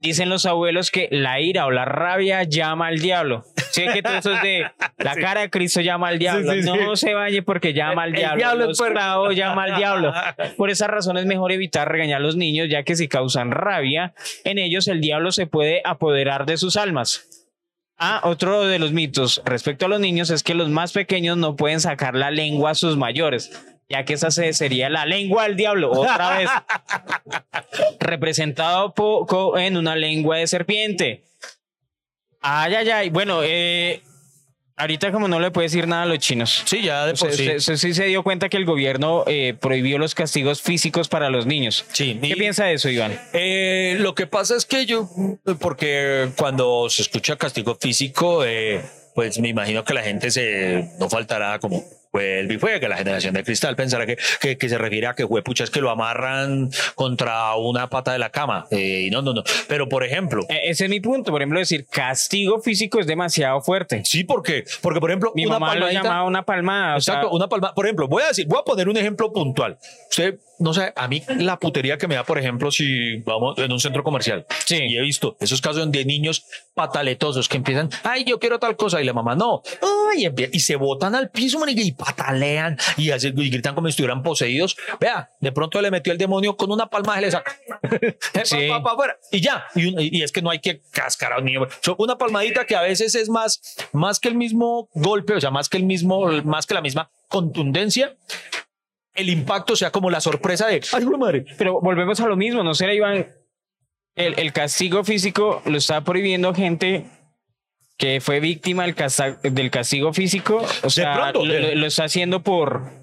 Dicen 0.00 0.30
los 0.30 0.46
abuelos 0.46 0.90
que 0.90 1.08
la 1.10 1.40
ira 1.40 1.66
o 1.66 1.70
la 1.70 1.84
rabia 1.84 2.42
llama 2.44 2.86
al 2.86 2.98
diablo. 3.00 3.44
Sí, 3.70 3.84
que 3.92 4.02
todo 4.02 4.14
eso 4.16 4.32
es 4.32 4.42
de 4.42 4.66
la 4.96 5.14
cara 5.20 5.42
de 5.42 5.50
Cristo 5.50 5.82
llama 5.82 6.08
al 6.08 6.18
diablo. 6.18 6.50
sí, 6.52 6.62
sí. 6.62 6.70
No 6.70 6.96
se 6.96 7.12
bañe 7.12 7.42
porque 7.42 7.74
llama 7.74 8.04
al 8.04 8.08
El 8.10 8.16
diablo. 8.16 8.36
diablo 8.38 8.64
es 8.70 8.78
Los 8.78 8.88
clavos 8.88 9.36
llama 9.36 9.64
al 9.64 9.76
diablo. 9.76 10.12
Por 10.56 10.70
esa 10.70 10.86
razón 10.86 11.18
es 11.18 11.26
mejor 11.26 11.52
evitar 11.52 11.86
regañar 11.90 12.16
a 12.16 12.24
los 12.24 12.34
niños, 12.36 12.68
ya 12.70 12.82
que 12.82 12.96
si 12.96 13.08
causan 13.08 13.50
rabia 13.50 14.14
en 14.44 14.58
ellos, 14.58 14.88
el 14.88 15.02
diablo 15.02 15.32
se 15.32 15.46
puede 15.46 15.82
apoderar 15.84 16.46
de 16.46 16.56
sus 16.56 16.76
almas. 16.78 17.26
Ah, 18.02 18.22
otro 18.24 18.66
de 18.66 18.78
los 18.78 18.92
mitos 18.92 19.42
respecto 19.44 19.84
a 19.84 19.88
los 19.90 20.00
niños 20.00 20.30
es 20.30 20.42
que 20.42 20.54
los 20.54 20.70
más 20.70 20.94
pequeños 20.94 21.36
no 21.36 21.56
pueden 21.56 21.80
sacar 21.80 22.14
la 22.14 22.30
lengua 22.30 22.70
a 22.70 22.74
sus 22.74 22.96
mayores, 22.96 23.50
ya 23.90 24.04
que 24.04 24.14
esa 24.14 24.30
se- 24.30 24.52
sería 24.54 24.88
la 24.88 25.04
lengua 25.04 25.42
del 25.42 25.56
diablo, 25.56 25.90
otra 25.90 26.38
vez, 26.38 26.48
representado 28.00 28.94
po- 28.94 29.26
co- 29.26 29.58
en 29.58 29.76
una 29.76 29.96
lengua 29.96 30.38
de 30.38 30.46
serpiente. 30.46 31.24
Ay, 32.40 32.74
ay, 32.74 32.90
ay. 32.90 33.10
Bueno, 33.10 33.40
eh, 33.42 34.00
ahorita 34.76 35.12
como 35.12 35.28
no 35.28 35.40
le 35.40 35.50
puede 35.50 35.66
decir 35.66 35.86
nada 35.86 36.04
a 36.04 36.06
los 36.06 36.18
chinos. 36.20 36.62
Sí, 36.64 36.82
ya 36.82 37.04
de 37.04 37.14
por 37.14 37.32
sí. 37.32 37.42
usted- 37.42 37.56
usted 37.56 37.76
sí 37.76 37.92
se 37.92 38.04
dio 38.06 38.22
cuenta 38.22 38.48
que 38.48 38.56
el 38.56 38.64
gobierno 38.64 39.24
eh, 39.26 39.54
prohibió 39.60 39.98
los 39.98 40.14
castigos 40.14 40.62
físicos 40.62 41.08
para 41.08 41.28
los 41.28 41.44
niños. 41.46 41.84
Sí, 41.92 42.18
¿Qué 42.22 42.36
piensa 42.36 42.64
de 42.66 42.74
eso, 42.74 42.88
Iván? 42.88 43.20
Eh, 43.32 43.96
lo 43.98 44.14
que 44.14 44.26
pasa 44.26 44.56
es 44.56 44.64
que 44.64 44.86
yo, 44.86 45.10
porque 45.60 46.30
cuando 46.36 46.88
se 46.88 47.02
escucha 47.02 47.36
castigo 47.36 47.74
físico, 47.78 48.44
eh, 48.46 48.80
pues 49.14 49.38
me 49.40 49.48
imagino 49.48 49.84
que 49.84 49.92
la 49.94 50.02
gente 50.02 50.30
se 50.30 50.88
no 50.98 51.10
faltará 51.10 51.58
como 51.58 51.84
vuelve 52.12 52.54
y 52.54 52.80
que 52.80 52.88
la 52.88 52.96
generación 52.96 53.34
de 53.34 53.44
cristal 53.44 53.76
pensará 53.76 54.06
que, 54.06 54.16
que, 54.40 54.56
que 54.58 54.68
se 54.68 54.78
refiere 54.78 55.06
a 55.06 55.14
que 55.14 55.24
huepucha 55.24 55.64
es 55.64 55.70
que 55.70 55.80
lo 55.80 55.90
amarran 55.90 56.70
contra 56.94 57.54
una 57.56 57.88
pata 57.88 58.12
de 58.12 58.18
la 58.18 58.30
cama. 58.30 58.66
Eh, 58.70 59.04
y 59.06 59.10
no, 59.10 59.22
no, 59.22 59.32
no. 59.32 59.42
Pero 59.68 59.88
por 59.88 60.04
ejemplo, 60.04 60.44
Eh, 60.48 60.60
ese 60.70 60.84
es 60.84 60.90
mi 60.90 61.00
punto. 61.00 61.30
Por 61.30 61.40
ejemplo, 61.42 61.58
decir 61.58 61.86
castigo 61.86 62.60
físico 62.60 63.00
es 63.00 63.06
demasiado 63.06 63.60
fuerte. 63.60 64.02
sí, 64.04 64.24
porque, 64.24 64.64
porque 64.82 65.00
por 65.00 65.10
ejemplo, 65.10 65.32
Mi 65.34 65.46
una 65.46 65.58
mamá 65.58 65.74
lo 65.74 65.80
palmadita- 65.86 66.02
llamaba 66.02 66.24
una 66.24 66.42
palmada. 66.44 66.96
o 66.96 67.00
sea, 67.00 67.14
Exacto, 67.14 67.34
una 67.36 67.48
palma. 67.48 67.72
Por 67.74 67.86
ejemplo, 67.86 68.08
voy 68.08 68.22
a 68.22 68.28
decir, 68.28 68.46
voy 68.46 68.58
a 68.60 68.64
poner 68.64 68.88
un 68.88 68.96
ejemplo 68.96 69.32
puntual. 69.32 69.78
Usted, 70.10 70.38
no 70.60 70.72
sé, 70.74 70.92
a 70.94 71.08
mí 71.08 71.22
la 71.38 71.58
putería 71.58 71.98
que 71.98 72.06
me 72.06 72.14
da, 72.14 72.24
por 72.24 72.38
ejemplo, 72.38 72.70
si 72.70 73.16
vamos 73.22 73.58
en 73.58 73.72
un 73.72 73.80
centro 73.80 74.02
comercial. 74.04 74.46
Sí. 74.66 74.76
Y 74.80 74.96
he 74.96 75.02
visto 75.02 75.36
esos 75.40 75.60
casos 75.60 75.90
de 75.90 76.04
niños 76.04 76.44
pataletosos 76.74 77.48
que 77.48 77.56
empiezan, 77.56 77.90
ay, 78.04 78.24
yo 78.24 78.38
quiero 78.38 78.58
tal 78.58 78.76
cosa, 78.76 79.00
y 79.00 79.04
la 79.04 79.12
mamá 79.12 79.34
no. 79.34 79.62
Ay, 80.12 80.28
y 80.52 80.60
se 80.60 80.76
botan 80.76 81.14
al 81.14 81.30
piso, 81.30 81.58
marica, 81.58 81.80
y 81.82 81.92
patalean 81.92 82.76
y, 82.96 83.10
hacen- 83.10 83.38
y 83.38 83.50
gritan 83.50 83.74
como 83.74 83.88
si 83.88 83.90
estuvieran 83.90 84.22
poseídos. 84.22 84.76
Vea, 85.00 85.30
de 85.40 85.52
pronto 85.52 85.80
le 85.80 85.90
metió 85.90 86.12
el 86.12 86.18
demonio 86.18 86.56
con 86.56 86.70
una 86.70 86.86
palma 86.88 87.14
se 87.16 87.20
le 87.22 87.30
saca. 87.30 87.56
Sí. 88.44 88.68
Pa, 88.68 88.78
pa, 88.78 88.82
pa, 88.84 88.92
afuera. 88.92 89.16
Y 89.32 89.40
ya. 89.40 89.64
Y, 89.74 90.18
y 90.18 90.22
es 90.22 90.32
que 90.32 90.42
no 90.42 90.50
hay 90.50 90.58
que 90.60 90.82
cascar 90.92 91.32
a 91.32 91.38
un 91.38 91.44
niño. 91.44 91.66
So, 91.82 91.96
una 91.98 92.16
palmadita 92.16 92.64
que 92.66 92.76
a 92.76 92.82
veces 92.82 93.14
es 93.14 93.28
más, 93.28 93.60
más 93.92 94.18
que 94.20 94.28
el 94.28 94.34
mismo 94.34 94.88
golpe, 94.94 95.34
o 95.34 95.40
sea, 95.40 95.50
más 95.50 95.68
que 95.68 95.76
el 95.76 95.84
mismo, 95.84 96.26
más 96.44 96.66
que 96.66 96.74
la 96.74 96.80
misma 96.80 97.10
contundencia. 97.28 98.16
El 99.14 99.28
impacto 99.28 99.74
sea 99.76 99.90
como 99.90 100.10
la 100.10 100.20
sorpresa 100.20 100.66
de, 100.66 100.80
ay, 100.92 101.04
madre. 101.06 101.44
Pero 101.58 101.80
volvemos 101.80 102.20
a 102.20 102.26
lo 102.26 102.36
mismo, 102.36 102.62
¿no 102.62 102.74
será, 102.74 102.94
Iván? 102.94 103.26
El, 104.14 104.38
el 104.38 104.52
castigo 104.52 105.04
físico 105.04 105.62
lo 105.66 105.78
está 105.78 106.02
prohibiendo 106.02 106.54
gente 106.54 107.06
que 107.96 108.20
fue 108.20 108.40
víctima 108.40 108.84
del, 108.84 108.94
casa- 108.94 109.38
del 109.42 109.70
castigo 109.70 110.12
físico. 110.12 110.64
O 110.82 110.90
sea, 110.90 111.14
pronto, 111.32 111.44
lo, 111.46 111.52
de- 111.52 111.60
lo- 111.74 111.80
lo 111.80 111.86
está 111.86 112.04
haciendo 112.04 112.42
por. 112.42 112.98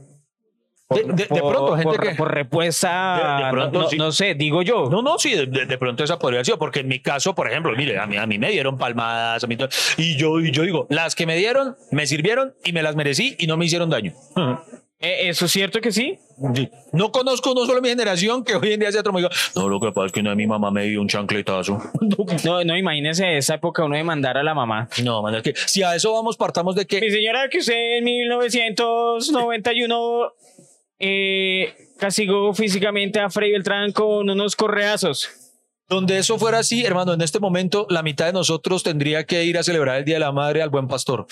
De, 0.90 1.04
de- 1.04 1.14
de 1.14 1.26
pronto, 1.26 1.76
gente 1.76 1.84
por, 1.84 2.00
que. 2.02 2.16
por 2.16 2.34
respuesta, 2.34 3.40
De- 3.44 3.52
pronto, 3.52 3.82
no, 3.82 3.90
sí. 3.90 3.98
no 3.98 4.12
sé, 4.14 4.36
digo 4.36 4.62
yo. 4.62 4.90
No, 4.90 5.02
no, 5.02 5.20
sí, 5.20 5.34
de, 5.36 5.78
pronto 5.78 6.04
esa 6.06 6.18
podría 6.18 6.38
haber 6.38 6.46
sido, 6.46 6.58
porque 6.58 6.80
en 6.80 6.88
mi 6.88 7.02
caso, 7.02 7.36
por 7.36 7.50
ejemplo, 7.50 7.74
mire, 7.76 8.00
a 8.00 8.08
mí, 8.08 8.16
a 8.16 8.26
mí 8.26 8.40
me 8.40 8.50
dieron 8.52 8.78
palmadas, 8.78 9.44
a 9.44 9.48
mí 9.48 9.58
y 9.98 10.16
yo, 10.18 10.40
y 10.40 10.52
yo 10.52 10.64
digo, 10.64 10.88
las 10.90 11.14
que 11.16 11.26
me 11.26 11.36
dieron, 11.36 11.76
me 11.92 12.08
sirvieron 12.08 12.56
y 12.64 12.72
me 12.72 12.82
las 12.84 12.96
merecí 12.96 13.36
y 13.38 13.48
no 13.48 13.58
me 13.58 13.66
hicieron 13.66 13.90
daño. 13.90 14.14
Eh, 15.00 15.30
¿Eso 15.30 15.46
es 15.46 15.52
cierto 15.52 15.80
que 15.80 15.92
sí? 15.92 16.18
Sí. 16.56 16.72
No 16.92 17.12
conozco 17.12 17.54
no 17.54 17.68
solo 17.68 17.82
mi 17.82 17.90
generación 17.90 18.44
que 18.44 18.56
hoy 18.56 18.74
en 18.74 18.80
día 18.80 18.92
se 18.92 18.98
otro 19.00 19.14
me 19.14 19.22
no, 19.56 19.70
lo 19.70 19.80
que 19.80 19.92
pasa 19.92 20.08
es 20.08 20.12
que 20.12 20.22
una 20.22 20.32
de 20.32 20.36
mi 20.36 20.48
mamá 20.48 20.72
me 20.72 20.86
dio 20.86 21.02
un 21.02 21.08
chancletazo. 21.08 21.80
No, 22.44 22.64
no, 22.64 22.78
imagínese 22.78 23.38
esa 23.38 23.56
época 23.56 23.84
uno 23.84 23.96
demandar 23.96 24.38
a 24.38 24.44
la 24.44 24.54
mamá. 24.54 24.88
No, 25.04 25.22
man, 25.22 25.36
es 25.36 25.44
que 25.44 25.54
si 25.56 25.84
a 25.84 25.96
eso 25.96 26.14
vamos, 26.14 26.38
partamos 26.38 26.76
de 26.76 26.82
Mi 26.82 26.88
que 26.88 27.12
señora, 27.12 27.50
que 27.50 27.60
usted 27.60 27.98
en 27.98 28.04
1991 28.04 30.34
eh, 31.00 31.74
castigó 31.98 32.54
físicamente 32.54 33.20
a 33.20 33.30
Frei 33.30 33.52
Beltrán 33.52 33.92
con 33.92 34.30
unos 34.30 34.56
correazos. 34.56 35.30
Donde 35.90 36.18
eso 36.18 36.38
fuera 36.38 36.60
así, 36.60 36.86
hermano, 36.86 37.14
en 37.14 37.22
este 37.22 37.40
momento 37.40 37.88
la 37.90 38.04
mitad 38.04 38.26
de 38.26 38.34
nosotros 38.34 38.84
tendría 38.84 39.26
que 39.26 39.44
ir 39.46 39.58
a 39.58 39.64
celebrar 39.64 39.98
el 39.98 40.06
Día 40.06 40.16
de 40.16 40.20
la 40.22 40.32
Madre 40.32 40.62
al 40.62 40.70
Buen 40.70 40.88
Pastor. 40.88 41.26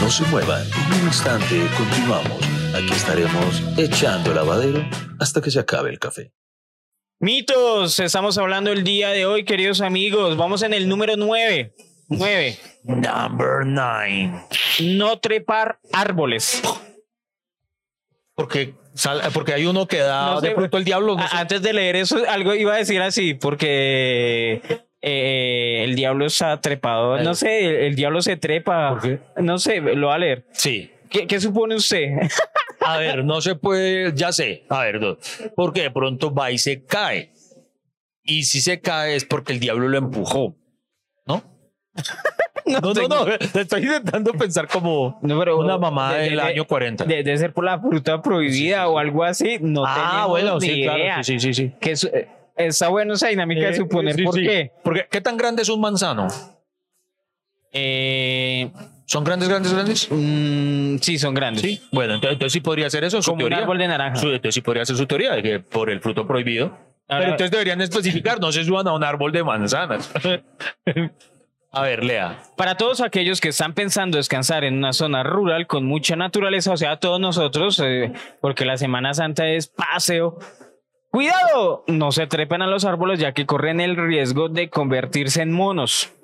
No 0.00 0.10
se 0.10 0.24
muevan, 0.26 0.62
en 0.62 1.00
un 1.00 1.06
instante 1.06 1.66
continuamos. 1.76 2.38
Aquí 2.74 2.92
estaremos 2.92 3.62
echando 3.76 4.30
el 4.30 4.36
lavadero 4.36 4.84
hasta 5.18 5.40
que 5.40 5.50
se 5.50 5.58
acabe 5.58 5.90
el 5.90 5.98
café. 5.98 6.32
Mitos, 7.18 7.98
estamos 7.98 8.36
hablando 8.38 8.70
el 8.70 8.84
día 8.84 9.08
de 9.08 9.26
hoy, 9.26 9.44
queridos 9.44 9.80
amigos. 9.80 10.36
Vamos 10.36 10.62
en 10.62 10.74
el 10.74 10.88
número 10.88 11.16
9. 11.16 11.74
9. 12.08 12.58
Number 12.84 13.64
nine. 13.64 14.44
No 14.80 15.18
trepar 15.18 15.80
árboles. 15.92 16.62
Porque, 18.34 18.74
sal- 18.96 19.22
porque 19.32 19.52
hay 19.54 19.66
uno 19.66 19.86
que 19.86 19.98
da 19.98 20.34
No 20.34 20.40
sé, 20.40 20.48
de 20.48 20.54
pronto 20.54 20.76
el 20.78 20.84
diablo. 20.84 21.16
no 21.16 21.22
A- 21.22 21.28
sé. 21.28 21.36
Antes 21.36 21.62
de 21.62 21.72
leer 21.72 21.96
eso, 21.96 22.18
algo 22.28 22.54
iba 22.54 22.74
a 22.74 22.78
decir 22.78 23.00
así, 23.02 23.34
porque 23.34 24.60
eh, 25.02 25.82
el 25.84 25.94
diablo 25.94 26.26
está 26.26 26.60
trepado. 26.60 27.18
No 27.18 27.34
sé, 27.34 27.66
el, 27.66 27.74
el 27.76 27.94
diablo 27.96 28.20
se 28.22 28.36
trepa. 28.36 28.90
¿Por 28.90 29.02
qué? 29.02 29.18
No 29.42 29.58
sé, 29.58 29.80
lo 29.80 30.08
va 30.08 30.14
a 30.16 30.18
leer. 30.18 30.46
Sí. 30.52 30.90
¿Qué, 31.08 31.26
qué 31.26 31.40
supone 31.40 31.76
usted? 31.76 32.08
A 32.80 32.98
ver, 32.98 33.24
no 33.24 33.40
se 33.40 33.54
puede, 33.54 34.12
ya 34.14 34.32
sé. 34.32 34.64
A 34.68 34.82
ver, 34.82 35.00
no, 35.00 35.16
porque 35.54 35.82
de 35.82 35.90
pronto 35.90 36.34
va 36.34 36.50
y 36.50 36.58
se 36.58 36.84
cae. 36.84 37.30
Y 38.24 38.42
si 38.44 38.60
se 38.60 38.80
cae 38.80 39.14
es 39.14 39.24
porque 39.24 39.52
el 39.52 39.60
diablo 39.60 39.88
lo 39.88 39.98
empujó. 39.98 40.56
¿No? 41.26 41.42
No, 42.82 42.92
no, 42.92 43.08
no. 43.08 43.26
Estoy 43.60 43.82
intentando 43.84 44.32
pensar 44.32 44.66
como 44.68 45.18
No, 45.22 45.38
pero- 45.38 45.58
una 45.58 45.78
mamá 45.78 46.12
de- 46.14 46.18
de- 46.18 46.24
del 46.30 46.36
de- 46.36 46.42
año 46.42 46.64
40. 46.66 47.04
De- 47.04 47.22
Debe 47.22 47.38
ser 47.38 47.52
por 47.52 47.64
la 47.64 47.78
fruta 47.78 48.20
prohibida 48.20 48.88
o 48.88 48.98
algo 48.98 49.22
así. 49.24 49.58
No 49.60 49.84
ah, 49.86 50.26
bueno, 50.28 50.60
sí, 50.60 50.72
idea. 50.80 50.94
claro. 50.94 51.24
Sí, 51.24 51.38
sí, 51.38 51.54
sí. 51.54 51.72
Que 51.80 51.92
eh, 51.92 52.28
está 52.56 52.88
bueno 52.88 53.14
esa 53.14 53.28
dinámica 53.28 53.62
de 53.66 53.70
Eh, 53.70 53.74
suponer 53.76 54.16
por 54.24 54.34
sí. 54.34 54.42
qué. 54.44 54.72
Porque, 54.82 55.06
¿qué 55.10 55.20
tan 55.20 55.36
grande 55.36 55.62
es 55.62 55.68
un 55.68 55.80
manzano? 55.80 56.26
Eh, 57.72 58.70
¿Son 59.06 59.22
grandes, 59.22 59.48
grandes, 59.48 59.72
grandes? 59.72 60.08
mm, 60.10 60.96
sí, 61.00 61.18
son 61.18 61.34
grandes. 61.34 61.62
Sí. 61.62 61.80
Bueno, 61.92 62.14
entonces, 62.14 62.32
entonces 62.34 62.52
sí 62.52 62.60
podría 62.60 62.90
ser 62.90 63.04
eso, 63.04 63.22
su 63.22 63.30
Como 63.30 63.46
un 63.46 63.52
árbol 63.52 63.78
de 63.78 63.86
naranja. 63.86 64.16
Su- 64.16 64.28
entonces 64.28 64.54
sí 64.54 64.60
podría 64.62 64.84
ser 64.84 64.96
su 64.96 65.06
teoría 65.06 65.32
de 65.34 65.42
que 65.42 65.60
por 65.60 65.90
el 65.90 66.00
fruto 66.00 66.26
prohibido. 66.26 66.66
Ahora- 67.08 67.20
Pero 67.20 67.30
entonces 67.32 67.50
deberían 67.52 67.80
especificar, 67.80 68.40
no 68.40 68.50
se 68.50 68.64
suban 68.64 68.88
a 68.88 68.92
un 68.94 69.04
árbol 69.04 69.30
de 69.30 69.44
manzanas. 69.44 70.10
a 71.76 71.82
ver, 71.82 72.02
lea. 72.02 72.42
Para 72.56 72.78
todos 72.78 73.02
aquellos 73.02 73.38
que 73.38 73.48
están 73.48 73.74
pensando 73.74 74.16
descansar 74.16 74.64
en 74.64 74.78
una 74.78 74.94
zona 74.94 75.22
rural 75.22 75.66
con 75.66 75.84
mucha 75.84 76.16
naturaleza, 76.16 76.72
o 76.72 76.76
sea, 76.78 76.96
todos 76.96 77.20
nosotros, 77.20 77.78
eh, 77.84 78.14
porque 78.40 78.64
la 78.64 78.78
Semana 78.78 79.12
Santa 79.12 79.46
es 79.46 79.66
paseo. 79.66 80.38
Cuidado, 81.10 81.84
no 81.86 82.12
se 82.12 82.26
trepen 82.26 82.62
a 82.62 82.66
los 82.66 82.86
árboles 82.86 83.20
ya 83.20 83.32
que 83.32 83.44
corren 83.44 83.80
el 83.80 83.94
riesgo 83.94 84.48
de 84.48 84.70
convertirse 84.70 85.42
en 85.42 85.52
monos. 85.52 86.14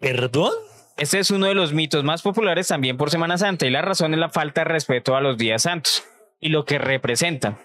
¿Perdón? 0.00 0.52
Este 0.96 1.20
es 1.20 1.30
uno 1.30 1.46
de 1.46 1.54
los 1.54 1.72
mitos 1.72 2.02
más 2.02 2.22
populares 2.22 2.66
también 2.66 2.96
por 2.96 3.12
Semana 3.12 3.38
Santa 3.38 3.66
y 3.66 3.70
la 3.70 3.82
razón 3.82 4.12
es 4.12 4.18
la 4.18 4.30
falta 4.30 4.62
de 4.62 4.64
respeto 4.64 5.14
a 5.14 5.20
los 5.20 5.38
días 5.38 5.62
santos 5.62 6.02
y 6.40 6.48
lo 6.48 6.64
que 6.64 6.78
representan. 6.78 7.58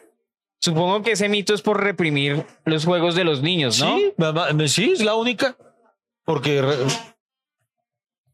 Supongo 0.59 1.01
que 1.01 1.13
ese 1.13 1.27
mito 1.27 1.55
es 1.55 1.63
por 1.63 1.83
reprimir 1.83 2.45
los 2.65 2.85
juegos 2.85 3.15
de 3.15 3.23
los 3.23 3.41
niños, 3.41 3.79
¿no? 3.79 3.97
Sí, 3.97 4.13
mamá, 4.15 4.49
sí, 4.67 4.91
es 4.91 5.03
la 5.03 5.15
única. 5.15 5.55
Porque, 6.29 6.61
re- 6.61 6.75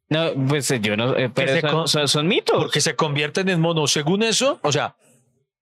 No, 0.09 0.31
pues 0.49 0.69
eh, 0.69 0.81
yo 0.81 0.97
no, 0.97 1.15
eh, 1.15 1.29
pero 1.33 1.61
son, 1.61 1.69
con- 1.71 1.87
son- 1.87 2.07
son 2.09 2.27
mitos. 2.27 2.57
porque 2.61 2.81
se 2.81 2.93
convierten 2.97 3.47
en 3.47 3.61
monos. 3.61 3.89
Según 3.91 4.21
eso, 4.21 4.59
o 4.63 4.71
sea, 4.73 4.95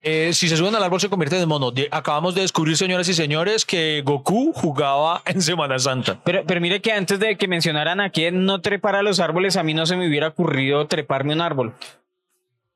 eh, 0.02 0.32
si 0.34 0.50
se 0.50 0.58
suben 0.58 0.74
al 0.76 0.84
árbol 0.84 1.00
se 1.00 1.10
convierten 1.10 1.42
en 1.42 1.48
monos. 1.48 1.76
De- 1.76 1.88
acabamos 1.92 2.34
de 2.34 2.42
descubrir, 2.42 2.76
señoras 2.76 3.08
y 3.08 3.14
señores, 3.14 3.66
que 3.66 4.02
Goku 4.04 4.52
jugaba 4.52 5.22
en 5.28 5.44
Semana 5.44 5.78
Santa. 5.78 6.20
Pero, 6.24 6.44
pero 6.48 6.60
mire 6.60 6.82
que 6.82 6.92
antes 6.92 7.20
de 7.20 7.38
que 7.38 7.48
mencionaran 7.48 8.02
aquí 8.02 8.32
no 8.32 8.62
trepar 8.62 8.96
a 8.96 9.04
los 9.04 9.20
árboles, 9.20 9.56
a 9.56 9.62
mí 9.64 9.76
no 9.76 9.86
se 9.86 9.96
me 9.96 10.08
hubiera 10.08 10.30
ocurrido 10.30 10.88
treparme 10.88 11.34
un 11.34 11.42
árbol. 11.42 11.76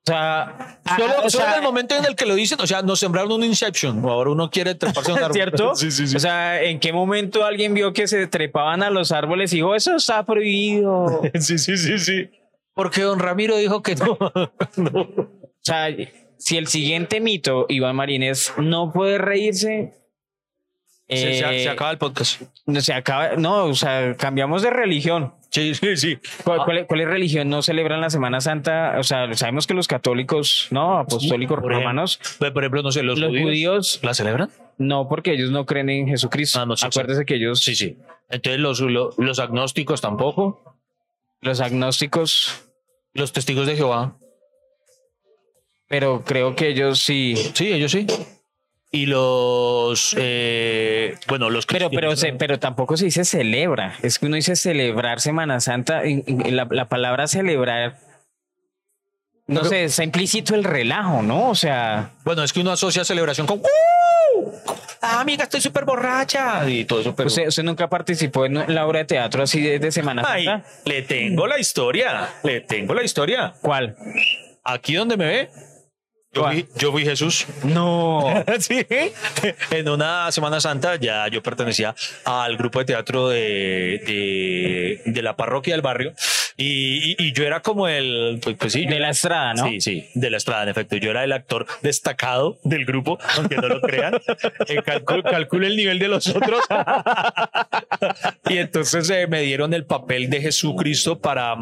O 0.07 0.09
sea, 0.09 0.79
Solo, 0.97 1.13
o 1.25 1.29
solo 1.29 1.43
sea, 1.43 1.51
en 1.51 1.57
el 1.57 1.63
momento 1.63 1.95
en 1.97 2.05
el 2.05 2.15
que 2.15 2.25
lo 2.25 2.33
dicen, 2.33 2.61
o 2.61 2.65
sea, 2.65 2.81
nos 2.81 2.97
sembraron 2.99 3.29
un 3.33 3.43
Inception. 3.43 4.03
O 4.05 4.09
ahora 4.09 4.29
uno 4.31 4.49
quiere 4.49 4.73
treparse 4.73 5.11
a 5.11 5.15
un 5.15 5.19
árbol. 5.23 5.33
¿Cierto? 5.33 5.75
Sí, 5.75 5.91
sí, 5.91 6.07
sí. 6.07 6.15
O 6.15 6.19
sea, 6.19 6.61
¿en 6.63 6.79
qué 6.79 6.93
momento 6.93 7.43
alguien 7.43 7.73
vio 7.73 7.91
que 7.91 8.07
se 8.07 8.25
trepaban 8.27 8.83
a 8.83 8.89
los 8.89 9.11
árboles 9.11 9.51
y 9.51 9.57
dijo, 9.57 9.75
eso 9.75 9.97
está 9.97 10.25
prohibido? 10.25 10.91
O 10.93 11.21
sí, 11.41 11.57
sí, 11.57 11.75
sí, 11.77 11.99
sí. 11.99 12.29
Porque 12.73 13.01
don 13.01 13.19
Ramiro 13.19 13.57
dijo 13.57 13.81
que 13.83 13.95
no. 13.95 14.17
no. 14.77 15.09
sea, 15.61 15.87
si 16.37 16.55
el 16.57 16.67
siguiente 16.67 17.19
mito, 17.19 17.65
Iván 17.67 17.97
Marínez, 17.97 18.53
no 18.57 18.93
puede 18.93 19.17
reírse. 19.17 19.93
Se, 21.09 21.17
se- 21.17 21.39
eh, 21.39 21.63
se 21.63 21.69
acaba 21.69 21.91
el 21.91 21.97
podcast. 21.97 22.41
no, 22.65 22.79
se 22.79 22.93
acaba, 22.93 23.35
no, 23.35 23.65
o 23.65 23.73
sea, 23.73 24.15
cambiamos 24.15 24.61
de 24.61 24.69
religión. 24.69 25.33
Sí, 25.57 25.73
sí, 25.75 25.97
sí. 25.97 26.17
¿Cuál, 26.43 26.63
cuál- 26.65 26.85
cuál 26.87 27.01
es 27.01 27.07
religión 27.07 27.49
no 27.49 27.61
celebran 27.63 27.99
la 27.99 28.09
Semana 28.11 28.39
Santa? 28.41 28.95
O 28.99 29.03
sea, 29.03 29.33
sabemos 29.33 29.65
que 29.65 29.73
los 29.73 29.87
católicos, 29.87 30.67
¿no? 30.69 30.99
Apostólicos 30.99 31.55
Por 31.59 31.71
ejemplo, 31.71 31.79
romanos, 31.79 32.19
Por 32.37 32.47
ejemplo, 32.63 32.83
no 32.83 32.91
sé, 32.91 33.01
los, 33.01 33.17
los 33.17 33.29
judíos, 33.29 33.43
judíos 33.45 33.99
¿La 34.03 34.13
celebran? 34.13 34.51
No, 34.77 35.07
porque 35.09 35.31
ellos 35.33 35.49
no 35.49 35.65
creen 35.65 35.89
en 35.89 36.07
Jesucristo. 36.07 36.59
Ah, 36.61 36.65
no, 36.67 36.77
sí, 36.77 36.85
Acuérdese 36.85 37.25
que 37.25 37.35
ellos, 37.35 37.61
Sí, 37.61 37.75
sí. 37.75 37.97
Entonces 38.29 38.59
los, 38.59 38.79
lo- 38.81 39.13
los 39.17 39.39
agnósticos 39.39 39.99
tampoco. 40.01 40.77
los 41.41 41.59
agnósticos, 41.61 42.69
Los 43.13 43.33
testigos 43.33 43.65
de 43.65 43.75
Jehová. 43.75 44.17
pero 45.87 46.23
creo 46.25 46.55
que 46.55 46.67
ellos 46.69 46.99
sí. 46.99 47.35
Sí, 47.53 47.71
ellos 47.71 47.91
sí. 47.91 48.05
Y 48.89 49.05
los, 49.05 50.15
eh, 50.17 51.15
bueno, 51.27 51.49
los 51.49 51.65
Pero, 51.65 51.89
pero, 51.89 52.15
se- 52.15 52.33
pero 52.33 52.57
tampoco 52.57 52.95
se 52.95 53.05
dice 53.05 53.25
celebra. 53.25 53.95
Es 54.01 54.17
que 54.17 54.27
uno 54.27 54.37
dice 54.37 54.55
celebrar 54.55 55.19
Semana 55.19 55.59
Santa. 55.59 56.01
La, 56.49 56.65
la 56.69 56.85
palabra 56.87 57.27
celebrar, 57.27 57.97
no 59.45 59.59
Pero- 59.61 59.69
sé, 59.69 59.83
está 59.85 60.03
implícito 60.05 60.55
el 60.55 60.63
relajo, 60.63 61.21
¿no? 61.21 61.49
O 61.49 61.55
sea, 61.55 62.11
Bueno, 62.23 62.43
es 62.43 62.53
que 62.53 62.61
uno 62.61 62.71
asocia 62.71 63.03
celebración 63.03 63.45
con 63.45 63.59
¡Uh! 63.59 64.51
Ah, 65.01 65.19
amiga, 65.21 65.43
estoy 65.43 65.61
súper 65.61 65.83
borracha. 65.85 66.67
Y 66.69 66.85
todo 66.85 67.01
eso, 67.01 67.13
pero. 67.15 67.27
usted, 67.27 67.47
usted 67.47 67.63
nunca 67.63 67.89
participó 67.89 68.45
en 68.45 68.73
la 68.73 68.85
obra 68.87 68.99
de 68.99 69.05
teatro 69.05 69.43
así 69.43 69.61
de, 69.61 69.79
de 69.79 69.91
Semana 69.91 70.23
Ay, 70.25 70.45
Santa. 70.45 70.67
le 70.85 71.01
tengo 71.01 71.45
la 71.45 71.59
historia. 71.59 72.29
Le 72.43 72.61
tengo 72.61 72.93
la 72.93 73.03
historia. 73.03 73.53
¿Cuál? 73.61 73.95
Aquí 74.63 74.95
donde 74.95 75.17
me 75.17 75.25
ve. 75.25 75.49
Yo 76.33 76.43
fui, 76.43 76.67
yo 76.75 76.91
fui 76.91 77.03
Jesús. 77.03 77.47
No. 77.63 78.23
sí. 78.59 78.85
En 79.71 79.89
una 79.89 80.31
Semana 80.31 80.59
Santa 80.59 80.95
ya 80.95 81.27
yo 81.29 81.41
pertenecía 81.41 81.95
al 82.25 82.57
grupo 82.57 82.79
de 82.79 82.85
teatro 82.85 83.29
de, 83.29 84.01
de, 84.05 85.01
de 85.05 85.21
la 85.21 85.35
parroquia 85.35 85.73
del 85.73 85.81
barrio. 85.81 86.13
Y, 86.57 87.11
y- 87.11 87.15
y 87.19 87.31
yo 87.33 87.45
era 87.45 87.61
como 87.61 87.87
el. 87.87 88.39
Pues, 88.43 88.55
pues 88.57 88.73
sí. 88.73 88.85
De 88.85 88.99
la 88.99 89.11
estrada, 89.11 89.53
¿no? 89.53 89.67
Sí, 89.69 89.79
sí, 89.79 90.05
de 90.15 90.29
la 90.31 90.37
estrada, 90.37 90.63
en 90.63 90.69
efecto. 90.69 90.97
Yo 90.97 91.11
era 91.11 91.23
el 91.23 91.31
actor 91.31 91.67
destacado 91.83 92.57
del 92.63 92.83
grupo, 92.85 93.19
aunque 93.37 93.55
no 93.57 93.67
lo 93.67 93.81
crean. 93.81 94.19
Eh, 94.67 94.81
el 95.67 95.75
nivel 95.75 95.99
de 95.99 96.07
los 96.07 96.27
otros. 96.27 96.61
y 98.49 98.57
entonces 98.57 99.09
eh, 99.09 99.27
me 99.27 99.41
dieron 99.41 99.73
el 99.73 99.85
papel 99.85 100.29
de 100.29 100.41
Jesucristo 100.41 101.19
para, 101.19 101.55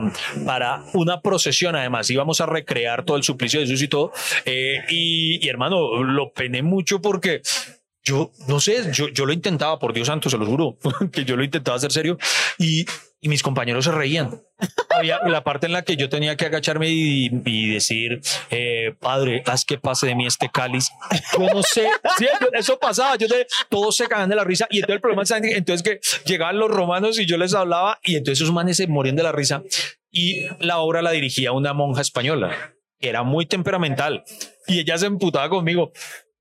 para 0.46 0.84
una 0.94 1.22
procesión. 1.22 1.76
Además, 1.76 2.10
íbamos 2.10 2.42
a 2.42 2.46
recrear 2.46 3.04
todo 3.04 3.18
el 3.18 3.24
suplicio 3.24 3.60
de 3.60 3.66
Jesús 3.66 3.82
y 3.82 3.88
todo. 3.88 4.12
Eh, 4.46 4.84
y, 4.90 5.46
y, 5.46 5.50
hermano, 5.50 6.04
lo 6.04 6.32
pené 6.32 6.62
mucho 6.62 7.02
porque 7.02 7.42
yo 8.06 8.32
no 8.48 8.60
sé, 8.60 8.92
yo, 8.94 9.10
yo 9.10 9.26
lo 9.26 9.34
intentaba, 9.34 9.80
por 9.80 9.92
Dios 9.92 10.08
santo, 10.08 10.30
se 10.30 10.38
lo 10.38 10.46
juro, 10.46 10.78
que 11.12 11.26
yo 11.26 11.36
lo 11.36 11.44
intentaba 11.44 11.76
hacer 11.76 11.92
serio 11.92 12.18
y, 12.60 12.86
y 13.20 13.30
mis 13.30 13.42
compañeros 13.42 13.86
se 13.86 13.92
reían. 13.92 14.42
Había 14.92 15.20
la 15.26 15.44
parte 15.44 15.66
en 15.66 15.74
la 15.74 15.82
que 15.82 15.98
yo 15.98 16.08
tenía 16.08 16.38
que 16.38 16.46
agacharme 16.46 16.88
y, 16.90 17.74
decir, 17.74 18.22
eh, 18.52 18.94
Padre, 19.00 19.42
haz 19.48 19.66
que 19.66 19.80
pase 19.80 20.06
de 20.06 20.16
mí 20.16 20.28
este 20.28 20.50
cáliz. 20.50 20.92
Yo 21.34 21.48
no 21.54 21.64
sé, 21.64 21.90
sí, 22.18 22.28
eso 22.54 22.78
pasaba, 22.78 23.16
yo 23.18 23.28
de, 23.28 23.48
todos 23.70 23.98
se 23.98 24.08
cagan 24.08 24.30
de 24.30 24.36
la 24.36 24.44
risa 24.44 24.68
y 24.70 24.78
entonces 24.78 24.96
el 24.96 25.02
problema 25.02 25.24
es 25.24 25.32
entonces 25.32 25.82
que 25.82 26.00
llegaban 26.26 26.60
los 26.60 26.70
romanos 26.70 27.18
y 27.18 27.26
yo 27.26 27.38
les 27.38 27.56
hablaba 27.56 28.00
y 28.04 28.16
entonces 28.16 28.42
esos 28.42 28.54
manes 28.54 28.78
se 28.78 28.88
morían 28.88 29.16
de 29.16 29.24
la 29.24 29.32
risa 29.32 29.64
y 30.12 30.46
la 30.60 30.78
obra 30.78 31.02
la 31.02 31.12
dirigía 31.12 31.52
una 31.52 31.74
monja 31.74 32.02
española 32.02 32.76
que 33.00 33.10
era 33.10 33.24
muy 33.24 33.46
temperamental 33.46 34.24
y 34.68 34.80
ella 34.80 34.98
se 34.98 35.08
emputaba 35.08 35.50
conmigo. 35.50 35.92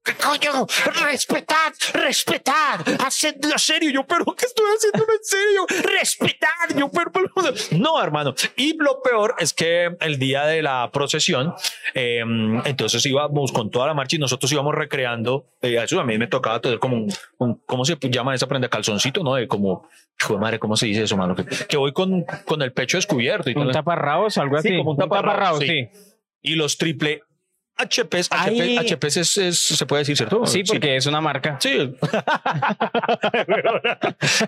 ¿Qué 0.05 0.13
coño? 0.15 0.67
Respetad, 1.03 1.73
respetad, 1.95 2.81
hacedlo 3.05 3.57
serio. 3.59 3.91
Yo, 3.91 4.07
pero 4.07 4.25
¿qué 4.37 4.45
estoy 4.45 4.67
haciendo 4.77 5.05
en 5.11 5.25
serio? 5.25 5.91
Respetad. 5.99 6.49
Yo, 6.77 6.91
pero, 6.91 7.11
pero- 7.11 7.31
no, 7.79 8.03
hermano. 8.03 8.35
Y 8.57 8.77
lo 8.77 9.01
peor 9.03 9.35
es 9.39 9.55
que 9.55 9.97
el 10.01 10.19
día 10.19 10.45
de 10.45 10.61
la 10.63 10.91
procesión, 10.93 11.55
eh, 11.95 12.23
entonces 12.65 13.05
íbamos 13.07 13.51
con 13.53 13.71
toda 13.71 13.87
la 13.87 13.95
marcha 13.95 14.17
y 14.17 14.19
nosotros 14.19 14.53
íbamos 14.53 14.75
recreando. 14.75 15.47
eh, 15.63 15.79
eso 15.83 15.99
a 16.01 16.05
mí 16.05 16.19
me 16.19 16.27
tocaba 16.27 16.61
tener 16.61 16.79
como 16.79 16.97
un, 16.97 17.13
un- 17.39 17.63
¿cómo 17.67 17.85
se 17.87 17.97
llama 18.11 18.35
esa 18.35 18.47
prenda? 18.47 18.69
Calzoncito, 18.69 19.23
¿no? 19.23 19.35
De 19.37 19.49
como, 19.49 19.89
hijo 20.21 20.35
de 20.35 20.39
madre, 20.41 20.59
¿cómo 20.59 20.77
se 20.77 20.87
dice 20.87 21.05
eso, 21.05 21.17
mano? 21.17 21.35
Que, 21.35 21.45
que 21.67 21.77
voy 21.79 21.93
con, 21.93 22.25
con 22.45 22.61
el 22.61 22.73
pecho 22.73 22.99
descubierto 22.99 23.49
y 23.49 23.55
Un 23.57 23.71
taparrabos, 23.73 24.37
algo 24.37 24.61
Sí, 24.61 24.69
así. 24.69 24.77
como 24.79 24.91
un 24.91 24.97
taparrabos, 24.99 25.61
sí. 25.61 25.67
sí. 25.67 25.89
y 26.43 26.55
los 26.57 26.77
triple 26.77 27.23
HPs. 27.77 28.29
Ay. 28.31 28.77
HP, 28.77 29.07
HPs 29.09 29.17
es, 29.17 29.37
es- 29.37 29.61
se 29.61 29.87
puede 29.87 30.03
decir, 30.03 30.17
¿cierto? 30.17 30.47
Sí, 30.47 30.63
porque 30.65 30.97
es 30.97 31.07
una 31.07 31.21
marca. 31.21 31.59
Sí. 31.61 31.71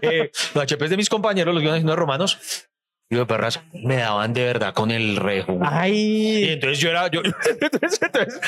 eh, 0.02 0.30
los 0.54 0.64
HPs 0.64 0.90
de 0.90 0.96
mis 0.96 1.08
compañeros, 1.08 1.54
los 1.54 1.62
guiones 1.62 1.84
de 1.84 1.96
romanos, 1.96 2.38
y 3.08 3.16
de 3.16 3.26
perras, 3.26 3.60
me 3.72 3.96
daban 3.96 4.32
de 4.32 4.44
verdad 4.44 4.74
con 4.74 4.90
el 4.90 5.16
rejo. 5.16 5.54
Y 5.54 5.58
Ay. 5.64 6.44
entonces 6.50 6.78
yo 6.80 6.90
era, 6.90 7.08
yo, 7.10 7.22
entonces, 7.60 8.00
entonces, 8.02 8.40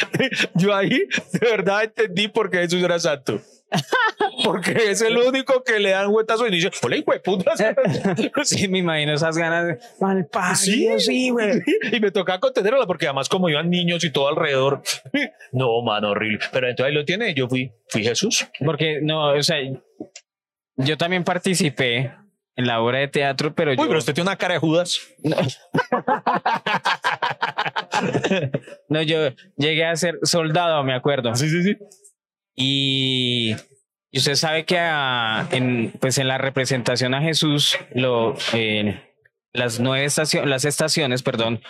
yo 0.54 0.74
ahí 0.74 1.00
de 1.32 1.38
verdad 1.40 1.84
entendí 1.84 2.28
por 2.28 2.50
qué 2.50 2.58
Jesús 2.58 2.82
era 2.82 2.98
santo. 2.98 3.40
Porque 4.44 4.90
es 4.90 5.02
el 5.02 5.16
único 5.16 5.62
que 5.62 5.78
le 5.78 5.90
dan 5.90 6.10
vueltas 6.10 6.40
y 6.46 6.50
dice, 6.50 6.70
hola, 6.82 6.96
hijo 6.96 7.12
de 7.12 7.20
puta. 7.20 7.52
Sí, 8.44 8.68
me 8.68 8.78
imagino 8.78 9.12
esas 9.12 9.36
ganas 9.36 9.66
de 9.66 9.78
mal 10.00 10.28
Sí, 10.56 10.88
sí, 10.98 11.30
güey. 11.30 11.60
Y 11.92 12.00
me 12.00 12.10
tocaba 12.10 12.40
contenerla 12.40 12.86
porque 12.86 13.06
además 13.06 13.28
como 13.28 13.48
iban 13.48 13.68
niños 13.68 14.04
y 14.04 14.10
todo 14.10 14.28
alrededor. 14.28 14.82
No, 15.52 15.82
mano, 15.82 16.10
horrible. 16.10 16.40
Pero 16.52 16.68
entonces 16.68 16.90
ahí 16.90 16.94
lo 16.94 17.04
tiene. 17.04 17.34
Yo 17.34 17.48
fui, 17.48 17.72
fui 17.88 18.02
Jesús. 18.02 18.46
Porque 18.64 19.00
no, 19.02 19.32
o 19.32 19.42
sea, 19.42 19.56
yo 20.76 20.96
también 20.96 21.24
participé 21.24 22.12
en 22.54 22.66
la 22.66 22.80
obra 22.80 22.98
de 22.98 23.08
teatro, 23.08 23.54
pero 23.54 23.70
Uy, 23.70 23.76
yo, 23.76 23.86
pero 23.86 23.98
usted 23.98 24.14
tiene 24.14 24.28
una 24.28 24.36
cara 24.36 24.54
de 24.54 24.60
Judas. 24.60 25.00
no, 28.88 29.02
yo 29.02 29.30
llegué 29.56 29.84
a 29.84 29.96
ser 29.96 30.18
soldado, 30.22 30.82
me 30.84 30.94
acuerdo. 30.94 31.34
Sí, 31.34 31.48
sí, 31.48 31.62
sí. 31.62 31.76
Y, 32.60 33.54
y 34.10 34.18
usted 34.18 34.34
sabe 34.34 34.64
que 34.64 34.78
a- 34.80 35.46
en, 35.52 35.92
pues 36.00 36.18
en 36.18 36.26
la 36.26 36.38
representación 36.38 37.14
a 37.14 37.22
Jesús, 37.22 37.78
lo, 37.94 38.34
eh, 38.52 39.00
las 39.52 39.78
nueve 39.78 40.04
estaciones, 40.04 40.50
las 40.50 40.64
estaciones, 40.64 41.22
perdón, 41.22 41.60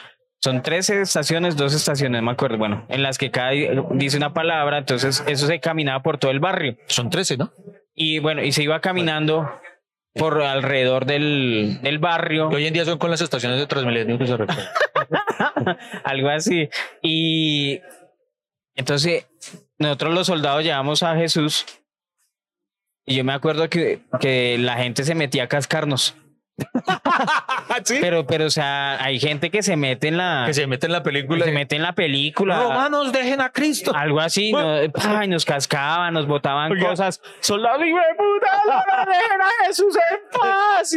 son 0.41 0.63
13 0.63 1.03
estaciones, 1.03 1.57
dos 1.57 1.75
estaciones, 1.75 2.23
me 2.23 2.31
acuerdo, 2.31 2.57
bueno, 2.57 2.87
en 2.89 3.03
las 3.03 3.19
que 3.19 3.31
cada 3.31 3.51
dice 3.93 4.17
una 4.17 4.33
palabra, 4.33 4.79
entonces 4.79 5.23
eso 5.27 5.47
se 5.47 5.61
caminaba 5.61 6.03
por 6.03 6.17
todo 6.17 6.31
el 6.31 6.41
barrio. 6.41 6.79
Son 6.87 7.11
13, 7.11 7.37
¿no? 7.37 7.53
Y 7.95 8.21
bueno, 8.21 8.43
y 8.43 8.53
se 8.53 8.63
iba 8.63 8.81
caminando 8.81 9.51
por 10.15 10.41
alrededor 10.41 11.05
del, 11.05 11.81
del 11.83 11.99
barrio, 11.99 12.49
Que 12.49 12.57
hoy 12.57 12.67
en 12.67 12.73
día 12.73 12.85
son 12.87 12.99
con 12.99 13.11
las 13.11 13.21
estaciones 13.21 13.59
de 13.59 13.67
Transmilenio 13.67 14.17
que 14.17 14.27
se 14.27 14.35
algo 16.05 16.29
así. 16.31 16.69
Y 17.03 17.81
entonces 18.75 19.27
nosotros 19.79 20.15
los 20.15 20.27
soldados 20.27 20.65
llevamos 20.65 21.03
a 21.03 21.15
Jesús 21.17 21.65
y 23.07 23.17
yo 23.17 23.25
me 23.25 23.33
acuerdo 23.33 23.69
que, 23.71 24.01
que 24.21 24.59
la 24.59 24.77
gente 24.77 25.05
se 25.05 25.15
metía 25.15 25.45
a 25.45 25.49
cascarnos. 25.49 26.17
¿Sí? 27.85 27.99
Pero, 28.01 28.27
pero, 28.27 28.47
o 28.47 28.51
sea, 28.51 29.01
hay 29.03 29.21
gente 29.21 29.51
que 29.51 29.63
se 29.63 29.77
mete 29.77 30.09
en 30.09 30.17
la, 30.17 30.43
Que 30.47 30.55
se 30.55 30.67
mete 30.67 30.87
en 30.87 30.93
la 30.93 30.99
que 30.99 31.05
película. 31.05 31.45
se 31.45 31.53
y- 31.53 31.55
mete 31.55 31.77
en 31.77 31.83
la 31.83 31.95
película. 31.95 32.61
Romanos, 32.61 33.13
dejen 33.13 33.41
a 33.41 33.51
Cristo. 33.51 33.93
Algo 33.95 34.19
así, 34.21 34.51
¿no? 34.53 34.77
Pa, 34.93 35.25
y 35.25 35.29
nos 35.29 35.45
cascaban, 35.45 36.13
nos 36.15 36.27
botaban 36.27 36.73
Oiga. 36.73 36.89
cosas. 36.91 37.21
Soldados, 37.41 37.87
hijo 37.87 37.97
de 37.97 38.15
puta, 38.17 38.53
no 38.67 39.11
dejen 39.11 39.41
a 39.41 39.67
Jesús 39.67 39.97
en 39.97 40.41
paz. 40.41 40.93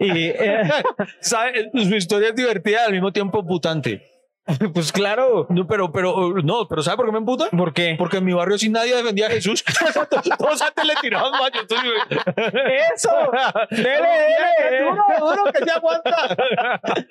Y, 0.00 0.24
eh, 0.26 0.62
¿Sabe? 1.20 1.70
Su 1.72 1.94
historia 1.94 2.30
es 2.30 2.34
divertida 2.34 2.84
al 2.86 2.92
mismo 2.92 3.12
tiempo 3.12 3.46
putante. 3.46 4.15
pues 4.74 4.92
claro, 4.92 5.46
No, 5.50 5.66
pero, 5.66 5.90
pero, 5.92 6.34
no, 6.44 6.68
pero 6.68 6.82
¿sabe 6.82 6.96
por 6.98 7.06
qué 7.06 7.12
me 7.12 7.18
emputa? 7.18 7.48
¿por 7.50 7.72
qué? 7.74 7.96
Porque 7.98 8.18
en 8.18 8.24
mi 8.24 8.32
barrio 8.32 8.58
sin 8.58 8.72
nadie 8.72 8.94
defendía 8.94 9.26
a 9.26 9.30
Jesús. 9.30 9.64
Todos 10.38 10.62
antes 10.62 10.84
le 10.84 10.94
tiraban 11.00 11.32
mayo. 11.32 11.60
Entonces, 11.60 11.90
Eso, 12.94 13.10
dele, 13.70 13.84
dele. 13.90 14.84
duro, 14.84 15.04
duro, 15.18 15.52
que 15.52 15.64
se 15.64 15.70
aguanta. 15.70 16.36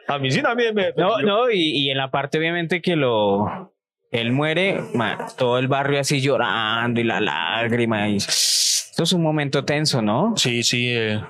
A 0.07 0.17
mí 0.19 0.31
sí 0.31 0.41
también 0.41 0.73
me 0.73 0.93
No, 0.95 1.19
no, 1.19 1.49
y, 1.49 1.59
y 1.59 1.89
en 1.91 1.97
la 1.97 2.09
parte 2.11 2.37
obviamente 2.37 2.81
que 2.81 2.95
lo 2.95 3.73
él 4.11 4.31
muere, 4.31 4.81
ma, 4.93 5.27
todo 5.37 5.57
el 5.59 5.67
barrio 5.67 5.99
así 5.99 6.21
llorando 6.21 7.01
y 7.01 7.03
la 7.03 7.19
lágrima. 7.19 8.07
Y, 8.07 8.17
esto 8.17 9.03
es 9.03 9.11
un 9.11 9.21
momento 9.21 9.65
tenso, 9.65 10.01
¿no? 10.01 10.33
Sí, 10.37 10.63
sí. 10.63 10.87
eh. 10.95 11.21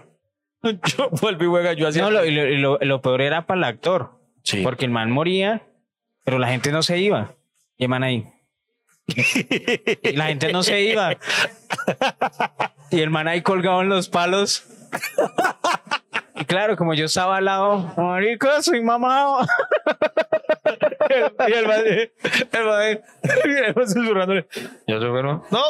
Yo 0.63 1.09
y 1.39 1.45
juega, 1.45 1.73
yo 1.73 1.87
hacía. 1.87 2.03
No, 2.03 2.11
lo, 2.11 2.25
y 2.25 2.31
lo, 2.31 2.45
lo- 2.45 2.77
lo 2.79 3.01
peor 3.01 3.21
era 3.21 3.47
para 3.47 3.57
el 3.57 3.63
actor, 3.63 4.11
sí. 4.43 4.61
porque 4.61 4.85
el 4.85 4.91
man 4.91 5.09
moría, 5.11 5.63
pero 6.25 6.39
la 6.39 6.49
gente 6.49 6.71
no 6.71 6.83
se 6.83 6.97
iba. 6.97 7.35
Y 7.77 7.83
el 7.85 7.89
man 7.89 8.03
ahí. 8.03 8.29
La 10.15 10.25
gente 10.25 10.51
no 10.51 10.63
se 10.63 10.81
iba. 10.81 11.15
Y 12.91 12.99
el 12.99 13.09
man 13.11 13.27
ahí 13.27 13.41
colgado 13.41 13.81
en 13.81 13.89
los 13.89 14.09
palos. 14.09 14.65
Y 16.35 16.45
claro, 16.45 16.75
como 16.75 16.93
yo 16.93 17.05
estaba 17.05 17.37
al 17.37 17.45
lado, 17.45 17.93
marico, 17.95 18.47
soy 18.61 18.81
mamado. 18.81 19.45
Y 21.47 21.53
el 21.53 21.67
madre, 21.67 22.13
el 22.51 23.01
y 23.45 23.49
el 23.57 23.73
susurrándole, 23.87 24.47
¿yo 24.87 24.99
soy 24.99 25.09
bueno? 25.09 25.45
No. 25.51 25.63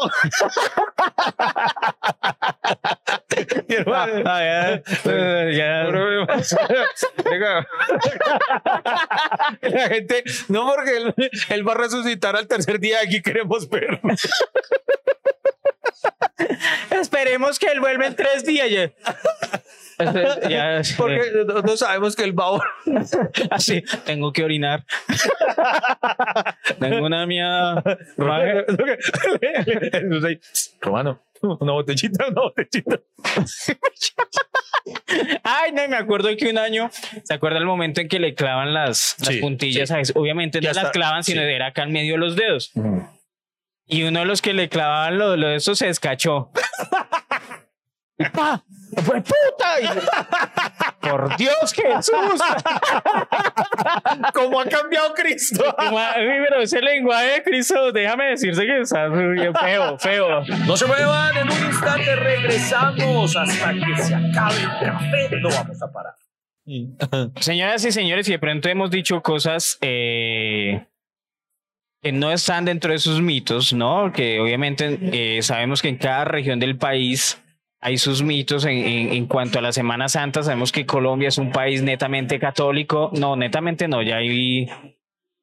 y 3.68 3.74
el 3.76 3.86
Ah, 4.26 4.41
ya. 4.43 4.82
La 9.62 9.88
gente, 9.89 10.24
no 10.48 10.66
porque 10.66 10.98
él, 10.98 11.14
él 11.50 11.68
va 11.68 11.74
a 11.74 11.78
resucitar 11.78 12.36
al 12.36 12.48
tercer 12.48 12.80
día, 12.80 13.00
aquí 13.04 13.22
queremos 13.22 13.70
ver. 13.70 14.00
Esperemos 17.01 17.59
que 17.59 17.67
él 17.67 17.79
vuelva 17.79 18.07
en 18.07 18.15
tres 18.15 18.45
días. 18.45 18.69
Ya, 18.69 18.91
Ya, 20.49 20.81
Porque 20.97 21.21
no, 21.47 21.61
no 21.61 21.77
sabemos 21.77 22.15
que 22.15 22.23
el 22.23 22.33
babo. 22.33 22.61
así, 23.51 23.83
tengo 24.05 24.33
que 24.33 24.43
orinar. 24.43 24.86
tengo 26.79 27.05
una 27.05 27.25
mía. 27.25 27.81
Romano, 30.81 31.21
una 31.41 31.71
botellita, 31.73 32.27
una 32.27 32.41
botellita. 32.41 32.99
Ay, 35.43 35.71
no, 35.71 35.88
me 35.88 35.95
acuerdo 35.95 36.29
que 36.38 36.49
un 36.49 36.57
año, 36.57 36.89
¿se 37.23 37.33
acuerda 37.33 37.57
el 37.57 37.65
momento 37.65 38.01
en 38.01 38.07
que 38.07 38.19
le 38.19 38.36
clavan 38.36 38.73
las, 38.73 39.15
las 39.19 39.29
Sí, 39.29 39.38
puntillas? 39.39 39.89
sí. 39.89 39.95
a 39.95 39.99
eso? 39.99 40.13
Obviamente 40.15 40.59
Ya 40.61 40.73
no 40.73 40.83
las 40.83 40.91
clavan, 40.91 41.23
sino 41.23 41.41
sí. 41.41 41.47
era 41.47 41.67
acá 41.67 41.83
en 41.83 41.91
medio 41.91 42.13
de 42.13 42.19
los 42.19 42.36
dedos. 42.36 42.71
Y 43.88 44.03
uno 44.03 44.19
de 44.19 44.25
los 44.25 44.41
que 44.41 44.53
le 44.53 44.69
clavaban 44.69 45.17
lo, 45.17 45.36
lo 45.38 45.47
de 45.47 45.55
eso 45.55 45.75
se. 45.75 45.91
Y 48.17 48.23
¡pa! 48.29 48.63
¡Fue 49.03 49.21
puta! 49.21 49.81
Y- 49.81 51.09
por 51.09 51.36
Dios, 51.38 51.73
Jesús. 51.73 52.13
¿Cómo 54.33 54.59
ha 54.61 54.65
cambiado 54.65 55.13
Cristo? 55.13 55.63
Pero 56.15 56.61
ese 56.61 56.81
lenguaje 56.81 57.25
de 57.25 57.43
Cristo, 57.43 57.91
déjame 57.91 58.31
decirte 58.31 58.65
que 58.65 58.81
está 58.81 59.09
muy 59.09 59.38
feo, 59.61 59.99
feo. 59.99 60.43
No 60.65 60.77
se 60.77 60.86
muevan, 60.86 61.38
en 61.38 61.51
un 61.51 61.65
instante 61.65 62.15
regresamos 62.15 63.36
hasta 63.36 63.73
que 63.73 64.01
se 64.01 64.15
acabe 64.15 64.55
el 64.61 64.86
café. 64.86 65.29
No 65.41 65.49
vamos 65.49 65.81
a 65.81 65.91
parar. 65.91 66.13
Señoras 67.41 67.86
y 67.86 67.91
señores, 67.91 68.27
y 68.27 68.31
de 68.31 68.39
pronto 68.39 68.69
hemos 68.69 68.89
dicho 68.89 69.21
cosas 69.21 69.77
eh, 69.81 70.88
que 72.06 72.12
no 72.12 72.32
están 72.32 72.66
dentro 72.66 72.91
de 72.91 72.99
sus 72.99 73.20
mitos, 73.20 73.74
¿no? 73.74 74.12
Que 74.14 74.39
obviamente 74.39 74.99
eh, 75.01 75.41
sabemos 75.41 75.82
que 75.82 75.89
en 75.89 75.97
cada 75.97 76.24
región 76.24 76.60
del 76.60 76.78
país 76.78 77.41
hay 77.82 77.97
sus 77.97 78.22
mitos 78.22 78.64
en, 78.66 78.78
en- 78.78 79.12
en 79.14 79.26
cuanto 79.26 79.58
a 79.58 79.62
la 79.64 79.72
Semana 79.72 80.08
Santa. 80.08 80.43
Sabemos 80.43 80.72
que 80.72 80.86
Colombia 80.86 81.30
es 81.30 81.39
un 81.39 81.51
país 81.51 81.82
netamente 81.82 82.38
católico. 82.38 83.10
No, 83.14 83.36
netamente 83.36 83.88
no, 83.88 84.03
ya 84.03 84.18
hay, 84.18 84.68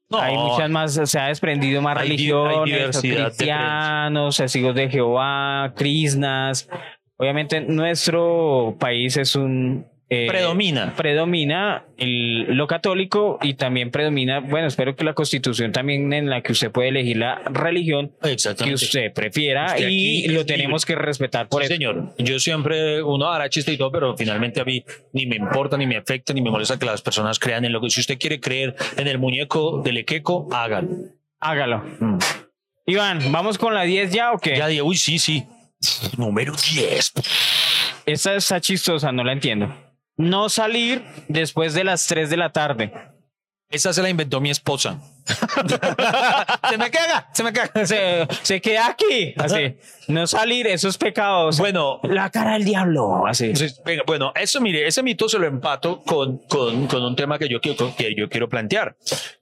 No, 0.09 0.19
hay 0.21 0.37
muchas 0.37 0.71
más, 0.71 1.01
se 1.11 1.19
ha 1.19 1.27
desprendido 1.27 1.83
más 1.83 1.99
Hay 1.99 2.11
di- 2.17 2.31
hay 2.31 2.31
religiones, 2.31 3.01
cristianos, 3.01 4.37
testigos 4.37 4.77
de 4.77 4.89
Jehová, 4.89 5.73
krishnas. 5.77 6.69
Obviamente 7.17 7.61
nuestro 7.61 8.77
país 8.79 9.17
es 9.17 9.35
un... 9.35 9.85
eh, 10.15 10.27
predomina. 10.29 10.95
predomina 10.95 11.85
el- 11.97 12.55
lo 12.57 12.67
católico 12.67 13.39
y 13.43 13.55
también 13.55 13.91
predomina, 13.91 14.41
bueno, 14.41 14.67
espero 14.67 14.95
que 14.95 15.05
la 15.05 15.15
constitución 15.15 15.73
también 15.73 16.13
en 16.13 16.29
la 16.29 16.43
que 16.43 16.53
usted 16.53 16.71
puede 16.71 16.89
elegir 16.91 17.17
la 17.17 17.37
religión 17.47 18.13
que 18.21 18.75
usted 18.75 19.13
prefiera 19.15 19.67
Usted 19.75 19.89
y 19.89 20.29
lo 20.29 20.45
tenemos 20.45 20.85
que 20.85 20.95
respetar 20.97 21.49
por 21.49 21.63
Sí, 21.63 21.67
eso. 21.67 21.75
señor. 21.75 22.15
Yo 22.19 22.39
siempre, 22.39 23.03
uno 23.03 23.29
hará 23.31 23.49
chiste 23.49 23.73
y 23.73 23.79
todo, 23.79 23.91
pero 23.91 24.17
finalmente 24.17 24.61
a 24.61 24.65
mí 24.65 24.85
ni 25.13 25.27
me 25.27 25.37
importa, 25.37 25.77
ni 25.79 25.87
me 25.87 25.97
afecta, 25.97 26.33
ni 26.35 26.43
me 26.43 26.51
molesta 26.51 26.79
que 26.79 26.85
las 26.87 27.01
personas 27.01 27.39
crean 27.39 27.65
en 27.65 27.73
lo 27.73 27.81
que. 27.81 27.89
Si 27.91 28.01
usted 28.01 28.19
quiere 28.19 28.39
creer 28.41 28.75
en 28.97 29.07
el 29.09 29.19
muñeco 29.19 29.81
del 29.83 29.97
Equeco, 29.99 30.49
hágalo. 30.53 30.89
Hágalo. 31.41 31.83
Iván, 32.87 33.21
¿vamos 33.33 33.59
con 33.59 33.75
la 33.75 33.83
10 33.85 34.13
ya 34.13 34.33
o 34.33 34.39
qué? 34.39 34.57
Ya 34.57 34.67
dije, 34.67 34.83
uy, 34.83 34.97
sí, 34.97 35.19
sí. 35.19 35.45
Número 36.17 36.53
10. 36.75 37.13
Esta 38.07 38.35
está 38.35 38.61
chistosa, 38.61 39.13
no 39.13 39.23
la 39.25 39.33
entiendo. 39.33 39.73
No 40.23 40.49
salir 40.49 41.03
después 41.29 41.75
de 41.75 41.85
las 41.85 42.07
3 42.07 42.31
de 42.31 42.37
la 42.37 42.53
tarde. 42.53 42.93
Esa 43.69 43.93
se 43.93 44.03
la 44.03 44.11
inventó 44.11 44.41
mi 44.41 44.51
esposa. 44.51 45.01
se 46.71 46.79
me 46.79 46.91
caga, 46.91 47.29
se 47.33 47.43
me 47.43 47.53
caga. 47.53 47.87
Se, 47.87 48.29
se 48.43 48.61
queda 48.61 48.87
aquí. 48.87 49.35
Así. 49.37 49.77
No 50.09 50.27
salir, 50.27 50.67
eso 50.67 50.89
es 50.89 50.99
pecado. 50.99 51.47
O 51.47 51.53
sea, 51.53 51.63
Bueno, 51.63 51.99
la 52.05 52.31
cara 52.31 52.53
del 52.53 52.65
diablo. 52.65 53.27
Así. 53.27 53.53
Venga, 53.85 54.03
bueno, 54.07 54.33
eso 54.37 54.61
mire, 54.61 54.87
ese 54.87 55.03
mito 55.03 55.29
se 55.29 55.39
lo 55.39 55.47
empato 55.47 56.03
con, 56.03 56.39
con, 56.49 56.87
con 56.87 57.03
un 57.03 57.17
tema 57.17 57.39
que 57.39 57.49
yo, 57.49 57.61
quiero, 57.61 57.97
que 57.97 58.15
yo 58.15 58.29
quiero 58.29 58.49
plantear 58.49 58.97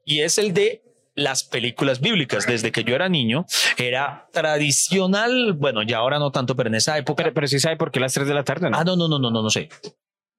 y 0.04 0.20
es 0.20 0.38
el 0.38 0.54
de 0.54 0.82
las 1.14 1.44
películas 1.44 2.00
bíblicas. 2.00 2.46
Desde 2.46 2.72
que 2.72 2.84
yo 2.84 2.94
era 2.94 3.08
niño, 3.08 3.46
era 3.76 4.28
tradicional, 4.32 5.54
bueno, 5.54 5.82
ya 5.82 5.98
ahora 5.98 6.18
no 6.20 6.30
tanto, 6.30 6.54
pero 6.56 6.68
en 6.68 6.76
esa 6.76 6.96
época. 6.96 7.24
Pero, 7.24 7.34
pero 7.34 7.46
sí 7.48 7.58
sabe 7.58 7.76
por 7.76 7.90
qué 7.90 8.00
las 8.00 8.14
3 8.14 8.28
de 8.28 8.34
la 8.34 8.44
tarde, 8.44 8.70
¿no? 8.70 8.78
ah, 8.78 8.84
no, 8.84 8.96
no, 8.96 9.08
no, 9.08 9.18
no, 9.18 9.30
no, 9.30 9.42
no 9.42 9.50
sé. 9.50 9.68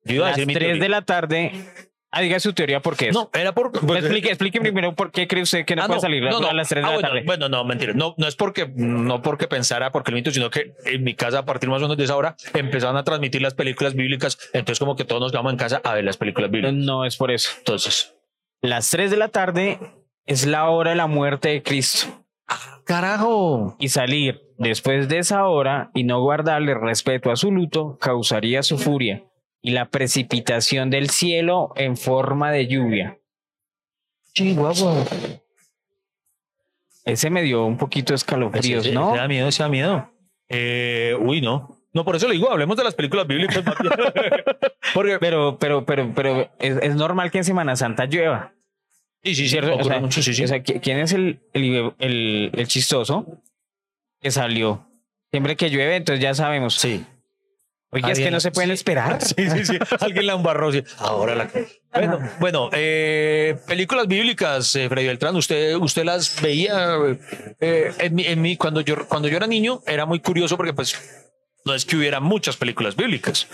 Yo 0.06 0.16
iba 0.16 0.26
a 0.26 0.30
las 0.30 0.38
decir 0.38 0.48
mi 0.48 0.54
3 0.54 0.66
teoría. 0.68 0.84
de 0.84 0.90
la 0.90 1.02
tarde. 1.04 1.52
Ah, 2.14 2.20
diga 2.20 2.38
su 2.42 2.52
teoría 2.52 2.82
por 2.82 2.98
qué 2.98 3.08
es. 3.08 3.14
No, 3.14 3.30
era 3.34 3.54
por. 3.54 3.72
pues, 3.72 4.00
explique, 4.04 4.28
explique 4.28 4.60
primero 4.60 4.94
por 4.94 5.12
qué 5.12 5.28
cree 5.30 5.44
usted 5.44 5.64
que 5.66 5.78
no 5.78 5.84
Ah, 5.84 5.88
puede 5.88 6.02
salir 6.02 6.22
no, 6.24 6.42
no. 6.42 6.48
a 6.50 6.54
las 6.54 6.68
3 6.68 6.84
de 6.84 6.86
Ah, 6.86 6.90
la 6.90 6.96
bueno, 6.98 7.08
tarde. 7.10 7.24
Bueno, 7.26 7.48
no, 7.50 7.64
mentira. 7.64 7.94
No, 7.94 8.16
no 8.18 8.28
es 8.28 8.36
porque, 8.36 8.70
no 8.76 9.22
porque 9.22 9.48
pensara, 9.48 9.92
porque 9.94 10.12
el 10.12 10.16
mito, 10.16 10.30
sino 10.32 10.50
que 10.50 10.74
en 10.86 11.04
mi 11.06 11.14
casa, 11.16 11.40
a 11.40 11.46
partir 11.46 11.70
más 11.70 11.78
o 11.80 11.84
menos 11.84 11.96
de 11.96 12.04
esa 12.04 12.18
hora, 12.18 12.36
empezaron 12.54 12.98
a 12.98 13.04
transmitir 13.06 13.42
las 13.42 13.54
películas 13.54 13.94
bíblicas. 13.96 14.38
Entonces, 14.52 14.78
como 14.80 14.98
que 14.98 15.06
todos 15.06 15.22
nos 15.22 15.32
quedamos 15.32 15.54
en 15.54 15.58
casa 15.58 15.80
a 15.86 15.94
ver 15.94 16.04
las 16.04 16.18
películas 16.18 16.52
bíblicas. 16.52 16.74
No 16.74 17.06
es 17.06 17.16
por 17.16 17.32
eso. 17.32 17.50
Entonces, 17.60 18.14
Las 18.62 18.90
3 18.92 19.10
de 19.10 19.16
la 19.18 19.30
tarde 19.30 19.80
es 20.26 20.46
la 20.46 20.70
hora 20.70 20.90
de 20.90 20.98
la 20.98 21.08
muerte 21.08 21.48
de 21.48 21.64
Cristo. 21.64 22.26
carajo. 22.86 23.78
Y 23.80 23.88
salir 23.90 24.42
después 24.58 25.08
de 25.08 25.20
esa 25.20 25.46
hora 25.48 25.92
y 25.94 26.04
no 26.04 26.22
guardarle 26.22 26.74
respeto 26.74 27.32
a 27.32 27.36
su 27.38 27.52
luto 27.52 27.98
causaría 28.02 28.64
su 28.64 28.78
furia 28.78 29.24
y 29.62 29.72
la 29.72 29.90
precipitación 29.90 30.90
del 30.90 31.10
cielo 31.10 31.72
en 31.76 31.98
forma 31.98 32.52
de 32.52 32.68
lluvia. 32.68 33.18
Chihuahua. 34.34 35.06
Ese 37.06 37.30
me 37.30 37.42
dio 37.42 37.66
un 37.66 37.78
poquito 37.78 38.14
de 38.14 38.16
escalofríos, 38.18 38.86
Ese- 38.86 38.94
¿no? 38.94 39.10
ese 39.12 39.18
da 39.22 39.28
miedo, 39.28 39.48
ese 39.48 39.64
da 39.64 39.70
miedo. 39.70 40.12
Eh, 40.50 41.16
uy, 41.20 41.42
no. 41.42 41.78
No, 41.94 42.06
por 42.06 42.16
eso 42.16 42.28
le 42.28 42.36
digo, 42.36 42.50
hablemos 42.50 42.78
de 42.78 42.84
las 42.86 42.96
películas 42.96 43.28
bíblicas. 43.28 43.64
Porque, 44.94 45.18
Pero, 45.20 45.58
pero, 45.60 45.86
pero, 45.86 46.14
pero 46.14 46.50
es, 46.60 46.78
es 46.82 46.96
normal 46.96 47.32
que 47.32 47.38
en 47.40 47.44
Semana 47.44 47.76
Santa 47.76 48.06
llueva. 48.06 48.54
sí, 49.24 49.36
sí, 49.36 49.44
sí, 49.44 49.50
¿cierto? 49.50 49.76
O 49.78 49.84
sea, 49.84 50.00
mucho, 50.00 50.22
sí, 50.22 50.34
sí. 50.34 50.44
o 50.44 50.48
sea, 50.48 50.58
¿qui- 50.64 50.80
¿quién 50.82 51.00
es 51.00 51.14
el, 51.14 51.40
el, 51.54 51.94
el- 52.00 52.52
el 52.54 52.68
chistoso 52.68 53.26
que 54.20 54.32
salió? 54.32 54.86
Siempre 55.32 55.56
que 55.56 55.70
llueve, 55.70 55.96
entonces 55.98 56.22
ya 56.22 56.34
sabemos. 56.34 56.76
sí. 56.76 57.06
Oye, 57.94 58.02
es 58.04 58.20
que 58.20 58.24
Alguien- 58.24 58.34
no 58.34 58.40
se 58.40 58.52
pueden 58.52 58.70
sí. 58.70 58.74
esperar. 58.74 59.20
Sí, 59.26 59.50
sí, 59.50 59.66
sí. 59.66 59.78
Alguien 60.00 60.26
la 60.28 60.34
embarró. 60.34 60.72
sí. 60.72 60.84
Ahora 60.98 61.36
la. 61.36 61.50
Bueno, 61.94 62.20
bueno 62.40 62.70
eh, 62.72 63.58
películas 63.68 64.08
bíblicas, 64.08 64.74
eh, 64.76 64.88
Freddy 64.88 65.08
Beltrán, 65.08 65.36
¿usted, 65.36 65.76
usted 65.76 66.06
las 66.06 66.42
veía? 66.42 66.96
eh, 67.60 67.92
en 68.00 68.16
mi, 68.16 68.26
en 68.26 68.42
mi- 68.42 68.56
cuando, 68.58 68.80
yo, 68.82 69.06
cuando 69.08 69.28
yo 69.28 69.36
era 69.38 69.46
niño, 69.48 69.82
era 69.86 70.06
muy 70.06 70.20
curioso 70.22 70.56
porque, 70.56 70.74
pues, 70.74 70.96
no 71.66 71.74
es 71.76 71.86
que 71.86 71.98
hubiera 71.98 72.20
muchas 72.22 72.56
películas 72.58 72.96
bíblicas. 72.96 73.48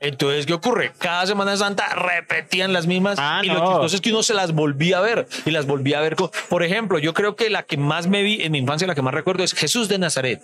Entonces, 0.00 0.44
¿qué 0.44 0.52
ocurre? 0.52 0.92
Cada 0.98 1.24
Semana 1.26 1.56
Santa 1.56 1.94
repetían 1.94 2.72
las 2.74 2.86
mismas 2.86 3.16
Ah, 3.18 3.40
y 3.42 3.46
lo 3.46 3.54
no. 3.54 3.66
chistoso 3.68 3.94
es 3.96 4.02
que 4.02 4.10
uno 4.10 4.22
se 4.24 4.34
las 4.34 4.52
volvía 4.52 4.98
a 4.98 5.00
ver 5.00 5.26
y 5.46 5.50
las 5.52 5.66
volvía 5.66 5.98
a 5.98 6.02
ver. 6.02 6.16
Por 6.48 6.62
ejemplo, 6.62 6.98
yo 6.98 7.14
creo 7.14 7.36
que 7.36 7.48
la 7.48 7.62
que 7.62 7.76
más 7.78 8.06
me 8.08 8.22
vi 8.22 8.42
en 8.42 8.52
mi 8.52 8.58
infancia, 8.58 8.86
la 8.88 8.94
que 8.94 9.00
más 9.02 9.14
recuerdo 9.14 9.44
es 9.44 9.54
Jesús 9.54 9.88
de 9.88 9.98
Nazaret, 9.98 10.42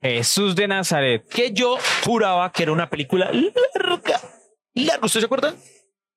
Jesús 0.00 0.54
de 0.54 0.68
Nazaret. 0.68 1.26
que 1.28 1.52
yo 1.52 1.76
juraba 2.04 2.52
que 2.52 2.62
era 2.64 2.72
una 2.72 2.88
película 2.90 3.30
larga. 3.32 4.20
Larga, 4.74 5.06
¿usted 5.06 5.20
se 5.20 5.26
acuerda? 5.26 5.54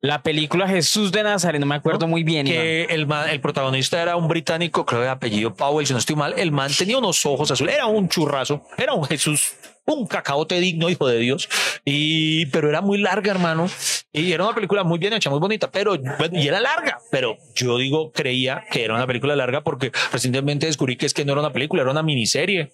La 0.02 0.24
película 0.24 0.66
Jesús 0.68 1.12
de 1.12 1.24
Nazaret, 1.24 1.60
no 1.60 1.66
me 1.68 1.76
acuerdo 1.76 2.08
muy 2.08 2.24
bien. 2.24 2.46
Que 2.46 2.84
el, 2.86 3.06
man- 3.06 3.30
el 3.30 3.42
protagonista 3.42 4.02
era 4.02 4.16
un 4.16 4.30
británico, 4.30 4.86
creo 4.86 5.02
de 5.02 5.10
apellido 5.10 5.54
Powell, 5.54 5.86
si 5.86 5.92
no 5.94 6.00
estoy 6.00 6.16
mal. 6.16 6.34
El 6.38 6.52
man 6.54 6.72
tenía 6.78 6.98
unos 6.98 7.26
ojos 7.26 7.52
azules, 7.52 7.76
era 7.76 7.86
un 7.86 8.08
churrazo, 8.08 8.64
era 8.78 8.94
un 8.94 9.04
Jesús, 9.06 9.56
un 9.86 10.08
cacaote 10.08 10.58
digno, 10.62 10.90
hijo 10.90 11.06
de 11.06 11.18
Dios. 11.18 11.50
Y, 11.84 12.46
pero 12.48 12.70
era 12.70 12.80
muy 12.80 12.98
larga, 12.98 13.32
hermano. 13.32 13.68
Y 14.14 14.32
era 14.32 14.46
una 14.46 14.56
película 14.56 14.86
muy 14.86 15.00
bien 15.00 15.12
hecha, 15.14 15.30
muy 15.30 15.40
bonita, 15.40 15.70
pero 15.70 15.96
y 16.32 16.48
era 16.48 16.62
larga. 16.62 17.00
Pero 17.12 17.38
yo 17.56 17.78
digo, 17.78 18.14
creía 18.14 18.64
que 18.72 18.86
era 18.86 18.94
una 18.96 19.06
película 19.06 19.36
larga 19.36 19.62
porque 19.62 19.92
recientemente 20.14 20.66
descubrí 20.66 20.96
que 20.96 21.08
es 21.08 21.14
que 21.14 21.26
no 21.26 21.34
era 21.34 21.42
una 21.42 21.52
película, 21.52 21.82
era 21.82 21.92
una 21.92 22.04
miniserie. 22.04 22.72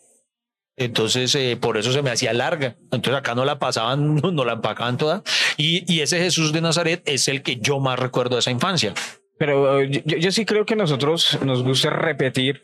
Entonces, 0.77 1.33
eh, 1.35 1.57
por 1.59 1.77
eso 1.77 1.91
se 1.93 2.01
me 2.01 2.09
hacía 2.11 2.33
larga. 2.33 2.75
Entonces, 2.91 3.13
acá 3.15 3.33
no 3.35 3.45
la 3.45 3.59
pasaban, 3.59 4.15
no 4.33 4.43
la 4.45 4.53
empacaban 4.53 4.97
toda. 4.97 5.23
Y, 5.57 5.91
y 5.91 6.01
ese 6.01 6.19
Jesús 6.19 6.51
de 6.53 6.61
Nazaret 6.61 7.01
es 7.05 7.27
el 7.27 7.41
que 7.43 7.57
yo 7.57 7.79
más 7.79 7.97
recuerdo 7.99 8.35
de 8.35 8.39
esa 8.41 8.51
infancia. 8.51 8.93
Pero 9.37 9.79
eh, 9.81 10.03
yo, 10.05 10.17
yo 10.17 10.31
sí 10.31 10.45
creo 10.45 10.65
que 10.65 10.75
nosotros 10.75 11.37
nos 11.45 11.63
gusta 11.63 11.89
repetir. 11.89 12.63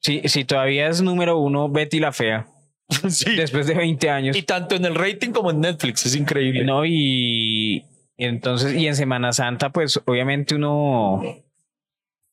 Si, 0.00 0.22
si 0.28 0.44
todavía 0.44 0.88
es 0.88 1.02
número 1.02 1.38
uno 1.38 1.68
Betty 1.68 1.98
la 2.00 2.12
Fea, 2.12 2.46
Sí. 3.08 3.34
después 3.36 3.66
de 3.66 3.74
20 3.74 4.10
años. 4.10 4.36
Y 4.36 4.42
tanto 4.42 4.74
en 4.76 4.84
el 4.84 4.94
rating 4.94 5.30
como 5.30 5.50
en 5.50 5.60
Netflix, 5.60 6.06
es 6.06 6.14
increíble. 6.14 6.64
No, 6.64 6.84
y, 6.86 7.84
y 8.16 8.24
entonces, 8.24 8.74
y 8.74 8.86
en 8.86 8.94
Semana 8.96 9.32
Santa, 9.32 9.70
pues 9.70 10.00
obviamente 10.06 10.54
uno. 10.54 11.22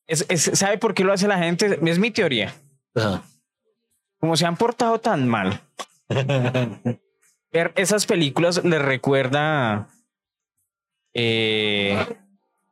Es, 0.06 0.24
es- 0.28 0.50
¿Sabe 0.54 0.78
por 0.78 0.94
qué 0.94 1.02
lo 1.04 1.12
hace 1.12 1.26
la 1.28 1.38
gente? 1.38 1.78
Es 1.84 1.98
mi 1.98 2.10
teoría. 2.12 2.54
Ajá. 2.94 3.22
Como 4.20 4.36
se 4.36 4.46
han 4.46 4.56
portado 4.56 4.98
tan 4.98 5.28
mal, 5.28 5.60
ver 7.52 7.72
esas 7.76 8.06
películas 8.06 8.64
les 8.64 8.80
recuerda 8.82 9.88
eh, 11.14 12.04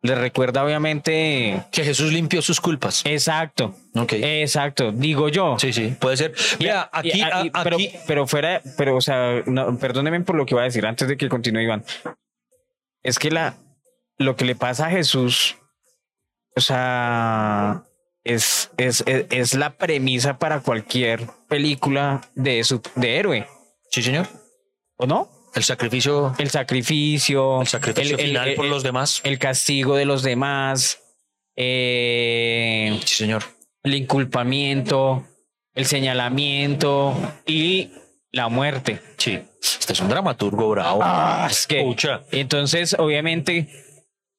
le 0.03 0.15
recuerda 0.15 0.65
obviamente. 0.65 1.65
Que 1.73 1.83
Jesús 1.85 2.13
limpió 2.13 2.43
sus 2.43 2.61
culpas. 2.61 3.03
Exacto. 3.07 3.75
Ok. 3.95 4.13
Exacto, 4.15 4.93
digo 4.93 5.29
yo. 5.31 5.57
Sí, 5.59 5.73
sí, 5.73 5.97
puede 5.99 6.17
ser. 6.19 6.35
Mira, 6.59 6.91
Y- 6.93 7.09
aquí, 7.11 7.19
y- 7.19 7.23
a- 7.23 7.45
y- 7.47 7.51
pero, 7.51 7.77
aquí- 7.77 7.91
pero 8.07 8.27
fuera, 8.27 8.61
pero, 8.77 8.97
o 8.97 9.01
sea, 9.01 9.43
no, 9.47 9.79
perdóneme 9.79 10.21
por 10.21 10.37
lo 10.37 10.45
que 10.45 10.55
voy 10.55 10.63
a 10.63 10.65
decir 10.67 10.85
antes 10.87 11.09
de 11.09 11.17
que 11.17 11.29
continúe 11.29 11.61
Iván. 11.63 11.85
Es 13.03 13.19
que 13.19 13.31
la, 13.31 13.55
lo 14.19 14.37
que 14.37 14.45
le 14.45 14.55
pasa 14.57 14.87
a 14.87 14.91
Jesús, 14.91 15.57
o 16.57 16.61
sea, 16.61 17.83
es, 18.25 18.71
es, 18.79 19.03
es, 19.07 19.27
es 19.31 19.55
la 19.55 19.77
premisa 19.77 20.39
para 20.39 20.61
cualquier 20.61 21.27
película 21.49 22.23
de, 22.35 22.65
su, 22.65 22.81
de 22.97 23.17
héroe, 23.19 23.47
sí, 23.91 24.03
señor. 24.03 24.27
¿o 24.97 25.07
no? 25.07 25.29
El 25.55 25.63
sacrificio, 25.63 26.35
El 26.39 26.51
sacrificio, 26.51 27.61
el 27.61 27.67
sacrificio 27.69 28.15
el- 28.17 28.21
el- 28.23 28.27
final 28.29 28.55
por 28.55 28.65
los 28.67 28.83
demás. 28.83 29.21
el 29.25 29.39
castigo 29.39 29.95
de 29.97 30.05
los 30.05 30.23
demás, 30.23 31.01
eh, 31.57 32.99
Sí, 33.05 33.15
señor. 33.15 33.45
el 33.83 33.95
inculpamiento, 33.95 35.25
el 35.75 35.87
señalamiento 35.87 37.15
y 37.47 37.93
la 38.33 38.49
muerte. 38.49 39.01
Sí. 39.19 39.39
Este 39.61 39.93
es 39.93 40.01
un 40.01 40.09
dramaturgo 40.09 40.71
bravo. 40.71 41.01
Ah, 41.03 41.47
es 41.51 41.67
que 41.67 41.83
Pucha. 41.83 42.23
entonces 42.33 42.97
obviamente 42.99 43.69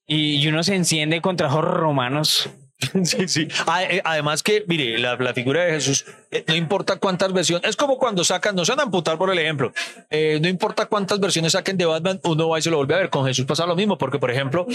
y, 0.07 0.35
y 0.35 0.47
uno 0.47 0.63
se 0.63 0.75
enciende 0.75 1.21
contra 1.21 1.47
los 1.49 1.63
romanos. 1.63 2.49
Sí, 3.03 3.27
sí. 3.27 3.47
Ah, 3.67 3.83
eh, 3.83 4.01
Además 4.03 4.43
que, 4.43 4.63
mire, 4.67 4.97
la, 4.99 5.15
la 5.15 5.33
figura 5.33 5.63
de 5.63 5.71
Jesús, 5.73 6.05
eh, 6.29 6.43
no 6.47 6.55
importa 6.55 6.97
cuántas 6.97 7.31
versiones, 7.33 7.67
es 7.69 7.75
como 7.75 7.97
cuando 7.97 8.23
sacan, 8.23 8.55
no 8.55 8.65
se 8.65 8.73
van 8.73 8.81
a 8.81 8.83
amputar 8.83 9.17
por 9.17 9.31
el 9.31 9.39
ejemplo, 9.39 9.71
eh, 10.09 10.39
no 10.41 10.47
importa 10.49 10.85
cuántas 10.85 11.19
versiones 11.19 11.53
saquen 11.53 11.77
de 11.77 11.85
Batman, 11.85 12.19
uno 12.23 12.49
va 12.49 12.59
y 12.59 12.61
se 12.61 12.69
lo 12.69 12.77
vuelve 12.77 12.95
a 12.95 12.97
ver. 12.97 13.09
Con 13.09 13.25
Jesús 13.25 13.45
pasa 13.45 13.65
lo 13.65 13.75
mismo, 13.75 13.97
porque 13.97 14.19
por 14.19 14.29
ejemplo, 14.29 14.67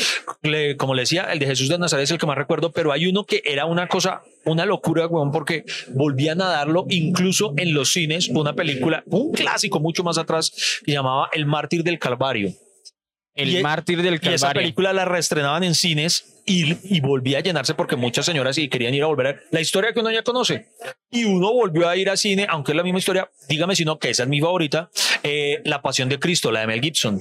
le- 0.43 0.77
como 0.77 0.95
le 0.95 1.03
decía, 1.03 1.25
el 1.33 1.39
de 1.39 1.47
Jesús 1.47 1.69
de 1.69 1.79
Nazaret 1.79 2.05
es 2.05 2.11
el 2.11 2.19
que 2.19 2.27
más 2.27 2.37
recuerdo, 2.39 2.73
pero 2.73 2.91
hay 2.93 3.07
uno 3.07 3.25
que 3.25 3.43
era 3.45 3.67
una 3.67 3.87
cosa, 3.87 4.23
una 4.45 4.65
locura, 4.65 5.07
weón, 5.07 5.31
porque 5.31 5.65
volvían 5.91 6.41
a 6.41 6.47
darlo 6.49 6.87
incluso 6.89 7.53
en 7.59 7.75
los 7.75 7.93
cines, 7.93 8.29
una 8.29 8.55
película, 8.55 9.03
un 9.07 9.33
clásico 9.33 9.79
mucho 9.79 10.03
más 10.05 10.17
atrás, 10.19 10.81
que 10.85 10.93
llamaba 10.93 11.29
El 11.33 11.45
Mártir 11.47 11.85
del 11.85 11.99
Calvario. 11.99 12.51
El 13.35 13.57
Y- 13.57 13.63
mártir 13.63 14.03
del 14.03 14.15
Y 14.15 14.17
esa 14.17 14.49
Calvario. 14.49 14.63
película 14.63 14.93
la 14.93 15.05
reestrenaban 15.05 15.63
en 15.65 15.75
cines 15.75 16.40
y, 16.51 16.79
y 16.97 17.01
volvía 17.01 17.39
a 17.39 17.41
llenarse 17.43 17.75
porque 17.75 17.97
muchas 17.97 18.27
señoras 18.27 18.57
sí 18.57 18.69
querían 18.69 18.95
ir 18.95 19.03
a 19.03 19.07
volver 19.07 19.27
a 19.27 19.33
ver 19.33 19.43
la 19.51 19.61
historia 19.61 19.93
que 19.93 20.01
uno 20.01 20.11
ya 20.11 20.23
conoce. 20.23 20.67
Y 21.11 21.25
uno 21.25 21.53
volvió 21.53 21.89
a 21.89 21.97
ir 21.97 22.11
a 22.11 22.17
cine, 22.17 22.47
aunque 22.49 22.73
es 22.73 22.77
la 22.77 22.83
misma 22.83 22.99
historia, 22.99 23.31
dígame 23.49 23.77
si 23.77 23.85
no, 23.85 23.99
que 23.99 24.11
esa 24.11 24.25
es 24.25 24.29
mi 24.29 24.41
favorita, 24.41 24.91
eh, 25.23 25.61
La 25.65 25.83
Pasión 25.83 26.09
de 26.09 26.19
Cristo, 26.19 26.51
la 26.51 26.61
de 26.61 26.67
Mel 26.67 26.81
Gibson. 26.81 27.21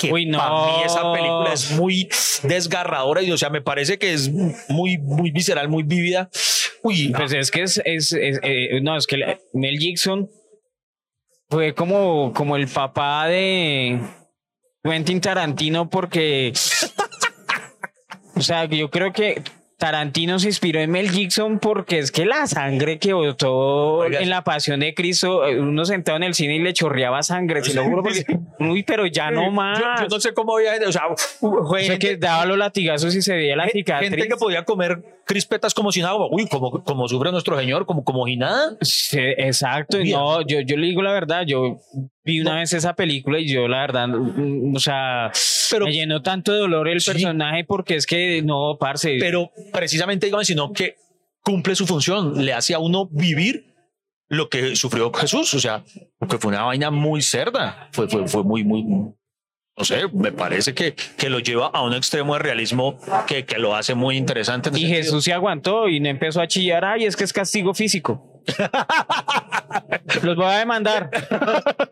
Que 0.00 0.12
Uy, 0.12 0.26
no. 0.26 0.38
Para 0.38 0.66
mí 0.66 0.82
esa 0.84 1.12
película 1.12 1.52
es 1.52 1.70
muy 1.78 2.08
desgarradora 2.42 3.22
y, 3.22 3.30
o 3.30 3.38
sea, 3.38 3.48
me 3.50 3.62
parece 3.62 3.96
que 3.98 4.12
es 4.12 4.28
muy, 4.68 4.98
muy 4.98 5.30
visceral, 5.30 5.68
muy 5.68 5.84
vívida. 5.84 6.28
Uy, 6.82 7.12
Pues 7.16 7.32
es 7.32 7.50
que 7.52 7.62
es, 7.62 7.80
es, 7.84 8.12
es- 8.12 8.40
eh, 8.42 8.80
no, 8.82 8.96
es 8.96 9.06
que 9.06 9.38
Mel 9.52 9.78
Gibson 9.78 10.28
fue 11.48 11.74
como, 11.74 12.32
como 12.34 12.56
el 12.56 12.66
papá 12.66 13.28
de 13.28 14.00
Quentin 14.82 15.20
Tarantino 15.20 15.88
porque, 15.88 16.52
o 18.34 18.40
sea, 18.40 18.64
yo 18.66 18.90
creo 18.90 19.12
que 19.12 19.42
Tarantino 19.82 20.38
se 20.38 20.46
inspiró 20.46 20.78
en 20.78 20.92
Mel 20.92 21.10
Gibson 21.10 21.58
porque 21.58 21.98
es 21.98 22.12
que 22.12 22.24
la 22.24 22.46
sangre 22.46 23.00
que 23.00 23.12
botó 23.14 23.96
Oiga. 23.96 24.20
en 24.20 24.30
la 24.30 24.44
pasión 24.44 24.78
de 24.78 24.94
Cristo, 24.94 25.44
eh, 25.44 25.58
uno 25.58 25.84
sentado 25.84 26.16
en 26.16 26.22
el 26.22 26.34
cine 26.34 26.54
y 26.54 26.60
le 26.60 26.72
chorreaba 26.72 27.22
sangre, 27.24 27.64
se 27.64 27.74
lo 27.74 27.82
juro, 27.82 28.04
porque, 28.04 28.24
uy, 28.70 28.82
pero 28.82 29.06
ya 29.06 29.30
no 29.30 29.50
más. 29.50 29.78
yo, 29.78 29.84
yo 30.02 30.08
no 30.08 30.20
sé 30.20 30.32
cómo 30.34 30.56
había, 30.56 30.72
o 30.86 30.92
sea, 30.92 31.02
O 31.40 31.76
sea, 31.78 31.98
que 31.98 32.16
daba 32.16 32.46
los 32.46 32.58
latigazos 32.58 33.14
y 33.14 33.22
se 33.22 33.34
veía 33.34 33.56
la 33.56 33.68
cicatriz. 33.68 34.10
gente 34.10 34.28
que 34.28 34.36
podía 34.36 34.64
comer 34.64 35.02
crispetas 35.26 35.72
como 35.74 35.92
si 35.92 36.00
nada, 36.02 36.14
uy, 36.30 36.46
como, 36.48 36.82
como 36.84 37.08
sufre 37.08 37.30
nuestro 37.32 37.58
señor, 37.58 37.86
como, 37.86 38.04
como 38.04 38.26
si 38.26 38.36
nada. 38.36 38.76
Sí, 38.80 39.18
exacto. 39.20 40.00
y. 40.00 40.10
No, 40.12 40.40
yo, 40.46 40.60
yo 40.60 40.76
le 40.76 40.86
digo 40.88 41.02
la 41.02 41.12
verdad, 41.12 41.44
yo 41.46 41.78
vi 42.24 42.40
una 42.40 42.56
vez 42.56 42.72
esa 42.72 42.94
película 42.94 43.38
y 43.38 43.48
yo 43.52 43.66
la 43.68 43.80
verdad, 43.80 44.08
mm, 44.08 44.74
o 44.76 44.78
sea, 44.80 45.30
Pero- 45.70 45.86
me 45.86 45.92
llenó 45.92 46.22
tanto 46.22 46.52
de 46.52 46.58
dolor 46.58 46.88
el 46.88 47.00
Sí. 47.00 47.10
personaje 47.12 47.64
porque 47.64 47.96
es 47.96 48.06
que 48.06 48.42
no, 48.42 48.76
parce. 48.78 49.16
pero 49.20 49.50
precisamente 49.72 50.26
dígame, 50.26 50.44
sino 50.44 50.72
que 50.72 50.96
cumple 51.44 51.74
su 51.74 51.86
función, 51.86 52.44
le 52.44 52.52
hace 52.52 52.74
a 52.74 52.78
uno 52.78 53.08
vivir 53.10 53.71
lo 54.32 54.48
que 54.48 54.74
sufrió 54.76 55.12
Jesús, 55.12 55.52
o 55.54 55.60
sea, 55.60 55.84
porque 56.18 56.38
fue 56.38 56.48
una 56.52 56.62
vaina 56.62 56.90
muy 56.90 57.20
cerda, 57.22 57.88
fue, 57.92 58.08
fue, 58.08 58.26
fue 58.26 58.42
muy, 58.42 58.64
muy, 58.64 58.82
no 58.82 59.84
sé, 59.84 60.08
me 60.12 60.32
parece 60.32 60.74
que, 60.74 60.94
que 61.16 61.28
lo 61.30 61.38
lleva 61.38 61.66
a 61.66 61.82
un 61.82 61.92
extremo 61.94 62.32
de 62.34 62.38
realismo 62.40 62.98
que, 63.26 63.44
que 63.44 63.58
lo 63.58 63.74
hace 63.76 63.94
muy 63.94 64.16
interesante. 64.16 64.70
y 64.70 64.72
sentido. 64.72 64.96
Jesús 64.96 65.24
se 65.24 65.32
aguantó 65.32 65.88
y 65.88 66.00
no 66.00 66.08
empezó 66.08 66.40
a 66.40 66.46
chillar, 66.48 66.84
ay, 66.84 67.04
es 67.04 67.14
que 67.16 67.24
es 67.24 67.32
castigo 67.32 67.74
físico. 67.74 68.42
Los 70.22 70.36
voy 70.36 70.46
a 70.46 70.58
demandar. 70.58 71.10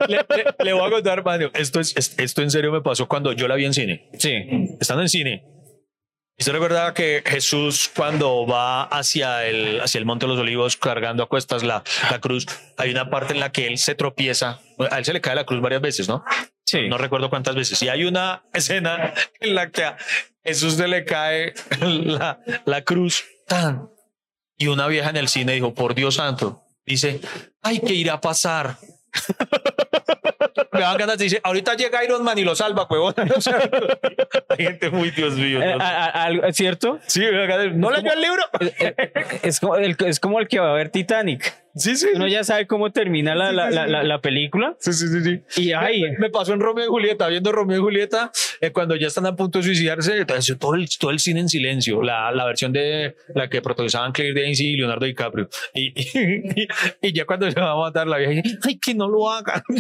le, 0.09 0.17
le- 0.17 0.65
le 0.65 0.73
voy 0.73 0.87
a 0.87 0.91
contar, 0.91 1.25
Mario, 1.25 1.51
esto, 1.55 1.81
es, 1.81 1.97
es- 1.97 2.19
esto 2.19 2.43
en 2.43 2.51
serio 2.51 2.73
me 2.73 2.81
pasó 2.81 3.07
cuando 3.09 3.33
yo 3.33 3.47
la 3.49 3.55
vi 3.55 3.65
en 3.67 3.75
cine. 3.75 4.09
Sí. 4.19 4.33
estando 4.81 5.03
en 5.03 5.09
cine. 5.09 5.45
¿Y 6.41 6.43
usted 6.43 6.55
recuerda 6.55 6.95
que 6.95 7.23
Jesús 7.27 7.91
cuando 7.95 8.47
va 8.47 8.85
hacia 8.85 9.45
el, 9.45 9.79
hacia 9.83 9.99
el 9.99 10.07
Monte 10.07 10.25
de 10.25 10.33
los 10.33 10.41
Olivos 10.41 10.79
cargando 10.79 11.23
a 11.23 11.29
cuestas 11.29 11.63
la, 11.63 11.85
la 12.11 12.19
cruz, 12.19 12.47
hay 12.79 12.91
una 12.91 13.11
parte 13.11 13.35
en 13.35 13.41
la 13.41 13.53
que 13.53 13.67
él 13.67 13.77
se 13.77 13.95
tropieza, 13.95 14.59
a 14.91 14.97
él 14.97 15.05
se 15.05 15.13
le 15.13 15.21
cae 15.21 15.35
la 15.35 15.45
cruz 15.45 15.61
varias 15.61 15.83
veces, 15.83 16.09
¿no? 16.09 16.25
Sí. 16.65 16.89
No 16.89 16.97
recuerdo 16.97 17.29
cuántas 17.29 17.57
veces. 17.57 17.83
Y 17.83 17.91
hay 17.91 18.05
una 18.05 18.43
escena 18.55 19.13
en 19.39 19.55
la 19.55 19.71
que 19.71 19.85
a 19.85 19.99
Jesús 20.43 20.77
se 20.77 20.89
le 20.89 21.05
cae 21.05 21.53
la, 21.79 22.41
la 22.65 22.85
cruz 22.85 23.23
tan. 23.47 23.91
Y 24.57 24.69
una 24.69 24.87
vieja 24.87 25.11
en 25.11 25.19
el 25.19 25.29
cine 25.29 25.53
dijo, 25.53 25.75
por 25.75 25.95
Dios 25.95 26.15
santo, 26.15 26.63
dice, 26.87 27.21
ay, 27.61 27.81
¿qué 27.81 27.93
irá 27.93 28.15
a 28.15 28.21
pasar? 28.23 28.79
Me 30.81 30.87
dan 30.87 30.97
ganas 30.97 31.19
de 31.19 31.25
decir, 31.25 31.41
ahorita 31.45 31.75
llega 31.75 32.03
Iron 32.03 32.25
Man 32.25 32.39
y 32.39 32.43
lo 32.45 32.55
salva, 32.55 32.87
huevón. 32.89 33.13
Hay 34.49 34.65
gente 34.65 34.89
muy, 34.89 35.11
Dios 35.11 35.35
mío. 35.35 35.61
Eh, 35.61 35.75
no 35.75 35.79
sé. 35.79 35.85
a- 35.85 36.25
a- 36.25 36.31
¿Es 36.49 36.57
cierto? 36.57 36.99
Sí, 37.07 37.21
¿no 37.75 37.91
leyó 37.91 38.13
el 38.15 38.21
libro? 38.23 38.43
Es 39.43 39.61
como 39.61 39.77
el, 39.77 39.95
es 40.07 40.19
como 40.21 40.41
el 40.41 40.49
que 40.49 40.59
va 40.59 40.71
a 40.71 40.75
ver 40.75 40.89
Titanic. 40.89 41.55
Sí, 41.77 41.97
sí. 41.97 42.09
Uno 42.15 42.27
ya 42.27 42.43
sabe 42.45 42.67
cómo 42.67 42.91
termina 42.91 43.35
la, 43.35 43.53
la, 43.53 43.71
la, 43.71 43.87
la- 43.87 44.03
la 44.03 44.21
película. 44.21 44.77
Sí, 44.81 44.93
sí, 44.93 45.07
sí, 45.09 45.23
sí. 45.23 45.63
Y 45.63 45.73
ay, 45.73 46.03
Me, 46.03 46.19
me 46.19 46.31
pasó 46.31 46.53
en 46.53 46.61
Romeo 46.61 46.85
y 46.85 46.89
Julieta, 46.89 47.29
viendo 47.29 47.53
Romeo 47.53 47.79
y 47.79 47.81
Julieta, 47.81 48.33
eh, 48.61 48.73
cuando 48.73 48.97
ya 48.97 49.07
están 49.07 49.27
a 49.27 49.37
punto 49.37 49.59
de 49.59 49.65
suicidarse, 49.65 50.25
todo 50.59 50.75
el, 50.75 50.89
todo 50.99 51.11
el 51.11 51.19
cine 51.21 51.41
en 51.41 51.49
silencio, 51.49 52.03
la, 52.03 52.33
la 52.33 52.45
versión 52.45 52.73
de 52.73 53.15
la 53.35 53.49
que 53.49 53.63
protagonizaban 53.63 54.13
Claire 54.13 54.41
Danes 54.41 54.61
y 54.61 54.77
Leonardo 54.77 55.07
DiCaprio. 55.07 55.49
Y, 55.75 55.93
y, 56.01 56.69
y 57.03 57.13
ya 57.13 57.25
cuando 57.25 57.51
se 57.51 57.61
va 57.61 57.73
a 57.73 57.77
matar 57.77 58.07
la 58.07 58.19
vieja, 58.19 58.33
dice, 58.43 58.59
ay, 58.67 58.79
que 58.79 58.95
no 58.95 59.09
lo 59.09 59.31
hagan. 59.31 59.63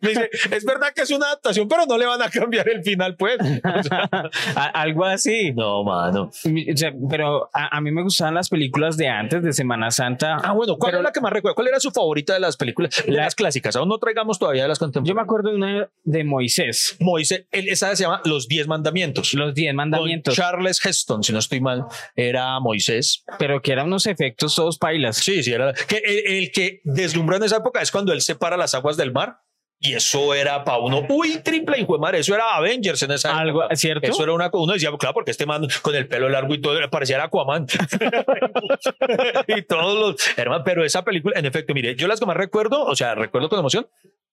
Me 0.00 0.08
dice, 0.10 0.30
es 0.50 0.64
verdad 0.64 0.88
que 0.94 1.02
es 1.02 1.10
una 1.10 1.26
adaptación, 1.26 1.68
pero 1.68 1.86
no 1.86 1.96
le 1.96 2.06
van 2.06 2.20
a 2.20 2.28
cambiar 2.28 2.68
el 2.68 2.82
final, 2.82 3.16
pues. 3.16 3.38
O 3.40 3.82
sea, 3.82 4.00
algo 4.74 5.04
así. 5.04 5.52
no, 5.52 5.84
mano. 5.84 6.24
O 6.24 6.76
sea, 6.76 6.92
pero 7.08 7.48
a, 7.52 7.76
a 7.76 7.80
mí 7.80 7.90
me 7.90 8.02
gustaban 8.02 8.34
las 8.34 8.48
películas 8.48 8.96
de 8.96 9.08
antes, 9.08 9.42
de 9.42 9.52
Semana 9.52 9.77
Santa. 9.90 10.36
Ah, 10.42 10.52
bueno, 10.52 10.76
¿cuál 10.76 10.90
Pero- 10.92 10.98
es 11.00 11.04
la 11.04 11.12
que 11.12 11.20
más 11.20 11.32
recuerda? 11.32 11.54
¿Cuál 11.54 11.68
era 11.68 11.80
su 11.80 11.90
favorita 11.90 12.34
de 12.34 12.40
las 12.40 12.56
películas? 12.56 13.02
De 13.06 13.12
La- 13.12 13.24
las 13.24 13.34
clásicas, 13.34 13.74
aún 13.76 13.88
no 13.88 13.98
traigamos 13.98 14.38
todavía 14.38 14.62
de 14.62 14.68
las 14.68 14.78
Yo 14.78 14.86
contemporáneas. 14.86 15.16
me 15.16 15.22
acuerdo 15.22 15.50
de 15.50 15.56
una 15.56 15.88
de 16.04 16.24
Moisés, 16.24 16.96
Moisés, 17.00 17.46
él- 17.50 17.68
esa 17.68 17.94
se 17.96 18.04
llama 18.04 18.20
Los 18.24 18.48
Diez 18.48 18.66
Mandamientos. 18.66 19.32
los 19.34 19.54
diez 19.54 19.70
Con 19.70 19.76
mandamientos, 19.76 20.34
Charles 20.34 20.84
Heston, 20.84 21.22
si 21.22 21.32
no 21.32 21.38
estoy 21.38 21.60
mal, 21.60 21.84
era 22.16 22.58
Moisés. 22.60 23.24
pero 23.38 23.60
que 23.62 23.72
eran 23.72 23.86
unos 23.86 24.06
efectos 24.06 24.54
todos 24.54 24.78
pailas. 24.78 25.16
Sí, 25.16 25.42
sí, 25.42 25.52
era. 25.52 25.72
Que 25.72 25.98
el, 26.04 26.36
el 26.44 26.52
que 26.52 26.80
deslumbró 26.84 27.36
en 27.36 27.44
esa 27.44 27.56
época 27.58 27.80
es 27.82 27.90
cuando 27.90 28.12
él 28.12 28.20
separa 28.20 28.56
las 28.56 28.74
aguas 28.74 28.96
del 28.96 29.12
mar. 29.12 29.38
Y 29.80 29.94
eso 29.94 30.34
era 30.34 30.64
para 30.64 30.78
uno, 30.78 31.06
uy, 31.08 31.38
triple 31.38 31.78
hijo 31.78 31.92
de 31.92 32.00
madre, 32.00 32.18
eso 32.18 32.34
era 32.34 32.56
Avengers 32.56 33.00
en 33.02 33.12
esa 33.12 33.38
Algo, 33.38 33.60
época. 33.62 33.76
¿cierto? 33.76 34.10
Eso 34.10 34.24
era 34.24 34.32
una 34.32 34.50
uno 34.52 34.72
decía, 34.72 34.90
claro, 34.98 35.14
porque 35.14 35.30
este 35.30 35.46
man 35.46 35.68
con 35.82 35.94
el 35.94 36.08
pelo 36.08 36.28
largo 36.28 36.52
y 36.54 36.60
todo 36.60 36.78
parecía 36.90 37.22
Aquaman. 37.22 37.66
y 39.46 39.62
todos 39.62 39.94
los 40.16 40.38
hermano, 40.38 40.64
pero 40.64 40.84
esa 40.84 41.04
película, 41.04 41.38
en 41.38 41.46
efecto, 41.46 41.74
mire, 41.74 41.94
yo 41.94 42.08
las 42.08 42.18
que 42.20 42.26
más 42.26 42.36
recuerdo, 42.36 42.84
o 42.84 42.96
sea, 42.96 43.14
recuerdo 43.14 43.48
con 43.48 43.58
emoción, 43.60 43.86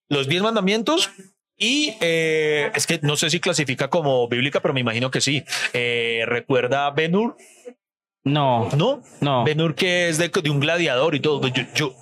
los 0.10 0.28
diez 0.28 0.42
mandamientos 0.42 1.12
y 1.58 1.94
eh, 2.02 2.72
es 2.76 2.88
que 2.88 3.00
no 3.04 3.16
sé 3.16 3.30
si 3.30 3.40
clasifica 3.40 3.90
como 3.90 4.28
bíblica, 4.28 4.62
pero 4.62 4.74
me 4.74 4.80
imagino 4.82 5.12
que 5.12 5.22
sí. 5.22 5.44
Eh, 5.74 6.24
recuerda 6.26 6.90
Benur, 6.92 7.38
No, 8.24 8.70
¿no? 8.76 9.04
no. 9.22 9.44
Benur 9.44 9.76
que 9.76 10.10
es 10.10 10.18
de, 10.18 10.30
de 10.30 10.50
un 10.50 10.60
gladiador 10.60 11.14
y 11.16 11.20
todo. 11.20 11.48
Yo, 11.48 11.64
yo- 11.76 11.94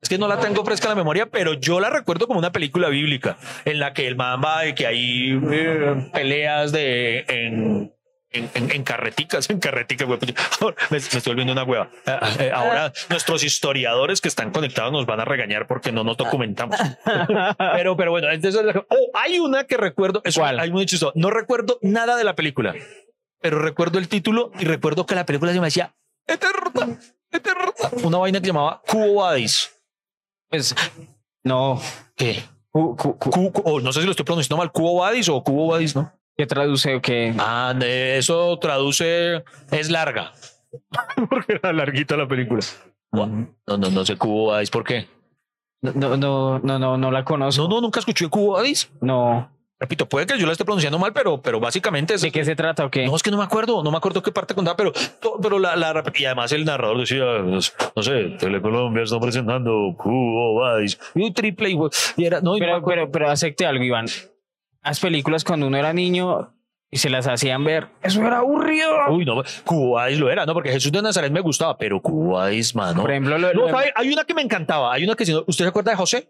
es 0.00 0.08
que 0.08 0.18
no 0.18 0.28
la 0.28 0.38
tengo 0.38 0.64
fresca 0.64 0.86
en 0.86 0.90
la 0.90 0.96
memoria, 0.96 1.26
pero 1.26 1.54
yo 1.54 1.80
la 1.80 1.90
recuerdo 1.90 2.26
como 2.26 2.38
una 2.38 2.52
película 2.52 2.88
bíblica 2.88 3.36
en 3.64 3.80
la 3.80 3.92
que 3.92 4.06
el 4.06 4.16
man 4.16 4.40
va 4.44 4.66
y 4.66 4.74
que 4.74 4.86
hay 4.86 5.40
eh, 5.50 6.10
peleas 6.12 6.70
de 6.70 7.24
en, 7.28 7.92
en, 8.30 8.50
en, 8.54 8.70
en 8.70 8.82
carreticas, 8.84 9.50
en 9.50 9.58
carreticas. 9.58 10.06
Pues, 10.06 10.20
Me, 10.90 10.98
me 10.98 10.98
estoy 10.98 11.20
volviendo 11.32 11.52
una 11.52 11.64
hueva. 11.64 11.90
Eh, 12.06 12.18
eh, 12.40 12.50
Ahora 12.54 12.92
nuestros 13.10 13.42
historiadores 13.42 14.20
que 14.20 14.28
están 14.28 14.52
conectados 14.52 14.92
nos 14.92 15.06
van 15.06 15.20
a 15.20 15.24
regañar 15.24 15.66
porque 15.66 15.90
no 15.92 16.04
nos 16.04 16.16
documentamos. 16.16 16.78
Pero, 17.58 17.96
pero 17.96 18.10
bueno, 18.10 18.30
entonces 18.30 18.60
oh, 18.88 19.10
hay 19.14 19.38
una 19.38 19.64
que 19.64 19.76
recuerdo. 19.76 20.20
Es, 20.24 20.36
¿Cuál? 20.36 20.60
Hay 20.60 20.70
muy 20.70 20.86
chistoso. 20.86 21.12
No 21.14 21.30
recuerdo 21.30 21.78
nada 21.82 22.16
de 22.16 22.24
la 22.24 22.34
película, 22.34 22.74
pero 23.40 23.60
recuerdo 23.60 23.98
el 23.98 24.08
título 24.08 24.50
y 24.58 24.64
recuerdo 24.64 25.06
que 25.06 25.14
la 25.14 25.24
película 25.24 25.52
se 25.52 25.60
me 25.60 25.66
decía 25.66 25.94
Eterna, 26.26 26.98
Eterna. 27.30 27.72
Una 28.02 28.18
vaina 28.18 28.40
que 28.40 28.48
llamaba 28.48 28.82
Cubo 28.86 29.22
Badis. 29.22 29.77
Pues 30.50 30.74
no. 31.44 31.80
¿Qué? 32.16 32.42
Cu- 32.70 32.96
cu- 32.96 33.18
cu- 33.18 33.30
Cu- 33.30 33.52
cu- 33.52 33.62
o 33.64 33.80
no 33.80 33.92
sé 33.92 34.00
si 34.00 34.06
lo 34.06 34.12
estoy 34.12 34.24
pronunciando 34.24 34.58
mal, 34.58 34.70
Cubo 34.72 35.00
Badis 35.00 35.28
o 35.28 35.42
Cubo 35.42 35.68
Badis, 35.68 35.94
¿no? 35.96 36.12
¿Qué 36.36 36.46
traduce 36.46 36.94
o 36.94 37.00
qué? 37.02 37.34
Ah, 37.38 37.74
de 37.76 38.18
eso 38.18 38.56
traduce 38.58 39.42
es 39.70 39.90
larga. 39.90 40.32
Porque 41.30 41.54
era 41.54 41.72
larguita 41.72 42.16
la 42.16 42.28
película. 42.28 42.60
No, 43.12 43.26
no, 43.26 43.76
no 43.76 44.04
sé 44.04 44.16
Cubo 44.16 44.48
Badis, 44.52 44.70
¿por 44.70 44.84
qué? 44.84 45.08
No, 45.82 45.92
no, 45.92 46.16
no, 46.16 46.58
no, 46.58 46.78
no, 46.78 46.98
no 46.98 47.10
la 47.10 47.24
conozco. 47.24 47.62
No, 47.62 47.68
no, 47.68 47.80
nunca 47.80 48.00
escuché 48.00 48.28
Cubo 48.28 48.52
Badis. 48.54 48.90
No. 49.00 49.50
Repito, 49.80 50.08
puede 50.08 50.26
que 50.26 50.36
yo 50.38 50.46
la 50.46 50.52
esté 50.52 50.64
pronunciando 50.64 50.98
mal, 50.98 51.12
pero, 51.12 51.40
pero 51.40 51.60
básicamente 51.60 52.14
es. 52.14 52.20
¿De 52.22 52.32
qué 52.32 52.44
se 52.44 52.56
trata 52.56 52.84
o 52.84 52.90
qué? 52.90 53.06
No, 53.06 53.14
es 53.14 53.22
que 53.22 53.30
no 53.30 53.38
me 53.38 53.44
acuerdo, 53.44 53.84
no 53.84 53.92
me 53.92 53.96
acuerdo 53.96 54.22
qué 54.24 54.32
parte 54.32 54.52
contaba, 54.54 54.76
pero, 54.76 54.92
pero 55.40 55.60
la, 55.60 55.76
la, 55.76 56.02
y 56.16 56.24
además 56.24 56.50
el 56.50 56.64
narrador 56.64 56.98
decía, 56.98 57.24
no 57.24 58.02
sé, 58.02 58.36
Telecolombia 58.40 59.04
está 59.04 59.20
presentando 59.20 59.94
Cubo 59.96 60.56
Badis, 60.60 60.98
y 61.14 61.22
un 61.22 61.32
triple, 61.32 61.70
y, 61.70 61.78
y 62.16 62.24
era, 62.24 62.40
no, 62.40 62.54
Pero, 62.58 62.82
pero, 62.84 63.10
pero 63.12 63.30
acepte 63.30 63.66
algo, 63.66 63.84
Iván. 63.84 64.06
Las 64.82 64.98
películas 64.98 65.44
cuando 65.44 65.68
uno 65.68 65.76
era 65.76 65.92
niño 65.92 66.52
y 66.90 66.96
se 66.96 67.08
las 67.10 67.28
hacían 67.28 67.62
ver, 67.62 67.86
eso 68.02 68.20
era 68.22 68.38
aburrido. 68.38 68.90
Uy, 69.10 69.24
no, 69.24 69.42
Cubo 69.64 69.92
Badis 69.92 70.18
lo 70.18 70.28
era, 70.28 70.44
no, 70.44 70.54
porque 70.54 70.72
Jesús 70.72 70.90
de 70.90 71.02
Nazaret 71.02 71.30
me 71.30 71.40
gustaba, 71.40 71.78
pero 71.78 72.00
Cubo 72.02 72.32
Badis, 72.32 72.74
mano. 72.74 73.02
Por 73.02 73.12
ejemplo, 73.12 73.38
lo- 73.38 73.52
No, 73.54 73.60
lo- 73.66 73.68
¿sabe? 73.70 73.92
hay 73.94 74.08
una 74.12 74.24
que 74.24 74.34
me 74.34 74.42
encantaba, 74.42 74.92
hay 74.92 75.04
una 75.04 75.14
que 75.14 75.24
si 75.24 75.32
no, 75.32 75.44
¿usted 75.46 75.64
se 75.64 75.68
acuerda 75.68 75.92
de 75.92 75.96
José? 75.98 76.28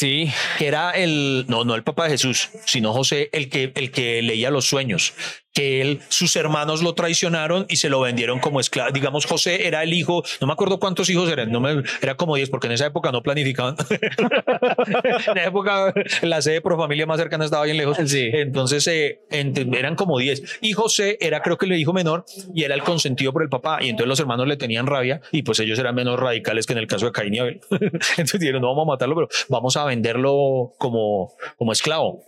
Sí, 0.00 0.32
que 0.56 0.66
era 0.66 0.92
el, 0.92 1.44
no, 1.48 1.62
no 1.64 1.74
el 1.74 1.84
papá 1.84 2.04
de 2.04 2.12
Jesús, 2.12 2.48
sino 2.64 2.94
José, 2.94 3.28
el 3.34 3.50
que, 3.50 3.70
el 3.74 3.90
que 3.90 4.22
leía 4.22 4.50
los 4.50 4.64
sueños, 4.64 5.12
que 5.52 5.80
él, 5.80 6.00
sus 6.08 6.36
hermanos 6.36 6.82
lo 6.82 6.94
traicionaron 6.94 7.66
y 7.68 7.76
se 7.76 7.88
lo 7.88 8.00
vendieron 8.00 8.38
como 8.38 8.60
esclavo. 8.60 8.92
Digamos, 8.92 9.26
José 9.26 9.66
era 9.66 9.82
el 9.82 9.92
hijo, 9.92 10.22
no 10.40 10.46
me 10.46 10.52
acuerdo 10.52 10.78
cuántos 10.78 11.10
hijos 11.10 11.30
eran, 11.30 11.50
no 11.50 11.60
me, 11.60 11.82
era 12.02 12.16
como 12.16 12.36
10, 12.36 12.50
porque 12.50 12.68
en 12.68 12.74
esa 12.74 12.86
época 12.86 13.10
no 13.12 13.22
planificaban. 13.22 13.76
en 13.90 15.16
esa 15.18 15.44
época 15.44 15.92
la 16.22 16.42
sede 16.42 16.60
pro 16.60 16.76
familia 16.78 17.06
más 17.06 17.18
cercana 17.18 17.44
estaba 17.44 17.64
bien 17.64 17.76
lejos. 17.76 17.96
Sí. 18.06 18.30
Entonces 18.32 18.86
eh, 18.86 19.20
ent- 19.30 19.76
eran 19.76 19.96
como 19.96 20.18
10. 20.18 20.58
Y 20.60 20.72
José 20.72 21.18
era, 21.20 21.42
creo 21.42 21.58
que 21.58 21.66
el 21.66 21.72
hijo 21.72 21.92
menor 21.92 22.24
y 22.54 22.64
era 22.64 22.74
el 22.74 22.82
consentido 22.82 23.32
por 23.32 23.42
el 23.42 23.48
papá. 23.48 23.78
Y 23.80 23.88
entonces 23.88 24.08
los 24.08 24.20
hermanos 24.20 24.46
le 24.46 24.56
tenían 24.56 24.86
rabia 24.86 25.20
y 25.32 25.42
pues 25.42 25.58
ellos 25.60 25.78
eran 25.78 25.94
menos 25.94 26.18
radicales 26.18 26.66
que 26.66 26.72
en 26.72 26.78
el 26.78 26.86
caso 26.86 27.06
de 27.06 27.12
Caín 27.12 27.34
y 27.34 27.38
Abel. 27.38 27.60
entonces 27.70 28.40
dijeron, 28.40 28.62
no 28.62 28.68
vamos 28.68 28.84
a 28.84 28.92
matarlo, 28.92 29.14
pero 29.16 29.28
vamos 29.48 29.76
a 29.76 29.84
venderlo 29.84 30.72
como, 30.78 31.32
como 31.56 31.72
esclavo. 31.72 32.24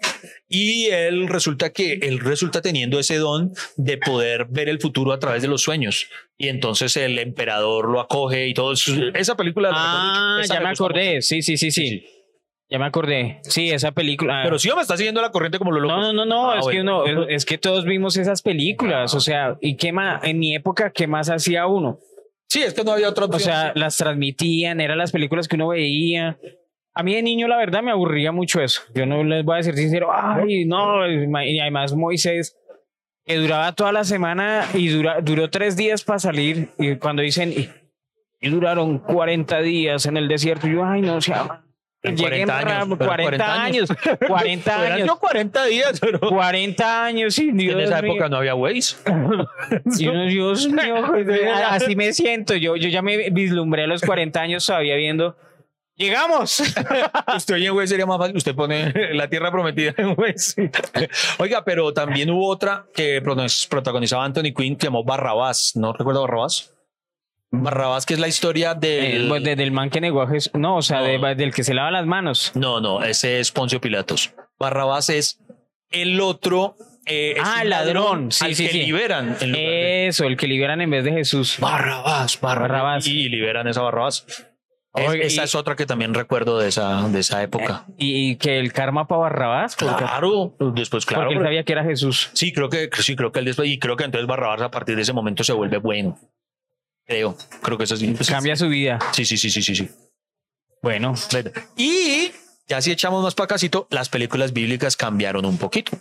Y 0.48 0.86
él 0.86 1.28
resulta 1.28 1.70
que 1.70 1.94
él 2.02 2.20
resulta 2.20 2.60
teniendo 2.60 2.98
ese 2.98 3.11
don 3.18 3.52
de 3.76 3.98
poder 3.98 4.46
ver 4.50 4.68
el 4.68 4.80
futuro 4.80 5.12
a 5.12 5.18
través 5.18 5.42
de 5.42 5.48
los 5.48 5.62
sueños. 5.62 6.08
Y 6.36 6.48
entonces 6.48 6.96
el 6.96 7.18
emperador 7.18 7.90
lo 7.90 8.00
acoge 8.00 8.48
y 8.48 8.54
todo 8.54 8.72
eso. 8.72 8.92
Esa 9.14 9.36
película. 9.36 9.70
Ah. 9.72 10.40
Esa 10.42 10.54
ya 10.54 10.60
me 10.60 10.68
acordé. 10.70 11.22
Sí, 11.22 11.42
sí, 11.42 11.56
sí, 11.56 11.70
sí. 11.70 11.88
Sí. 11.88 12.06
Ya 12.70 12.78
me 12.78 12.86
acordé. 12.86 13.40
Sí, 13.42 13.70
esa 13.70 13.92
película. 13.92 14.40
Pero 14.44 14.58
sí, 14.58 14.70
me 14.74 14.80
está 14.80 14.96
siguiendo 14.96 15.20
la 15.20 15.30
corriente 15.30 15.58
como 15.58 15.72
lo 15.72 15.80
loco. 15.80 15.94
No, 15.94 16.12
no, 16.14 16.24
no, 16.24 16.24
no, 16.24 16.50
Ah, 16.52 16.58
es 16.60 16.66
que 16.68 16.78
es, 16.78 17.26
es 17.28 17.44
que 17.44 17.58
todos 17.58 17.84
vimos 17.84 18.16
esas 18.16 18.40
películas, 18.40 19.14
o 19.14 19.20
sea, 19.20 19.58
y 19.60 19.76
qué 19.76 19.92
más, 19.92 20.24
en 20.24 20.38
mi 20.38 20.54
época, 20.54 20.90
¿qué 20.90 21.06
más 21.06 21.28
hacía 21.28 21.66
uno? 21.66 21.98
Sí, 22.48 22.62
es 22.62 22.72
que 22.72 22.82
no 22.82 22.92
había 22.92 23.10
otra 23.10 23.24
O 23.24 23.28
opción. 23.28 23.42
sea, 23.42 23.72
las 23.74 23.98
transmitían, 23.98 24.80
eran 24.80 24.96
las 24.96 25.12
películas 25.12 25.48
que 25.48 25.56
uno 25.56 25.68
veía. 25.68 26.38
A 26.94 27.02
mí 27.02 27.14
de 27.14 27.22
niño, 27.22 27.46
la 27.46 27.58
verdad, 27.58 27.82
me 27.82 27.90
aburría 27.90 28.32
mucho 28.32 28.60
eso. 28.62 28.80
Yo 28.94 29.04
no 29.04 29.22
les 29.22 29.44
voy 29.44 29.54
a 29.54 29.56
decir 29.58 29.74
sincero, 29.76 30.08
ay, 30.10 30.64
no, 30.64 31.06
y 31.42 31.58
además 31.58 31.94
Moisés, 31.94 32.56
que 33.24 33.36
duraba 33.36 33.72
toda 33.72 33.92
la 33.92 34.04
semana 34.04 34.66
y 34.74 34.88
dura, 34.88 35.20
duró 35.20 35.48
tres 35.50 35.76
días 35.76 36.02
para 36.02 36.18
salir, 36.18 36.70
y 36.78 36.96
cuando 36.96 37.22
dicen, 37.22 37.52
y, 37.52 37.68
y 38.40 38.48
duraron 38.50 38.98
40 38.98 39.60
días 39.60 40.06
en 40.06 40.16
el 40.16 40.28
desierto, 40.28 40.66
yo, 40.66 40.84
ay, 40.84 41.02
no, 41.02 41.16
o 41.16 41.20
sea, 41.20 41.62
En 42.02 42.16
lleguen 42.16 42.48
40 42.48 42.58
años, 42.58 42.68
rápido, 42.74 42.98
pero 42.98 43.10
40 43.12 43.62
años, 43.62 43.88
40 44.26 44.74
Eran 44.84 44.92
años. 44.92 45.06
yo 45.06 45.16
40 45.20 45.64
días, 45.66 46.00
pero 46.00 46.18
40 46.18 47.04
años 47.04 47.38
y 47.38 47.52
Dios 47.52 47.74
en 47.74 47.80
esa 47.82 48.02
mío. 48.02 48.12
época 48.12 48.28
no 48.28 48.38
había 48.38 48.56
Waze. 48.56 48.96
Dios 49.84 50.68
mío, 50.68 51.04
así 51.68 51.94
me 51.94 52.12
siento. 52.12 52.54
Yo, 52.56 52.74
yo 52.74 52.88
ya 52.88 53.02
me 53.02 53.30
vislumbré 53.30 53.84
a 53.84 53.86
los 53.86 54.02
40 54.02 54.40
años 54.40 54.66
todavía 54.66 54.96
viendo. 54.96 55.36
Llegamos. 55.96 56.60
Usted 57.36 57.54
oye 57.54 57.70
Waze 57.70 57.88
sería 57.88 58.06
más 58.06 58.18
fácil. 58.18 58.36
Usted 58.36 58.54
pone 58.54 58.92
la 59.14 59.28
tierra 59.28 59.50
prometida 59.50 59.94
en. 59.98 60.16
Oiga, 61.38 61.64
pero 61.64 61.92
también 61.92 62.30
hubo 62.30 62.48
otra 62.48 62.86
que 62.94 63.22
protagon- 63.22 63.68
protagonizaba 63.68 64.24
Anthony 64.24 64.52
Quinn 64.56 64.76
que 64.76 64.86
llamó 64.86 65.04
Barrabás. 65.04 65.72
¿No 65.76 65.92
recuerdo 65.92 66.22
Barrabás? 66.22 66.74
Barrabás, 67.50 68.06
que 68.06 68.14
es 68.14 68.20
la 68.20 68.28
historia 68.28 68.74
del. 68.74 69.24
Eh, 69.24 69.28
pues, 69.28 69.44
desde 69.44 69.62
el 69.62 69.72
man 69.72 69.90
que 69.90 70.00
negó 70.00 70.22
a 70.22 70.28
Jesús. 70.28 70.52
No, 70.54 70.76
o 70.78 70.82
sea, 70.82 71.00
No. 71.00 71.26
de- 71.26 71.34
del 71.34 71.52
que 71.52 71.62
se 71.64 71.74
lava 71.74 71.90
las 71.90 72.06
manos. 72.06 72.52
No, 72.54 72.80
no, 72.80 73.02
ese 73.02 73.40
es 73.40 73.52
Poncio 73.52 73.80
Pilatos. 73.80 74.32
Barrabás 74.58 75.10
es 75.10 75.38
el 75.90 76.18
otro. 76.22 76.76
eh, 77.04 77.36
Ah, 77.42 77.60
el 77.62 77.68
ladrón. 77.70 78.32
Sí, 78.32 78.44
al 78.46 78.54
sí, 78.54 78.64
que 78.66 78.72
sí. 78.72 78.78
liberan. 78.84 79.26
lugar 79.34 79.38
de- 79.52 80.06
Eso, 80.06 80.24
el 80.24 80.36
que 80.38 80.46
liberan 80.46 80.80
en 80.80 80.88
vez 80.90 81.04
de 81.04 81.12
Jesús. 81.12 81.56
Barrabás, 81.60 82.40
Barrabás. 82.40 82.70
Barrabás. 82.70 83.06
Y 83.06 83.28
liberan 83.28 83.66
esa 83.68 83.82
Barrabás. 83.82 84.24
Oiga, 84.94 85.24
esa 85.24 85.42
y- 85.42 85.44
es 85.44 85.54
otra 85.54 85.74
que 85.76 85.86
también 85.86 86.12
recuerdo 86.14 86.58
de 86.58 86.68
esa, 86.68 87.08
de 87.08 87.20
esa 87.20 87.42
época. 87.42 87.86
Y, 87.96 88.32
y 88.32 88.36
que 88.36 88.58
el 88.58 88.72
karma 88.72 89.06
para 89.08 89.22
Barrabás. 89.22 89.74
Porque, 89.76 90.04
Claro, 90.04 90.54
después, 90.74 91.06
claro. 91.06 91.24
porque 91.24 91.38
él 91.38 91.42
sabía 91.44 91.64
que 91.64 91.72
era 91.72 91.82
Jesús. 91.84 92.30
Sí, 92.34 92.52
creo 92.52 92.68
que 92.68 92.90
sí, 93.00 93.16
creo 93.16 93.32
que 93.32 93.38
él 93.38 93.46
después, 93.46 93.68
y 93.68 93.78
creo 93.78 93.96
que 93.96 94.04
entonces 94.04 94.26
Barrabás 94.28 94.60
a 94.60 94.70
partir 94.70 94.96
de 94.96 95.02
ese 95.02 95.12
momento 95.14 95.44
se 95.44 95.52
vuelve 95.54 95.78
bueno. 95.78 96.18
Creo, 97.06 97.36
creo 97.62 97.78
que 97.78 97.84
eso 97.84 97.96
sí. 97.96 98.14
Cambia 98.28 98.54
su 98.54 98.68
vida. 98.68 98.98
Sí, 99.12 99.24
sí, 99.24 99.36
sí, 99.36 99.50
sí, 99.50 99.62
sí, 99.62 99.74
sí. 99.74 99.88
Bueno, 100.82 101.14
Bueno, 101.30 101.50
Y 101.76 102.30
ya 102.68 102.80
si 102.80 102.90
echamos 102.92 103.22
más 103.22 103.34
para 103.34 103.46
casito, 103.48 103.86
las 103.90 104.08
películas 104.08 104.52
bíblicas 104.52 104.96
cambiaron 104.96 105.44
un 105.46 105.56
poquito. 105.58 105.92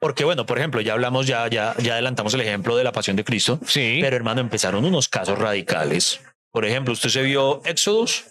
Porque 0.00 0.24
bueno, 0.24 0.46
por 0.46 0.58
ejemplo, 0.58 0.80
ya 0.80 0.94
hablamos, 0.94 1.26
ya, 1.26 1.46
ya, 1.48 1.74
ya 1.78 1.92
adelantamos 1.92 2.32
el 2.34 2.40
ejemplo 2.40 2.74
de 2.76 2.84
la 2.84 2.92
pasión 2.92 3.16
de 3.16 3.24
Cristo. 3.24 3.60
sí. 3.66 3.98
Pero 4.00 4.16
hermano, 4.16 4.40
empezaron 4.40 4.84
unos 4.84 5.08
casos 5.08 5.38
radicales. 5.38 6.20
Por 6.52 6.64
ejemplo, 6.64 6.92
usted 6.92 7.08
se 7.10 7.22
vio 7.22 7.62
Exodus, 7.64 8.24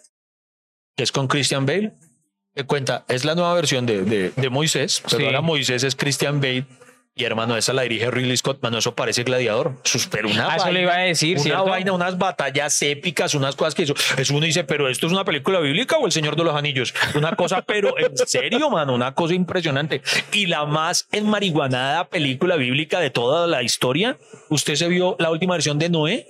que 0.96 1.04
es 1.04 1.12
con 1.12 1.28
Christian 1.28 1.66
Bale. 1.66 1.94
Que 2.56 2.66
cuenta, 2.66 3.06
es 3.08 3.24
la 3.26 3.36
nueva 3.36 3.54
versión 3.54 3.86
de, 3.86 4.02
de, 4.04 4.30
de 4.32 4.50
Moisés, 4.50 5.02
pero 5.06 5.20
Sí. 5.20 5.26
ahora 5.26 5.42
Moisés 5.42 5.84
es 5.84 5.96
Christian 5.96 6.42
Bale. 6.42 6.66
Y 7.16 7.24
hermano, 7.26 7.58
esa 7.58 7.74
la 7.74 7.82
dirige 7.82 8.10
Ridley 8.10 8.38
Scott. 8.38 8.60
Mano, 8.62 8.78
eso 8.78 8.96
parece 8.96 9.24
gladiador. 9.24 9.74
Sus- 9.84 10.08
Pero 10.08 10.30
una 10.30 10.46
Ah, 10.54 10.56
eso 10.56 10.66
vaina, 10.66 10.72
le 10.80 10.82
iba 10.84 10.94
a 10.96 11.00
decir, 11.00 11.36
una 11.36 11.44
¿cierto? 11.44 11.66
vaina, 11.66 11.92
unas 11.92 12.18
batallas 12.18 12.82
épicas, 12.82 13.36
unas 13.36 13.56
cosas 13.58 13.76
que 13.76 13.84
eso, 13.84 13.94
eso 14.18 14.34
uno 14.36 14.46
dice, 14.46 14.64
pero 14.64 14.88
esto 14.88 15.06
es 15.08 15.12
una 15.14 15.26
película 15.26 15.60
bíblica 15.60 15.98
o 15.98 16.06
el 16.06 16.12
Señor 16.14 16.36
de 16.38 16.44
los 16.46 16.56
Anillos. 16.56 16.94
Una 17.16 17.36
cosa, 17.36 17.62
pero 17.62 17.98
en 18.00 18.16
serio, 18.18 18.70
mano, 18.70 18.94
una 18.94 19.14
cosa 19.16 19.34
impresionante. 19.34 20.02
Y 20.32 20.46
la 20.46 20.66
más 20.66 21.08
enmarihuanada 21.12 22.08
película 22.08 22.56
bíblica 22.56 23.00
de 23.02 23.10
toda 23.10 23.48
la 23.48 23.64
historia. 23.64 24.18
¿Usted 24.50 24.76
se 24.76 24.88
vio 24.88 25.16
la 25.20 25.30
última 25.30 25.54
versión 25.56 25.78
de 25.78 25.90
Noé? 25.90 26.28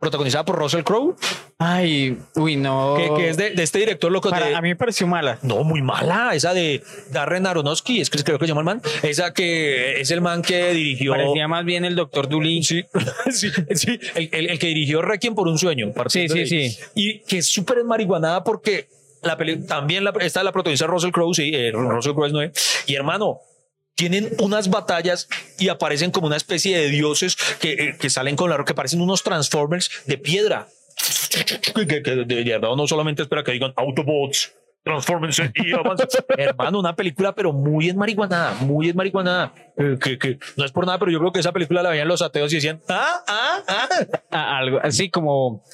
Protagonizada 0.00 0.44
por 0.44 0.56
Russell 0.56 0.82
Crowe, 0.84 1.16
Ay, 1.58 2.16
uy, 2.36 2.54
no. 2.54 2.94
que, 2.96 3.10
que 3.16 3.28
es 3.30 3.36
de, 3.36 3.50
de 3.50 3.62
este 3.64 3.80
director 3.80 4.12
loco 4.12 4.30
Para- 4.30 4.46
de. 4.46 4.54
a 4.54 4.60
mí 4.62 4.68
me 4.68 4.76
pareció 4.76 5.08
mala. 5.08 5.40
No, 5.42 5.64
muy 5.64 5.82
mala. 5.82 6.30
Esa 6.34 6.54
de 6.54 6.84
Darren 7.10 7.48
Aronofsky, 7.48 8.00
es 8.00 8.08
que 8.08 8.22
creo 8.22 8.38
que 8.38 8.44
se 8.44 8.50
llama 8.50 8.60
el 8.60 8.64
man. 8.66 8.82
Esa 9.02 9.32
que 9.34 10.00
es 10.00 10.12
el 10.12 10.20
man 10.20 10.42
que 10.42 10.72
dirigió. 10.72 11.10
Parecía 11.12 11.48
más 11.48 11.64
bien 11.64 11.84
el 11.84 11.96
doctor 11.96 12.28
Dulin. 12.28 12.62
Sí, 12.62 12.84
sí, 13.32 13.50
sí. 13.74 13.98
El, 14.14 14.28
el- 14.30 14.50
el 14.50 14.58
que 14.60 14.68
dirigió 14.68 15.02
Requiem 15.02 15.34
por 15.34 15.48
un 15.48 15.58
sueño. 15.58 15.92
Sí, 16.08 16.28
sí, 16.28 16.46
sí. 16.46 16.78
Y 16.94 17.18
que 17.24 17.38
es 17.38 17.48
súper 17.48 17.82
marihuanada 17.82 18.44
porque 18.44 18.86
la 19.22 19.36
peli 19.36 19.66
también 19.66 20.04
la, 20.04 20.12
está 20.20 20.44
la 20.44 20.52
protagoniza 20.52 20.86
Russell 20.86 21.10
Crowe, 21.10 21.34
sí, 21.34 21.50
eh, 21.52 21.72
Russell 21.72 22.12
Crowe 22.12 22.26
es 22.28 22.32
Noé. 22.32 22.52
Y 22.86 22.94
hermano, 22.94 23.40
tienen 23.98 24.30
unas 24.38 24.70
batallas 24.70 25.28
y 25.58 25.68
aparecen 25.70 26.12
como 26.12 26.28
una 26.28 26.36
especie 26.36 26.78
de 26.78 26.88
dioses 26.88 27.36
que, 27.60 27.72
eh, 27.72 27.96
que 28.00 28.08
salen 28.10 28.36
con 28.36 28.48
la 28.48 28.56
roca, 28.56 28.68
que 28.70 28.76
parecen 28.76 29.00
unos 29.00 29.24
Transformers 29.24 29.90
de 30.06 30.16
piedra. 30.18 30.68
Que, 31.74 32.02
que- 32.02 32.24
de 32.24 32.44
verdad 32.44 32.76
no 32.76 32.86
solamente 32.86 33.22
espera 33.22 33.42
que 33.42 33.50
digan 33.52 33.72
Autobots. 33.76 34.54
Transfórmense 34.84 35.50
y 35.56 35.72
avancen. 35.74 36.06
Hermano, 36.38 36.78
una 36.78 36.94
película, 36.94 37.34
pero 37.34 37.52
muy 37.52 37.88
enmarihuanada, 37.90 38.54
muy 38.60 38.88
enmarihuanada. 38.88 39.52
Eh, 39.76 39.98
que, 40.00 40.16
que 40.16 40.38
no 40.56 40.64
es 40.64 40.70
por 40.70 40.86
nada, 40.86 40.98
pero 41.00 41.10
yo 41.10 41.18
creo 41.18 41.32
que 41.32 41.40
esa 41.40 41.52
película 41.52 41.82
la 41.82 41.90
veían 41.90 42.06
los 42.08 42.22
ateos 42.22 42.52
y 42.52 42.56
decían, 42.56 42.80
ah, 42.88 43.24
ah, 43.26 43.62
ah. 43.66 43.88
a- 44.30 44.58
algo 44.58 44.78
así 44.82 45.10
como 45.10 45.64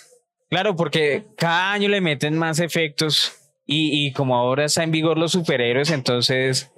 claro 0.49 0.75
porque 0.75 1.27
cada 1.37 1.73
año 1.73 1.91
le 1.91 2.01
meten 2.01 2.37
más 2.39 2.59
efectos 2.59 3.33
y, 3.67 4.07
y 4.07 4.13
como 4.13 4.35
ahora 4.37 4.65
está 4.65 4.83
en 4.83 4.91
vigor 4.91 5.19
los 5.19 5.33
superhéroes 5.33 5.91
entonces 5.91 6.73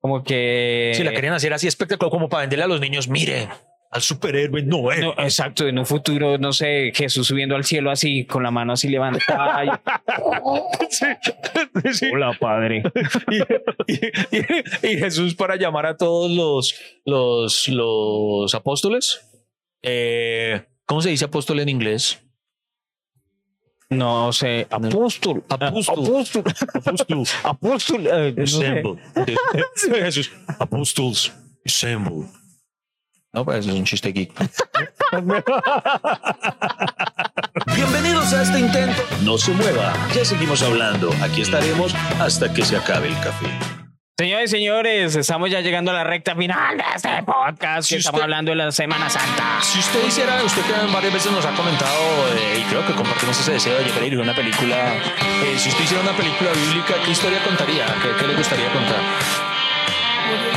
como 0.00 0.22
que... 0.24 0.92
Si 0.94 1.02
la 1.04 1.12
querían 1.12 1.34
hacer 1.34 1.52
así 1.52 1.66
espectacular, 1.66 2.10
como 2.10 2.28
para 2.28 2.42
venderle 2.42 2.64
a 2.64 2.68
los 2.68 2.80
niños, 2.80 3.08
miren, 3.08 3.48
al 3.92 4.02
superhéroe 4.02 4.62
no 4.62 4.90
es. 4.92 5.00
No, 5.00 5.10
exacto, 5.18 5.66
en 5.66 5.78
un 5.78 5.84
futuro, 5.86 6.38
no 6.38 6.52
sé, 6.52 6.92
Jesús 6.94 7.26
subiendo 7.26 7.56
al 7.56 7.64
cielo 7.64 7.90
así, 7.90 8.24
con 8.24 8.42
la 8.42 8.50
mano 8.50 8.72
así 8.74 8.88
levantada. 8.88 9.64
y- 9.64 9.68
Sí, 10.90 11.06
sí. 11.92 12.10
Hola, 12.12 12.36
padre. 12.38 12.82
y, 13.86 13.94
y- 14.36 14.92
y 14.94 14.98
Jesús 14.98 15.34
para 15.34 15.56
llamar 15.56 15.86
a 15.86 15.96
todos 15.96 16.30
los, 16.30 16.74
los, 17.04 17.68
los 17.68 18.54
apóstoles. 18.54 19.20
eh, 19.82 20.62
¿Cómo 20.86 21.00
se 21.02 21.10
dice 21.10 21.24
apóstol 21.26 21.60
en 21.60 21.68
inglés? 21.68 22.20
No 23.90 24.32
sé, 24.32 24.68
apóstol. 24.70 25.42
Apóstol. 25.48 26.06
Apóstol. 26.06 26.44
Apóstol. 26.74 27.24
Apóstol. 27.42 28.06
eh, 28.06 28.32
no 28.36 28.46
sé. 28.46 28.66
Assemble. 28.68 29.02
Jesús. 30.04 30.30
Apóstols. 30.60 31.32
Assemble. 31.66 32.28
No, 33.32 33.44
pues 33.44 33.66
es 33.66 33.74
un 33.74 33.84
chiste 33.84 34.12
geek. 34.12 34.32
Bienvenidos 37.74 38.32
a 38.32 38.42
este 38.42 38.60
intento. 38.60 39.02
No 39.24 39.36
se 39.38 39.50
mueva, 39.52 39.92
ya 40.14 40.24
seguimos 40.24 40.62
hablando. 40.62 41.10
Aquí 41.22 41.40
estaremos 41.42 41.92
hasta 42.20 42.52
que 42.52 42.64
se 42.64 42.76
acabe 42.76 43.08
el 43.08 43.14
café. 43.14 43.46
Señores 44.20 44.52
y 44.52 44.56
señores, 44.58 45.16
estamos 45.16 45.48
ya 45.48 45.62
llegando 45.62 45.92
a 45.92 45.94
la 45.94 46.04
recta 46.04 46.36
final 46.36 46.76
de 46.76 46.84
este 46.94 47.22
podcast 47.22 47.88
Si 47.88 47.94
que 47.94 48.00
estamos 48.00 48.18
usted- 48.18 48.24
hablando 48.24 48.50
de 48.50 48.56
la 48.56 48.70
Semana 48.70 49.08
Santa. 49.08 49.62
Si 49.62 49.78
usted 49.78 50.06
hiciera, 50.06 50.44
usted 50.44 50.60
que 50.60 50.92
varias 50.92 51.10
veces 51.14 51.32
nos 51.32 51.42
ha 51.46 51.52
comentado, 51.52 52.28
eh, 52.36 52.58
y 52.60 52.62
creo 52.64 52.86
que 52.86 52.92
compartimos 52.92 53.40
ese 53.40 53.52
deseo 53.52 53.78
de 53.78 53.84
llegar 53.84 54.02
a 54.02 54.04
ir 54.04 54.18
a 54.18 54.20
una 54.20 54.34
película, 54.34 54.76
eh, 55.42 55.54
si 55.56 55.70
usted 55.70 55.84
hiciera 55.84 56.02
una 56.02 56.12
película 56.12 56.50
bíblica, 56.52 56.96
¿qué 57.02 57.12
historia 57.12 57.42
contaría? 57.42 57.86
¿Qué, 58.02 58.10
qué 58.20 58.26
le 58.26 58.34
gustaría 58.34 58.70
contar? 58.70 59.00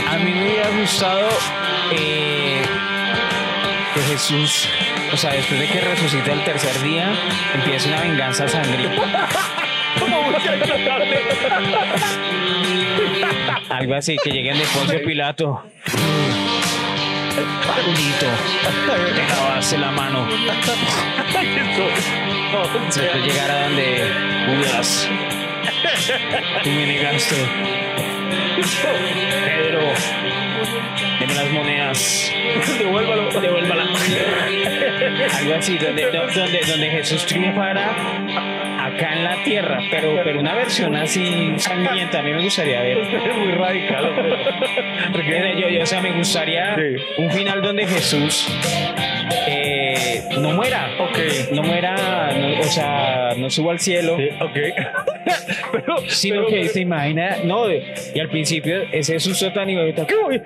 A 0.10 0.18
mí 0.18 0.34
me 0.34 0.44
hubiera 0.44 0.70
gustado 0.72 1.30
eh, 1.94 2.62
que 3.94 4.02
Jesús, 4.02 4.68
o 5.14 5.16
sea, 5.16 5.32
después 5.32 5.62
de 5.62 5.70
que 5.70 5.80
resucita 5.80 6.34
el 6.34 6.44
tercer 6.44 6.82
día, 6.82 7.14
empiece 7.54 7.88
una 7.88 8.02
venganza 8.02 8.46
sangrienta. 8.46 9.30
Algo 13.70 13.96
así, 13.96 14.18
que 14.24 14.32
lleguen 14.32 14.58
de 14.58 14.66
Poncio 14.66 15.04
Pilato. 15.04 15.64
Maldito. 17.68 18.26
De 19.16 19.28
lavarse 19.36 19.78
la 19.78 19.92
mano. 19.92 20.28
Llegar 23.26 23.52
a 23.52 23.64
donde 23.64 24.12
Judas. 24.48 25.10
Tú 26.64 26.70
me 26.70 26.86
negaste. 26.88 27.36
Pedro. 29.46 29.82
Deme 31.20 31.34
las 31.34 31.50
monedas. 31.52 32.32
Devuélvalo. 32.80 33.30
Devuélvala. 33.42 33.84
Algo 35.40 35.56
así, 35.56 35.78
donde, 35.78 36.12
do- 36.12 36.28
donde, 36.28 36.60
donde 36.68 36.90
Jesús 36.92 37.26
triunfara 37.26 37.96
acá 38.96 39.14
en 39.14 39.24
la 39.24 39.44
tierra, 39.44 39.80
pero, 39.92 40.20
pero 40.24 40.40
una 40.40 40.54
versión 40.56 40.96
así 40.96 41.54
sangrienta, 41.58 42.20
a 42.20 42.22
mí 42.24 42.32
me 42.32 42.44
gustaría 42.44 42.82
ver. 42.82 42.98
Muy 43.38 43.52
radical. 43.52 44.14
Porque 45.12 45.56
yo, 45.60 45.70
yo, 45.70 45.84
o 45.84 45.86
sea, 45.86 46.02
me 46.02 46.12
gustaría 46.12 46.76
un 47.18 47.32
final 47.32 47.62
donde 47.62 47.86
Jesús 47.88 48.48
eh, 49.48 50.22
no 50.40 50.52
muera. 50.52 50.90
No 51.52 51.64
muera, 51.64 52.32
no- 52.38 52.60
o 52.60 52.64
sea, 52.64 53.34
no 53.38 53.50
suba 53.50 53.72
al 53.74 53.80
cielo. 53.80 54.18
ok. 54.40 54.58
pero, 55.72 55.98
Sino 56.08 56.48
que 56.48 56.68
se 56.70 56.82
imagina, 56.82 57.38
no, 57.44 57.72
y 57.72 58.20
al 58.20 58.30
principio 58.30 58.84
ese 58.92 59.20
susto 59.20 59.52
tan 59.54 59.70
y 59.70 59.78
ahorita, 59.78 60.06
¿qué 60.08 60.16
voy? 60.16 60.42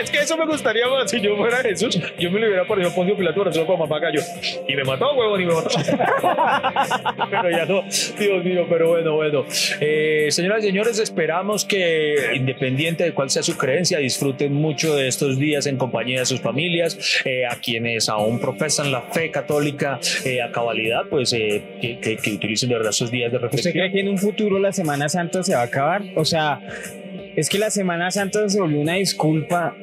es 0.00 0.10
que 0.10 0.18
eso 0.18 0.36
me 0.36 0.46
gustaría 0.46 0.88
más. 0.88 1.10
Si 1.10 1.20
yo 1.20 1.36
fuera 1.36 1.58
Jesús, 1.58 1.98
yo 2.18 2.30
me 2.30 2.40
lo 2.40 2.46
hubiera 2.46 2.64
parecido 2.66 2.90
a 2.92 2.94
Poncio 2.94 3.16
Pilato, 3.16 3.52
solo 3.52 3.66
para 3.66 3.78
mamá 3.80 3.98
gallo. 4.00 4.20
Y 4.68 4.74
me 4.74 4.84
mató, 4.84 5.12
huevón, 5.14 5.40
y 5.40 5.46
me 5.46 5.54
mató. 5.54 5.68
pero 7.30 7.50
ya 7.50 7.64
no, 7.66 7.82
Dios 8.18 8.44
mío, 8.44 8.66
pero 8.68 8.88
bueno, 8.90 9.14
bueno. 9.14 9.44
Eh, 9.80 10.28
señoras 10.30 10.64
y 10.64 10.68
señores, 10.68 10.98
esperamos 10.98 11.64
que, 11.64 12.32
independiente 12.34 13.04
de 13.04 13.12
cuál 13.12 13.30
sea 13.30 13.42
su 13.42 13.56
creencia, 13.56 13.98
disfruten 13.98 14.52
mucho 14.54 14.94
de 14.96 15.08
estos 15.08 15.38
días 15.38 15.66
en 15.66 15.76
compañía 15.76 16.20
de 16.20 16.26
sus 16.26 16.40
familias. 16.40 17.22
Eh, 17.24 17.46
a 17.46 17.56
quienes 17.60 18.08
aún 18.08 18.40
profesan 18.40 18.92
la 18.92 19.02
fe 19.02 19.30
católica 19.30 19.98
eh, 20.24 20.42
a 20.42 20.50
cabalidad, 20.50 21.02
pues 21.10 21.32
eh, 21.32 21.62
que, 21.80 21.98
que- 22.00 22.16
que 22.16 22.30
utilicen 22.32 22.68
de 22.70 22.76
verdad 22.76 22.90
esos 22.90 23.10
días 23.10 23.30
de 23.40 23.46
¿Usted 23.46 23.56
reflexión. 23.58 23.72
cree 23.72 23.92
que 23.92 24.00
en 24.00 24.08
un 24.08 24.18
futuro 24.18 24.58
la 24.58 24.72
Semana 24.72 25.08
Santa 25.08 25.42
se 25.42 25.54
va 25.54 25.60
a 25.60 25.64
acabar? 25.64 26.02
O 26.16 26.24
sea, 26.24 26.60
es 27.36 27.48
que 27.48 27.58
la 27.58 27.70
Semana 27.70 28.10
Santa 28.10 28.48
se 28.48 28.60
volvió 28.60 28.80
una 28.80 28.94
disculpa 28.94 29.76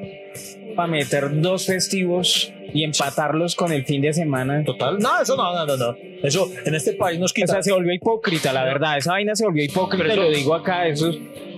para 0.76 0.88
meter 0.88 1.42
dos 1.42 1.66
festivos 1.66 2.54
y 2.74 2.84
empatarlos 2.86 3.56
con 3.56 3.74
el 3.74 3.84
fin 3.84 4.02
de 4.02 4.14
semana. 4.14 4.64
Total, 4.64 4.98
no, 5.00 5.22
eso 5.22 5.36
no, 5.36 5.54
no, 5.54 5.66
no, 5.66 5.76
no. 5.78 5.98
Eso 6.24 6.50
en 6.66 6.74
este 6.76 6.94
país 6.94 7.20
nos 7.20 7.32
O 7.32 7.34
quita. 7.34 7.48
sea, 7.54 7.64
se 7.64 7.74
volvió 7.74 7.92
hipócrita, 7.94 8.54
la 8.54 8.64
verdad. 8.64 8.98
Esa 8.98 9.12
vaina 9.12 9.36
se 9.36 9.44
volvió 9.44 9.64
hipócrita, 9.66 10.04
Pero 10.08 10.22
eso- 10.22 10.32
lo 10.32 10.38
digo 10.38 10.56
acá, 10.56 10.88
eso, 10.88 11.12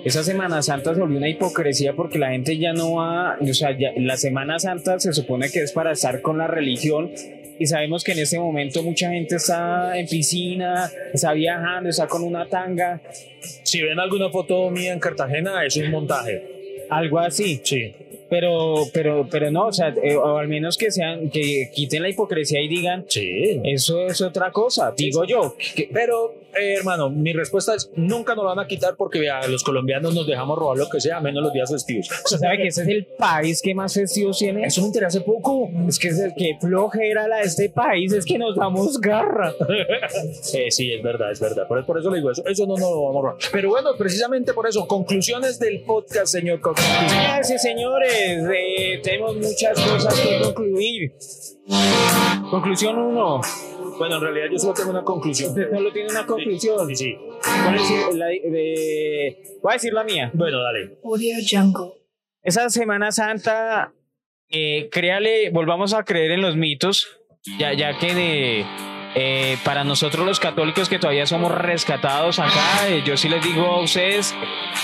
esa 0.04 0.24
Semana 0.24 0.64
Santa 0.64 0.96
se 0.96 1.00
volvió 1.00 1.18
una 1.18 1.30
hipocresía 1.30 1.94
porque 1.94 2.18
la 2.18 2.32
gente 2.32 2.58
ya 2.58 2.74
no 2.74 2.96
va, 2.96 3.38
o 3.39 3.54
sea, 3.54 3.78
ya- 3.78 3.91
la 3.98 4.18
Semana 4.18 4.58
Santa 4.58 5.00
se 5.00 5.14
supone 5.14 5.52
que 5.52 5.60
es 5.60 5.72
para 5.74 5.91
estar 5.91 6.22
con 6.22 6.39
la 6.39 6.48
religión 6.48 7.12
y 7.60 7.66
sabemos 7.68 8.04
que 8.04 8.12
en 8.14 8.20
este 8.20 8.39
momento 8.39 8.82
mucha 8.84 9.10
gente 9.10 9.36
está 9.36 9.97
en 9.97 10.08
piscina, 10.08 10.89
está 11.14 11.34
viajando, 11.34 11.89
está 11.89 12.08
con 12.08 12.24
una 12.24 12.47
tanga, 12.47 13.01
Si 13.64 13.82
ven 13.82 13.99
alguna 13.99 14.30
foto 14.30 14.70
mía 14.70 14.93
en 14.93 14.99
Cartagena, 14.99 15.66
es 15.66 15.76
un 15.78 15.91
montaje. 15.91 16.41
algo 16.89 17.20
así. 17.20 17.60
Sí. 17.64 17.93
Pero, 18.30 18.86
pero, 18.93 19.28
pero 19.30 19.51
no, 19.51 19.68
o 19.68 19.74
sea, 19.74 19.93
eh, 20.04 20.16
o 20.16 20.38
al 20.38 20.47
menos 20.47 20.78
que 20.78 20.91
sean, 20.91 21.30
que 21.30 21.70
quiten 21.74 22.01
la 22.01 22.10
hipocresía 22.10 22.62
y 22.62 22.68
digan, 22.68 23.06
Sí. 23.08 23.60
eso 23.64 24.08
es 24.08 24.22
otra 24.22 24.51
cosa, 24.51 24.93
digo 24.95 25.24
yo. 25.26 25.56
que- 25.76 25.89
Pero, 25.91 26.36
eh, 26.56 26.76
hermano, 26.78 27.10
mi 27.10 27.34
respuesta 27.34 27.76
es: 27.76 27.89
nunca 27.95 28.36
nos 28.36 28.45
van 28.45 28.60
a 28.60 28.68
quitar 28.68 28.95
porque 28.95 29.20
vea, 29.20 29.47
los 29.47 29.64
colombianos 29.64 30.14
nos 30.14 30.28
dejamos 30.28 30.58
robar 30.58 30.78
lo 30.78 30.89
que 30.89 30.99
sea, 30.99 31.20
menos 31.20 31.43
los 31.43 31.54
días 31.54 31.72
festivos. 31.72 32.10
¿Usted 32.24 32.38
sabe 32.38 32.58
que 32.58 32.68
ese 32.68 32.82
es 32.84 32.88
el 32.88 33.06
país 33.18 33.62
que 33.62 33.76
más 33.76 33.93
festivos 33.93 34.38
tiene? 34.38 34.66
Eso 34.66 34.82
me 34.82 34.88
enteré 34.88 35.06
hace 35.06 35.22
poco. 35.22 35.70
Es 35.88 35.99
que, 35.99 36.10
es 36.10 36.20
el 36.20 36.34
que 36.36 36.58
flojera 36.60 37.28
la 37.28 37.38
de 37.38 37.43
este 37.43 37.70
país, 37.70 38.12
es 38.14 38.26
que 38.26 38.38
nos 38.38 38.56
damos 38.56 38.99
garra. 38.99 39.54
Eh, 40.54 40.72
sí, 40.72 40.91
es 40.91 41.01
verdad, 41.01 41.32
es 41.32 41.39
verdad. 41.39 41.68
Por, 41.68 41.84
por 41.86 41.99
eso 41.99 42.10
le 42.10 42.18
digo 42.18 42.32
eso. 42.32 42.43
Eso 42.45 42.66
no 42.66 42.76
nos 42.76 42.91
lo 42.91 43.04
vamos 43.04 43.18
a 43.18 43.22
robar. 43.22 43.36
Pero 43.51 43.70
bueno, 43.70 43.89
precisamente 43.97 44.54
por 44.54 44.68
eso, 44.68 44.88
conclusiones 44.88 45.60
del 45.60 45.82
podcast, 45.84 46.28
señor. 46.28 46.60
Señoras 46.76 47.49
y 47.49 47.58
señores, 47.58 48.43
eh, 48.54 48.99
tenemos 49.04 49.36
muchas 49.36 49.80
cosas 49.80 50.20
que 50.20 50.39
concluir. 50.41 51.14
Conclusión 52.49 52.97
uno. 52.97 53.41
Bueno, 53.98 54.16
en 54.18 54.22
realidad 54.22 54.46
yo 54.52 54.58
solo 54.60 54.74
tengo 54.74 54.89
una 54.91 55.04
conclusión. 55.04 55.54
Solo 55.74 55.91
tiene 55.91 56.10
una 56.10 56.26
conclusión. 56.26 56.88
Sí, 56.88 56.96
sí. 56.96 57.16
¿Cuál 57.64 57.76
es 57.76 58.16
la 58.16 58.26
de- 58.28 59.44
Voy 59.62 59.72
a 59.72 59.74
decir 59.74 59.94
la 59.94 60.04
mía. 60.04 60.32
Bueno, 60.34 60.62
dale. 60.62 60.98
Audio 61.04 61.36
Jungle. 61.50 62.02
Esa 62.41 62.70
Semana 62.70 63.12
Santa, 63.12 63.94
eh, 64.50 64.89
créale, 64.91 65.50
volvamos 65.52 65.94
a 65.94 66.04
creer 66.04 66.32
en 66.32 66.41
los 66.41 66.56
mitos, 66.58 67.20
ya, 67.58 67.74
ya 67.74 67.98
que 67.98 68.14
de, 68.14 68.66
eh, 69.16 69.57
para 69.64 69.84
nosotros 69.84 70.26
los 70.26 70.39
católicos 70.39 70.89
que 70.89 70.99
todavía 70.99 71.26
somos 71.26 71.51
rescatados 71.51 72.39
acá, 72.39 72.88
eh, 72.89 73.03
yo 73.05 73.16
sí 73.18 73.30
les 73.30 73.43
digo 73.43 73.66
a 73.66 73.82
ustedes, 73.82 74.36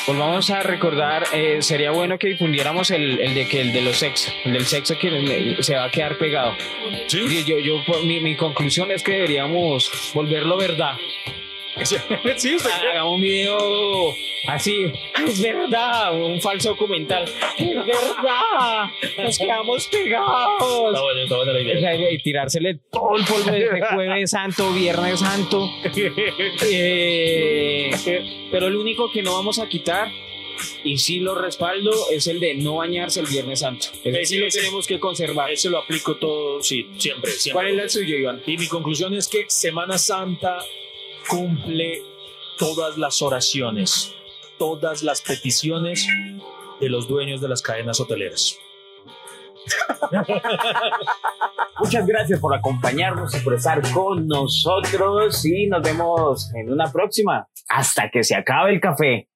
volvamos 0.08 0.50
a 0.52 0.62
recordar, 0.62 1.24
eh, 1.34 1.58
sería 1.62 1.92
bueno 1.92 2.18
que 2.20 2.28
difundiéramos 2.28 2.92
el, 2.92 3.20
el 3.20 3.34
de 3.34 3.48
que 3.48 3.62
el 3.62 3.74
de 3.74 3.82
los 3.82 3.98
sexos, 3.98 4.34
el 4.46 4.54
del 4.54 4.66
sexo 4.66 4.98
que 5.00 5.58
se 5.62 5.76
va 5.76 5.86
a 5.86 5.90
quedar 5.92 6.18
pegado. 6.18 6.54
Sí. 7.08 7.44
Yo, 7.46 7.58
yo, 7.60 7.84
por- 7.86 8.04
mi, 8.06 8.20
mi 8.20 8.36
conclusión 8.36 8.92
es 8.92 9.04
que 9.04 9.14
deberíamos 9.14 10.12
volverlo 10.14 10.58
verdad. 10.58 10.94
Sí, 11.84 11.96
Hagamos 12.92 13.16
un 13.16 13.22
video 13.22 14.14
así, 14.48 14.92
es 15.26 15.42
verdad, 15.42 16.14
un 16.20 16.42
falso 16.42 16.70
documental. 16.70 17.26
Es 17.58 17.76
verdad, 17.86 18.88
nos 19.18 19.38
quedamos 19.38 19.88
pegados. 19.88 20.88
Está 20.90 21.02
bueno, 21.02 21.22
está 21.22 21.36
buena 21.38 21.52
la 21.54 21.62
idea. 21.62 22.12
y 22.12 22.18
tirársele 22.22 22.80
todo 22.92 23.16
el 23.18 23.26
polvo 23.26 23.52
de 23.52 23.66
ese 23.66 23.82
jueves 23.94 24.32
santo, 24.32 24.72
viernes 24.74 25.20
santo. 25.20 25.70
Eh, 26.72 27.92
pero 28.52 28.68
el 28.68 28.76
único 28.76 29.12
que 29.12 29.22
no 29.22 29.34
vamos 29.34 29.60
a 29.60 29.68
quitar, 29.70 30.10
y 30.84 30.98
sí 30.98 31.20
lo 31.20 31.36
respaldo, 31.36 31.92
es 32.12 32.28
el 32.28 32.40
de 32.40 32.56
no 32.56 32.76
bañarse 32.78 33.22
el 33.22 33.28
viernes 33.28 33.60
santo. 33.62 33.88
Ese 34.04 34.26
sí 34.26 34.38
lo 34.38 34.48
Ese- 34.48 34.60
tenemos 34.60 34.86
que 34.88 35.00
conservar. 35.00 35.52
Eso 35.52 35.70
lo 35.70 35.78
aplico 35.80 36.16
todo, 36.18 36.62
sí, 36.62 36.90
siempre, 36.98 37.32
siempre. 37.32 37.54
¿Cuál 37.70 37.80
es 37.80 37.84
el 37.96 38.02
suyo, 38.02 38.18
Iván? 38.18 38.42
Y 38.46 38.58
mi 38.58 38.68
conclusión 38.68 39.14
es 39.14 39.28
que 39.30 39.46
Semana 39.48 39.98
Santa 39.98 40.58
cumple 41.30 42.02
todas 42.58 42.98
las 42.98 43.22
oraciones, 43.22 44.14
todas 44.58 45.04
las 45.04 45.22
peticiones 45.22 46.08
de 46.82 46.90
los 46.90 47.08
dueños 47.08 47.40
de 47.40 47.48
las 47.48 47.62
cadenas 47.62 48.00
hoteleras. 48.00 48.58
Muchas 51.80 52.08
gracias 52.08 52.40
por 52.40 52.56
acompañarnos 52.56 53.36
y 53.36 53.40
por 53.42 53.54
estar 53.54 53.82
con 53.92 54.28
nosotros 54.28 55.46
y 55.46 55.68
nos 55.68 55.84
vemos 55.84 56.52
en 56.56 56.72
una 56.72 56.92
próxima. 56.92 57.48
Hasta 57.70 58.10
que 58.10 58.24
se 58.24 58.36
acabe 58.36 58.72
el 58.74 58.82
café. 58.82 59.30